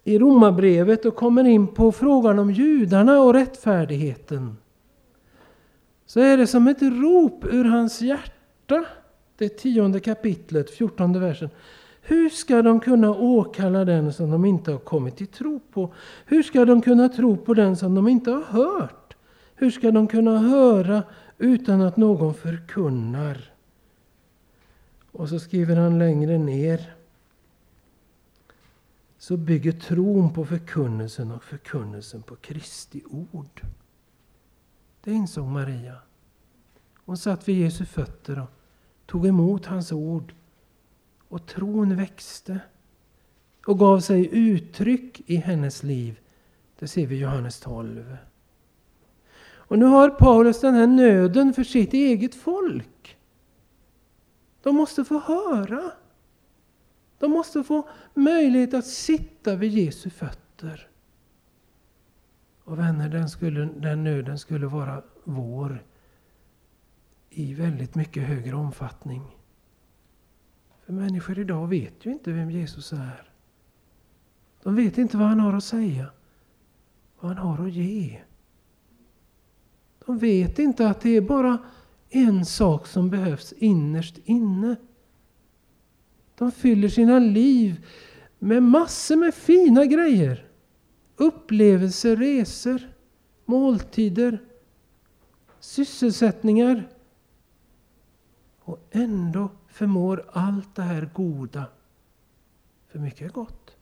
i 0.05 0.19
Romarbrevet 0.19 1.05
och 1.05 1.17
kommer 1.17 1.45
in 1.45 1.67
på 1.67 1.93
frågan 1.93 2.39
om 2.39 2.51
judarna 2.51 3.21
och 3.21 3.35
rättfärdigheten 3.35 4.57
så 6.07 6.21
är 6.21 6.37
det 6.37 6.47
som 6.47 6.69
ett 6.69 6.83
rop 6.83 7.45
ur 7.45 7.65
hans 7.65 8.01
hjärta. 8.01 8.85
Det 9.37 9.49
tionde 9.49 10.01
kapitlet, 10.01 10.71
fjortonde 10.71 11.19
versen. 11.19 11.51
Hur 12.11 12.29
ska 12.29 12.63
de 12.63 12.81
kunna 12.81 13.11
åkalla 13.11 13.85
den 13.85 14.13
som 14.13 14.31
de 14.31 14.45
inte 14.45 14.73
har 14.73 14.79
kommit 14.79 15.17
till 15.17 15.27
tro 15.27 15.61
på? 15.61 15.95
Hur 16.27 16.43
ska 16.43 16.65
de 16.65 16.83
kunna 16.83 17.09
tro 17.09 17.37
på 17.37 17.55
den 17.55 17.77
som 17.77 17.95
de 17.95 18.09
inte 18.09 18.31
har 18.31 18.43
hört? 18.43 19.17
Hur 19.55 19.71
ska 19.71 19.91
de 19.91 20.07
kunna 20.07 20.39
höra 20.39 21.03
utan 21.39 21.83
att 21.83 21.97
någon 21.97 22.35
förkunnar? 22.35 23.53
Och 25.13 25.29
så 25.29 25.41
skriver 25.41 25.77
han 25.77 25.99
längre 25.99 26.39
ner. 26.39 26.95
Så 29.19 29.37
bygger 29.37 29.73
tron 29.73 30.33
på 30.33 30.45
förkunnelsen 30.45 31.31
och 31.31 31.45
förkunnelsen 31.45 32.23
på 32.23 32.37
Kristi 32.37 33.03
ord. 33.11 33.63
Det 35.05 35.13
insåg 35.13 35.47
Maria. 35.47 35.97
Hon 37.05 37.17
satt 37.17 37.49
vid 37.49 37.59
Jesu 37.61 37.85
fötter 37.85 38.41
och 38.41 38.51
tog 39.07 39.27
emot 39.27 39.67
hans 39.67 39.93
ord. 39.93 40.35
Och 41.31 41.47
tron 41.47 41.97
växte 41.97 42.61
och 43.67 43.79
gav 43.79 44.01
sig 44.01 44.29
uttryck 44.33 45.23
i 45.27 45.37
hennes 45.37 45.83
liv. 45.83 46.21
Det 46.79 46.89
ser 46.89 47.07
vi 47.07 47.17
i 47.17 47.19
Johannes 47.19 47.61
12. 47.61 48.17
Och 49.43 49.79
nu 49.79 49.85
har 49.85 50.11
Paulus 50.11 50.61
den 50.61 50.75
här 50.75 50.87
nöden 50.87 51.55
för 51.55 51.65
sitt 51.65 51.93
eget 51.93 52.35
folk. 52.35 53.19
De 54.63 54.77
måste 54.77 55.05
få 55.05 55.19
höra. 55.19 55.93
De 57.19 57.31
måste 57.31 57.63
få 57.65 57.89
möjlighet 58.15 58.75
att 58.75 58.87
sitta 58.87 59.57
vid 59.57 59.73
Jesu 59.73 60.11
fötter. 60.11 60.89
Och 62.65 62.79
vänner, 62.79 63.09
den, 63.09 63.29
skulle, 63.29 63.65
den 63.65 64.05
nöden 64.05 64.39
skulle 64.39 64.67
vara 64.67 65.03
vår 65.25 65.85
i 67.31 67.55
väldigt 67.55 67.95
mycket 67.95 68.23
högre 68.23 68.57
omfattning. 68.57 69.40
För 70.91 70.95
människor 70.95 71.39
idag 71.39 71.67
vet 71.67 72.07
ju 72.07 72.13
inte 72.13 72.33
vem 72.33 72.51
Jesus 72.51 72.93
är. 72.93 73.33
De 74.63 74.77
vet 74.77 74.99
inte 74.99 75.17
vad 75.17 75.27
han 75.27 75.41
har 75.41 75.53
att 75.53 75.65
säga, 75.65 76.07
vad 77.21 77.37
han 77.37 77.47
har 77.47 77.67
att 77.67 77.73
ge. 77.73 78.21
De 80.07 80.19
vet 80.19 80.59
inte 80.59 80.89
att 80.89 81.01
det 81.01 81.17
är 81.17 81.21
bara 81.21 81.59
en 82.09 82.45
sak 82.45 82.87
som 82.87 83.11
behövs 83.11 83.53
innerst 83.53 84.19
inne. 84.25 84.77
De 86.39 86.53
fyller 86.53 86.89
sina 86.89 87.19
liv 87.19 87.87
med 88.39 88.63
massor 88.63 89.17
med 89.17 89.35
fina 89.35 89.85
grejer. 89.85 90.49
Upplevelser, 91.17 92.17
resor, 92.17 92.93
måltider, 93.45 94.43
sysselsättningar. 95.61 96.89
Och 98.61 98.79
ändå 98.91 99.49
förmår 99.71 100.25
allt 100.33 100.75
det 100.75 100.83
här 100.83 101.11
goda, 101.15 101.67
för 102.89 102.99
mycket 102.99 103.23
är 103.23 103.29
gott 103.29 103.77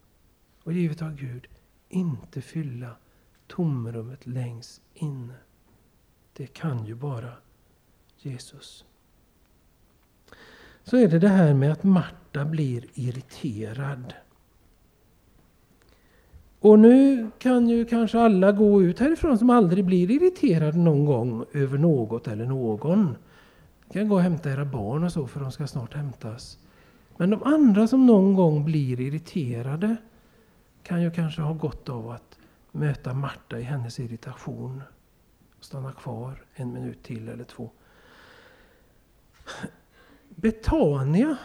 och 0.62 0.72
givet 0.72 1.02
av 1.02 1.14
Gud, 1.14 1.46
inte 1.88 2.40
fylla 2.40 2.96
tomrummet 3.46 4.26
längst 4.26 4.82
inne. 4.94 5.34
Det 6.32 6.46
kan 6.46 6.84
ju 6.86 6.94
bara 6.94 7.32
Jesus. 8.18 8.84
Så 10.84 10.96
är 10.96 11.08
det 11.08 11.18
det 11.18 11.28
här 11.28 11.54
med 11.54 11.72
att 11.72 11.84
Marta 11.84 12.44
blir 12.44 12.84
irriterad. 12.94 14.14
Och 16.60 16.78
nu 16.78 17.30
kan 17.38 17.68
ju 17.68 17.84
kanske 17.84 18.18
alla 18.20 18.52
gå 18.52 18.82
ut 18.82 18.98
härifrån 18.98 19.38
som 19.38 19.50
aldrig 19.50 19.84
blir 19.84 20.10
irriterade 20.10 20.78
någon 20.78 21.04
gång 21.04 21.44
över 21.52 21.78
något 21.78 22.28
eller 22.28 22.46
någon. 22.46 23.16
Ni 23.88 23.92
kan 23.92 24.08
gå 24.08 24.14
och 24.14 24.22
hämta 24.22 24.50
era 24.50 24.64
barn 24.64 25.04
och 25.04 25.12
så 25.12 25.26
för 25.26 25.40
de 25.40 25.52
ska 25.52 25.66
snart 25.66 25.94
hämtas. 25.94 26.58
Men 27.16 27.30
de 27.30 27.42
andra 27.42 27.86
som 27.88 28.06
någon 28.06 28.34
gång 28.34 28.64
blir 28.64 29.00
irriterade 29.00 29.96
kan 30.82 31.02
ju 31.02 31.10
kanske 31.10 31.42
ha 31.42 31.52
gott 31.52 31.88
av 31.88 32.10
att 32.10 32.38
möta 32.72 33.14
Marta 33.14 33.58
i 33.58 33.62
hennes 33.62 34.00
irritation. 34.00 34.82
Stanna 35.60 35.92
kvar 35.92 36.44
en 36.54 36.72
minut 36.72 37.02
till 37.02 37.28
eller 37.28 37.44
två. 37.44 37.70
Betania 40.28 41.36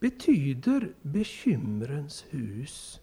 betyder 0.00 0.92
bekymrens 1.02 2.24
hus. 2.30 3.00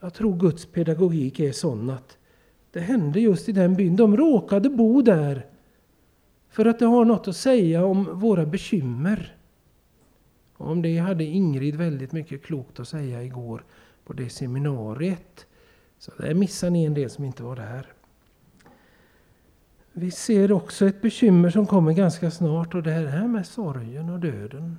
Jag 0.00 0.14
tror 0.14 0.36
Guds 0.36 0.66
pedagogik 0.66 1.40
är 1.40 1.52
sån 1.52 1.90
att 1.90 2.18
det 2.70 2.80
hände 2.80 3.20
just 3.20 3.48
i 3.48 3.52
den 3.52 3.74
byn. 3.74 3.96
De 3.96 4.16
råkade 4.16 4.70
bo 4.70 5.02
där 5.02 5.46
för 6.48 6.64
att 6.64 6.78
det 6.78 6.86
har 6.86 7.04
något 7.04 7.28
att 7.28 7.36
säga 7.36 7.84
om 7.84 8.20
våra 8.20 8.46
bekymmer. 8.46 9.36
Och 10.56 10.70
om 10.70 10.82
det 10.82 10.98
hade 10.98 11.24
Ingrid 11.24 11.76
väldigt 11.76 12.12
mycket 12.12 12.42
klokt 12.42 12.80
att 12.80 12.88
säga 12.88 13.22
igår 13.22 13.64
på 14.04 14.12
det 14.12 14.30
seminariet. 14.30 15.46
Så 15.98 16.12
där 16.18 16.34
missar 16.34 16.70
ni 16.70 16.84
en 16.84 16.94
del 16.94 17.10
som 17.10 17.24
inte 17.24 17.42
var 17.42 17.56
där. 17.56 17.92
Vi 19.92 20.10
ser 20.10 20.52
också 20.52 20.86
ett 20.86 21.02
bekymmer 21.02 21.50
som 21.50 21.66
kommer 21.66 21.92
ganska 21.92 22.30
snart 22.30 22.74
och 22.74 22.82
det 22.82 22.92
är 22.92 23.02
det 23.02 23.10
här 23.10 23.28
med 23.28 23.46
sorgen 23.46 24.08
och 24.08 24.20
döden. 24.20 24.76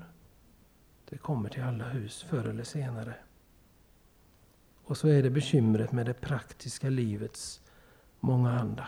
Det 1.09 1.17
kommer 1.17 1.49
till 1.49 1.63
alla 1.63 1.89
hus 1.89 2.23
förr 2.29 2.49
eller 2.49 2.63
senare. 2.63 3.13
Och 4.83 4.97
så 4.97 5.07
är 5.07 5.23
det 5.23 5.29
bekymret 5.29 5.91
med 5.91 6.05
det 6.05 6.13
praktiska 6.13 6.89
livets 6.89 7.61
mångahanda. 8.19 8.87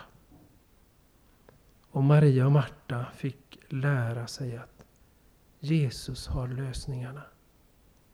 Och 1.91 2.03
Maria 2.03 2.45
och 2.45 2.51
Marta 2.51 3.05
fick 3.15 3.59
lära 3.69 4.27
sig 4.27 4.57
att 4.57 4.83
Jesus 5.59 6.27
har 6.27 6.47
lösningarna. 6.47 7.21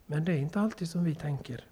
Men 0.05 0.25
det 0.25 0.31
är 0.31 0.37
inte 0.37 0.59
alltid 0.59 0.89
som 0.89 1.03
vi 1.03 1.15
tänker. 1.15 1.65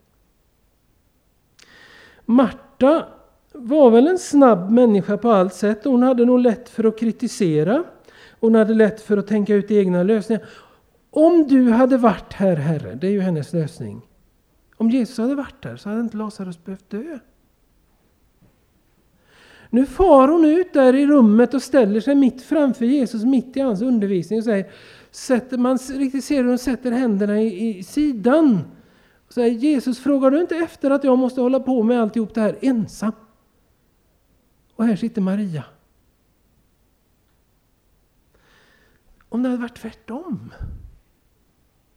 Marta 2.25 3.07
var 3.51 3.91
väl 3.91 4.07
en 4.07 4.19
snabb 4.19 4.69
människa 4.71 5.17
på 5.17 5.31
allt 5.31 5.53
sätt. 5.53 5.83
Hon 5.83 6.03
hade 6.03 6.25
nog 6.25 6.39
lätt 6.39 6.69
för 6.69 6.83
att 6.83 6.99
kritisera. 6.99 7.83
Hon 8.39 8.55
hade 8.55 8.73
lätt 8.73 9.01
för 9.01 9.17
att 9.17 9.27
tänka 9.27 9.55
ut 9.55 9.71
egna 9.71 10.03
lösningar. 10.03 10.45
Om 11.09 11.47
du 11.47 11.71
hade 11.71 11.97
varit 11.97 12.33
här, 12.33 12.55
Herre, 12.55 12.95
det 12.95 13.07
är 13.07 13.11
ju 13.11 13.21
hennes 13.21 13.53
lösning. 13.53 14.01
Om 14.77 14.89
Jesus 14.89 15.17
hade 15.17 15.35
varit 15.35 15.65
här, 15.65 15.75
så 15.75 15.89
hade 15.89 16.01
inte 16.01 16.17
Lazarus 16.17 16.63
behövt 16.63 16.89
dö. 16.89 17.19
Nu 19.75 19.85
far 19.85 20.27
hon 20.27 20.45
ut 20.45 20.73
där 20.73 20.95
i 20.95 21.07
rummet 21.07 21.53
och 21.53 21.61
ställer 21.61 22.01
sig 22.01 22.15
mitt 22.15 22.41
framför 22.41 22.85
Jesus, 22.85 23.23
mitt 23.23 23.57
i 23.57 23.59
hans 23.59 23.81
undervisning 23.81 24.39
och 24.39 24.45
säger, 24.45 24.71
sätter, 25.11 25.57
man 25.57 25.77
riktigt 25.77 26.23
ser 26.23 26.37
hur 26.43 26.49
hon 26.49 26.57
sätter 26.57 26.91
händerna 26.91 27.41
i, 27.41 27.77
i 27.77 27.83
sidan. 27.83 28.61
Och 29.27 29.33
säger, 29.33 29.51
Jesus, 29.51 29.99
frågar 29.99 30.31
du 30.31 30.41
inte 30.41 30.55
efter 30.55 30.91
att 30.91 31.03
jag 31.03 31.17
måste 31.17 31.41
hålla 31.41 31.59
på 31.59 31.83
med 31.83 32.01
alltihop 32.01 32.33
det 32.33 32.41
här 32.41 32.57
ensam? 32.61 33.11
Och 34.75 34.85
här 34.85 34.95
sitter 34.95 35.21
Maria. 35.21 35.63
Om 39.29 39.43
det 39.43 39.49
hade 39.49 39.61
varit 39.61 39.77
tvärtom. 39.77 40.53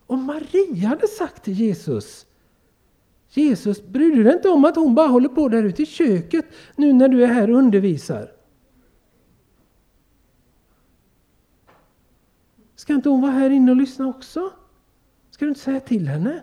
Om 0.07 0.25
Maria 0.25 0.89
hade 0.89 1.09
sagt 1.09 1.45
till 1.45 1.55
Jesus 1.55 2.27
Jesus, 3.31 3.87
bryr 3.87 4.17
du 4.17 4.23
dig 4.23 4.33
inte 4.33 4.49
om 4.49 4.65
att 4.65 4.77
hon 4.77 4.95
bara 4.95 5.09
håller 5.09 5.29
på 5.29 5.49
där 5.49 5.63
ute 5.63 5.83
i 5.83 5.87
köket 5.87 6.45
nu 6.77 6.93
när 6.93 7.09
du 7.09 7.25
är 7.25 7.27
här 7.27 7.51
och 7.51 7.59
undervisar? 7.59 8.33
Ska 12.75 12.95
inte 12.95 13.09
hon 13.09 13.21
vara 13.21 13.33
här 13.33 13.51
inne 13.51 13.71
och 13.71 13.77
lyssna 13.77 14.09
också? 14.09 14.51
Ska 15.31 15.45
du 15.45 15.49
inte 15.49 15.61
säga 15.61 15.81
till 15.81 16.09
henne? 16.09 16.43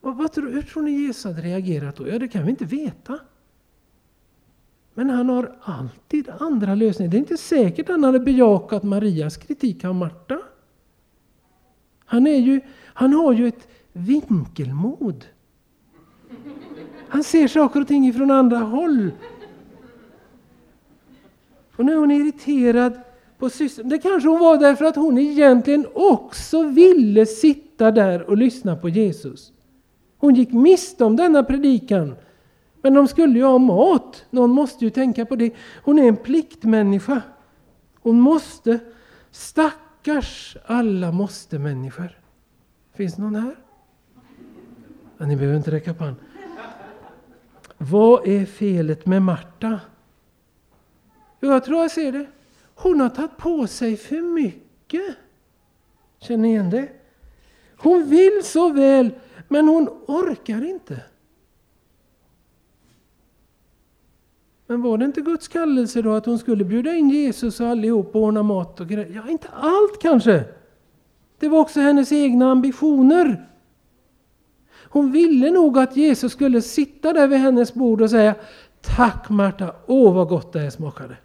Vad, 0.00 0.16
vad 0.16 0.32
tror, 0.32 0.50
hur 0.50 0.62
tror 0.62 0.82
ni 0.82 0.90
Jesus 0.90 1.24
hade 1.24 1.40
reagerat 1.40 1.96
då? 1.96 2.08
Ja, 2.08 2.18
det 2.18 2.28
kan 2.28 2.44
vi 2.44 2.50
inte 2.50 2.64
veta. 2.64 3.18
Men 4.94 5.10
han 5.10 5.28
har 5.28 5.56
alltid 5.60 6.30
andra 6.38 6.74
lösningar. 6.74 7.10
Det 7.10 7.16
är 7.16 7.18
inte 7.18 7.36
säkert 7.36 7.88
han 7.88 8.04
hade 8.04 8.20
bejakat 8.20 8.82
Marias 8.82 9.36
kritik 9.36 9.84
av 9.84 9.94
Marta. 9.94 10.38
Han, 12.04 12.26
är 12.26 12.38
ju, 12.38 12.60
han 12.94 13.12
har 13.12 13.32
ju 13.32 13.48
ett 13.48 13.68
vinkelmod. 13.94 15.24
Han 17.08 17.24
ser 17.24 17.48
saker 17.48 17.80
och 17.80 17.88
ting 17.88 18.12
från 18.12 18.30
andra 18.30 18.58
håll. 18.58 19.10
Och 21.76 21.84
nu 21.84 21.92
är 21.92 21.96
hon 21.96 22.10
irriterad 22.10 23.00
på 23.38 23.50
systern. 23.50 23.88
Det 23.88 23.98
kanske 23.98 24.28
hon 24.28 24.40
var 24.40 24.58
därför 24.58 24.84
att 24.84 24.96
hon 24.96 25.18
egentligen 25.18 25.86
också 25.94 26.62
ville 26.62 27.26
sitta 27.26 27.90
där 27.90 28.22
och 28.22 28.36
lyssna 28.36 28.76
på 28.76 28.88
Jesus. 28.88 29.52
Hon 30.18 30.34
gick 30.34 30.52
miste 30.52 31.04
om 31.04 31.16
denna 31.16 31.42
predikan. 31.44 32.14
Men 32.82 32.94
de 32.94 33.08
skulle 33.08 33.38
ju 33.38 33.44
ha 33.44 33.58
mat. 33.58 34.24
Någon 34.30 34.50
måste 34.50 34.84
ju 34.84 34.90
tänka 34.90 35.26
på 35.26 35.36
det. 35.36 35.54
Hon 35.84 35.98
är 35.98 36.08
en 36.08 36.16
pliktmänniska. 36.16 37.22
Hon 38.02 38.20
måste. 38.20 38.78
Stackars 39.30 40.56
alla 40.66 41.12
måste-människor. 41.12 42.18
Finns 42.94 43.18
någon 43.18 43.34
här? 43.34 43.56
Ni 45.18 45.36
behöver 45.36 45.56
inte 45.56 45.70
räcka 45.70 45.94
på 45.94 46.04
hand. 46.04 46.16
Vad 47.78 48.28
är 48.28 48.46
felet 48.46 49.06
med 49.06 49.22
Marta? 49.22 49.80
Jo, 51.40 51.50
jag 51.50 51.64
tror 51.64 51.80
jag 51.80 51.90
ser 51.90 52.12
det. 52.12 52.26
Hon 52.74 53.00
har 53.00 53.08
tagit 53.08 53.36
på 53.36 53.66
sig 53.66 53.96
för 53.96 54.20
mycket. 54.20 55.16
Känner 56.18 56.42
ni 56.42 56.48
igen 56.48 56.70
det? 56.70 56.88
Hon 57.76 58.04
vill 58.04 58.40
så 58.44 58.72
väl, 58.72 59.10
men 59.48 59.68
hon 59.68 59.88
orkar 60.06 60.64
inte. 60.64 61.00
Men 64.66 64.82
var 64.82 64.98
det 64.98 65.04
inte 65.04 65.20
Guds 65.20 65.48
kallelse 65.48 66.02
då 66.02 66.12
att 66.12 66.26
hon 66.26 66.38
skulle 66.38 66.64
bjuda 66.64 66.94
in 66.94 67.10
Jesus 67.10 67.60
och 67.60 67.66
allihop 67.66 68.14
och 68.14 68.22
ordna 68.22 68.42
mat 68.42 68.80
och 68.80 68.88
grejer? 68.88 69.12
Ja, 69.14 69.30
inte 69.30 69.48
allt 69.48 70.02
kanske. 70.02 70.44
Det 71.38 71.48
var 71.48 71.58
också 71.58 71.80
hennes 71.80 72.12
egna 72.12 72.50
ambitioner. 72.50 73.48
Hon 74.94 75.12
ville 75.12 75.50
nog 75.50 75.78
att 75.78 75.96
Jesus 75.96 76.32
skulle 76.32 76.62
sitta 76.62 77.12
där 77.12 77.28
vid 77.28 77.38
hennes 77.38 77.74
bord 77.74 78.00
och 78.02 78.10
säga 78.10 78.34
Tack 78.80 79.28
Marta, 79.28 79.74
åh 79.86 80.14
vad 80.14 80.28
gott 80.28 80.52
det 80.52 80.58
här 80.58 80.70
smakade. 80.70 81.16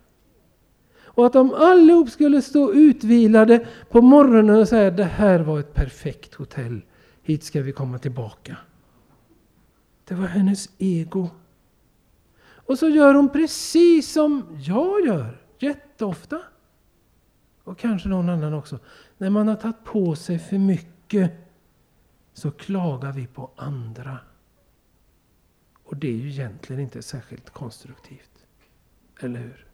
Och 1.02 1.26
att 1.26 1.34
de 1.34 1.54
allihop 1.54 2.10
skulle 2.10 2.42
stå 2.42 2.74
utvilade 2.74 3.68
på 3.90 4.02
morgonen 4.02 4.56
och 4.56 4.68
säga 4.68 4.92
det 4.92 5.04
här 5.04 5.40
var 5.40 5.60
ett 5.60 5.74
perfekt 5.74 6.36
hotell. 6.36 6.82
Hit 7.24 7.44
ska 7.44 7.62
vi 7.62 7.72
komma 7.72 8.00
tillbaka. 8.00 8.58
Det 10.06 10.16
var 10.16 10.28
hennes 10.28 10.70
ego. 10.78 11.30
Och 12.42 12.80
så 12.80 12.90
gör 12.90 13.14
hon 13.14 13.30
precis 13.30 14.12
som 14.12 14.46
jag 14.60 15.06
gör 15.06 15.42
jätteofta. 15.60 16.42
Och 17.64 17.78
kanske 17.78 18.10
någon 18.10 18.30
annan 18.30 18.54
också. 18.54 18.80
När 19.18 19.30
man 19.30 19.48
har 19.48 19.56
tagit 19.56 19.84
på 19.84 20.16
sig 20.16 20.40
för 20.40 20.58
mycket 20.58 21.49
så 22.40 22.52
klagar 22.52 23.12
vi 23.12 23.28
på 23.28 23.52
andra. 23.56 24.20
Och 25.84 25.98
det 25.98 26.08
är 26.08 26.16
ju 26.16 26.30
egentligen 26.30 26.82
inte 26.82 27.02
särskilt 27.02 27.50
konstruktivt. 27.50 28.48
Eller 29.20 29.40
hur? 29.40 29.68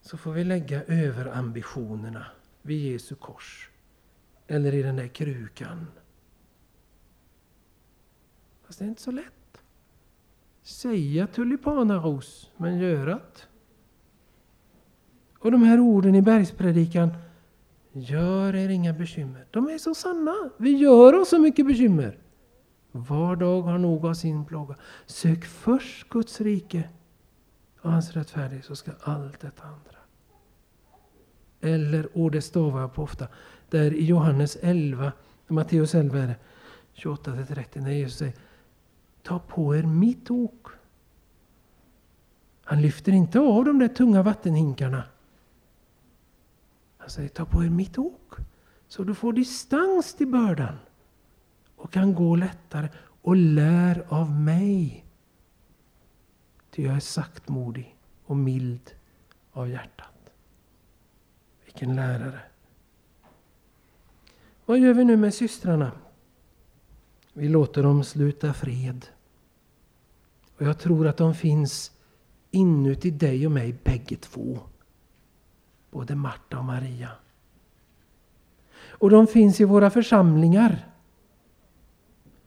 Så 0.00 0.16
får 0.16 0.32
vi 0.32 0.44
lägga 0.44 0.82
över 0.84 1.26
ambitionerna 1.26 2.26
vid 2.62 2.92
Jesu 2.92 3.14
kors. 3.14 3.70
Eller 4.46 4.74
i 4.74 4.82
den 4.82 4.96
där 4.96 5.08
krukan. 5.08 5.86
Fast 8.64 8.78
det 8.78 8.84
är 8.84 8.88
inte 8.88 9.02
så 9.02 9.10
lätt. 9.10 9.62
Säga 10.62 11.26
tulipanaros, 11.26 12.50
men 12.56 12.78
görat. 12.78 13.48
Och 15.38 15.52
de 15.52 15.62
här 15.62 15.80
orden 15.80 16.14
i 16.14 16.22
bergspredikan 16.22 17.10
Gör 17.98 18.54
er 18.54 18.68
inga 18.68 18.92
bekymmer. 18.92 19.46
De 19.50 19.68
är 19.68 19.78
så 19.78 19.94
sanna. 19.94 20.50
Vi 20.56 20.70
gör 20.70 21.20
oss 21.20 21.28
så 21.28 21.38
mycket 21.38 21.66
bekymmer. 21.66 22.18
Var 22.92 23.36
dag 23.36 23.62
har 23.62 23.78
nog 23.78 24.06
av 24.06 24.14
sin 24.14 24.44
plåga. 24.44 24.76
Sök 25.06 25.44
först 25.44 26.08
Guds 26.08 26.40
rike 26.40 26.88
och 27.80 27.92
hans 27.92 28.12
rättfärdighet 28.12 28.64
så 28.64 28.76
ska 28.76 28.90
allt 29.02 29.40
detta 29.40 29.62
andra. 29.62 29.98
Eller, 31.60 32.18
och 32.18 32.30
det 32.30 32.42
stavar 32.42 32.80
jag 32.80 32.94
på 32.94 33.02
ofta, 33.02 33.28
där 33.70 33.94
i 33.94 34.04
Johannes 34.04 34.56
11, 34.60 35.12
Matteus 35.46 35.94
11 35.94 36.18
är 36.18 36.26
det, 36.26 36.36
28-30, 36.94 37.80
när 37.80 37.90
Jesus 37.90 38.18
säger 38.18 38.34
Ta 39.22 39.38
på 39.38 39.76
er 39.76 39.82
mitt 39.82 40.30
ok. 40.30 40.68
Han 42.64 42.82
lyfter 42.82 43.12
inte 43.12 43.40
av 43.40 43.64
de 43.64 43.78
där 43.78 43.88
tunga 43.88 44.22
vattenhinkarna. 44.22 45.02
Han 47.06 47.10
säger, 47.10 47.28
ta 47.28 47.44
på 47.44 47.64
er 47.64 47.70
mitt 47.70 47.98
ok. 47.98 48.34
Så 48.88 49.04
du 49.04 49.14
får 49.14 49.32
distans 49.32 50.14
till 50.14 50.26
bördan. 50.26 50.78
Och 51.76 51.92
kan 51.92 52.14
gå 52.14 52.36
lättare. 52.36 52.88
Och 53.22 53.36
lär 53.36 54.06
av 54.08 54.30
mig. 54.30 55.04
Ty 56.70 56.82
jag 56.82 56.96
är 56.96 57.00
saktmodig 57.00 57.96
och 58.24 58.36
mild 58.36 58.90
av 59.52 59.68
hjärtat. 59.68 60.32
Vilken 61.64 61.96
lärare. 61.96 62.40
Vad 64.64 64.78
gör 64.78 64.94
vi 64.94 65.04
nu 65.04 65.16
med 65.16 65.34
systrarna? 65.34 65.92
Vi 67.32 67.48
låter 67.48 67.82
dem 67.82 68.04
sluta 68.04 68.54
fred. 68.54 69.06
Och 70.56 70.66
jag 70.66 70.78
tror 70.78 71.06
att 71.06 71.16
de 71.16 71.34
finns 71.34 71.92
inuti 72.50 73.10
dig 73.10 73.46
och 73.46 73.52
mig 73.52 73.72
bägge 73.84 74.16
två 74.16 74.60
både 75.96 76.14
Marta 76.14 76.58
och 76.58 76.64
Maria. 76.64 77.10
Och 78.88 79.10
de 79.10 79.26
finns 79.26 79.60
i 79.60 79.64
våra 79.64 79.90
församlingar. 79.90 80.88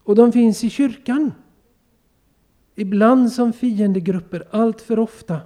Och 0.03 0.15
de 0.15 0.31
finns 0.31 0.63
i 0.63 0.69
kyrkan. 0.69 1.33
Ibland 2.75 3.31
som 3.31 3.53
fiendegrupper, 3.53 4.47
allt 4.51 4.81
för 4.81 4.99
ofta. 4.99 5.39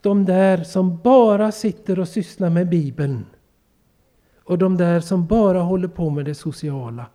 De 0.00 0.24
där 0.24 0.64
som 0.64 0.98
bara 0.98 1.52
sitter 1.52 1.98
och 1.98 2.08
sysslar 2.08 2.50
med 2.50 2.68
Bibeln. 2.68 3.26
Och 4.44 4.58
de 4.58 4.76
där 4.76 5.00
som 5.00 5.26
bara 5.26 5.60
håller 5.60 5.88
på 5.88 6.10
med 6.10 6.24
det 6.24 6.34
sociala. 6.34 7.06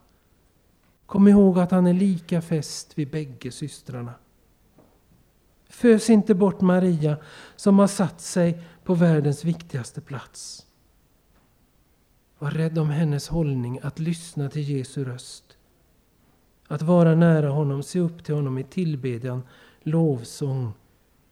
Kom 1.06 1.28
ihåg 1.28 1.60
att 1.60 1.72
han 1.72 1.88
är 1.88 1.94
lika 1.94 2.42
fäst 2.42 2.98
vid 2.98 3.12
bägge 3.12 3.52
systrarna. 3.52 4.14
Fös 5.70 6.10
inte 6.10 6.36
bort 6.36 6.62
Maria 6.62 7.18
som 7.56 7.80
har 7.80 7.88
satt 7.88 8.22
sig 8.22 8.62
på 8.88 8.94
världens 8.94 9.44
viktigaste 9.44 10.02
plats. 10.02 10.66
Var 12.40 12.52
rädd 12.52 12.78
om 12.78 12.90
hennes 12.90 13.28
hållning 13.28 13.80
att 13.84 14.00
lyssna 14.00 14.50
till 14.50 14.70
Jesu 14.70 15.06
röst. 15.06 15.58
Att 16.68 16.82
vara 16.82 17.16
nära 17.16 17.50
honom, 17.50 17.84
se 17.84 18.00
upp 18.00 18.24
till 18.24 18.36
honom 18.36 18.58
i 18.58 18.64
tillbedjan, 18.64 19.44
lovsång, 19.82 20.74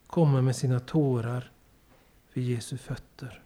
komma 0.06 0.42
med 0.42 0.56
sina 0.56 0.80
tårar 0.80 1.50
vid 2.32 2.44
Jesu 2.44 2.78
fötter. 2.78 3.42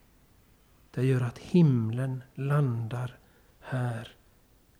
Det 0.90 1.06
gör 1.06 1.20
att 1.20 1.38
himlen 1.38 2.22
landar 2.34 3.18
här 3.60 4.16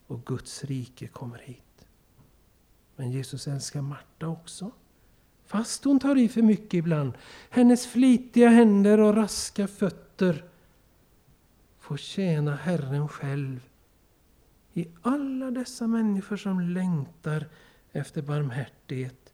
och 0.07 0.27
Guds 0.27 0.65
rike 0.65 1.07
kommer 1.07 1.39
hit. 1.39 1.87
Men 2.97 3.11
Jesus 3.11 3.49
älskar 3.49 3.83
Marta 3.83 4.27
också. 4.27 4.71
Fast 5.51 5.85
hon 5.85 6.01
tar 6.01 6.19
i 6.19 6.29
för 6.29 6.43
mycket 6.43 6.75
ibland. 6.75 7.13
Hennes 7.51 7.87
flitiga 7.87 8.49
händer 8.49 9.01
och 9.01 9.17
raska 9.17 9.69
fötter 9.69 10.45
får 11.79 11.97
tjäna 11.97 12.55
Herren 12.55 13.09
själv 13.09 13.69
i 14.73 14.89
alla 15.03 15.51
dessa 15.51 15.87
människor 15.87 16.37
som 16.37 16.61
längtar 16.61 17.49
efter 17.93 18.23
barmhärtighet, 18.23 19.33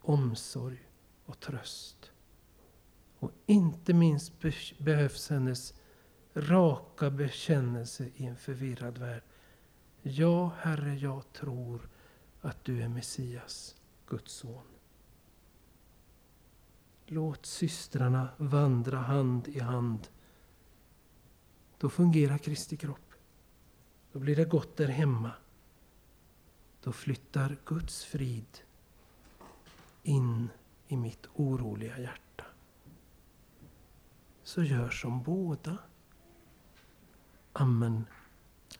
omsorg 0.00 0.78
och 1.24 1.40
tröst. 1.40 2.10
Och 3.18 3.32
inte 3.46 3.94
minst 3.94 4.32
behövs 4.78 5.30
hennes 5.30 5.74
raka 6.34 7.10
bekännelse 7.10 8.08
i 8.16 8.26
en 8.26 8.36
förvirrad 8.36 8.98
värld. 8.98 9.22
Ja, 10.02 10.52
Herre, 10.58 10.94
jag 10.94 11.32
tror 11.32 11.88
att 12.40 12.64
du 12.64 12.82
är 12.82 12.88
Messias, 12.88 13.76
Guds 14.06 14.32
son. 14.32 14.62
Låt 17.12 17.46
systrarna 17.46 18.28
vandra 18.36 18.98
hand 18.98 19.48
i 19.48 19.60
hand. 19.60 20.08
Då 21.78 21.88
fungerar 21.88 22.38
Kristi 22.38 22.76
kropp. 22.76 23.14
Då 24.12 24.18
blir 24.18 24.36
det 24.36 24.44
gott 24.44 24.76
där 24.76 24.88
hemma. 24.88 25.30
Då 26.82 26.92
flyttar 26.92 27.56
Guds 27.66 28.04
frid 28.04 28.58
in 30.02 30.48
i 30.88 30.96
mitt 30.96 31.26
oroliga 31.34 31.98
hjärta. 31.98 32.44
Så 34.42 34.62
gör 34.62 34.90
som 34.90 35.22
båda. 35.22 35.78
Amen. 37.52 38.06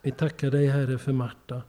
Vi 0.03 0.11
tackar 0.11 0.51
dig 0.51 0.67
Herre 0.67 0.99
för 0.99 1.13
Marta 1.13 1.63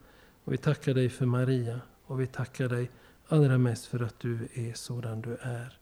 och 0.43 0.53
vi 0.53 0.57
tackar 0.57 0.93
dig 0.93 1.09
för 1.09 1.25
Maria 1.25 1.81
och 2.05 2.21
vi 2.21 2.27
tackar 2.27 2.69
dig 2.69 2.91
allra 3.27 3.57
mest 3.57 3.85
för 3.85 3.99
att 3.99 4.19
du 4.19 4.47
är 4.53 4.73
sådan 4.73 5.21
du 5.21 5.35
är. 5.35 5.80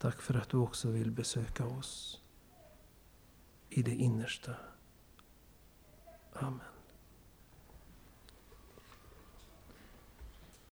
Tack 0.00 0.22
för 0.22 0.34
att 0.34 0.48
du 0.48 0.56
också 0.56 0.88
vill 0.88 1.10
besöka 1.10 1.66
oss 1.66 2.22
i 3.68 3.82
det 3.82 3.94
innersta. 3.94 4.56
Amen. 6.32 6.69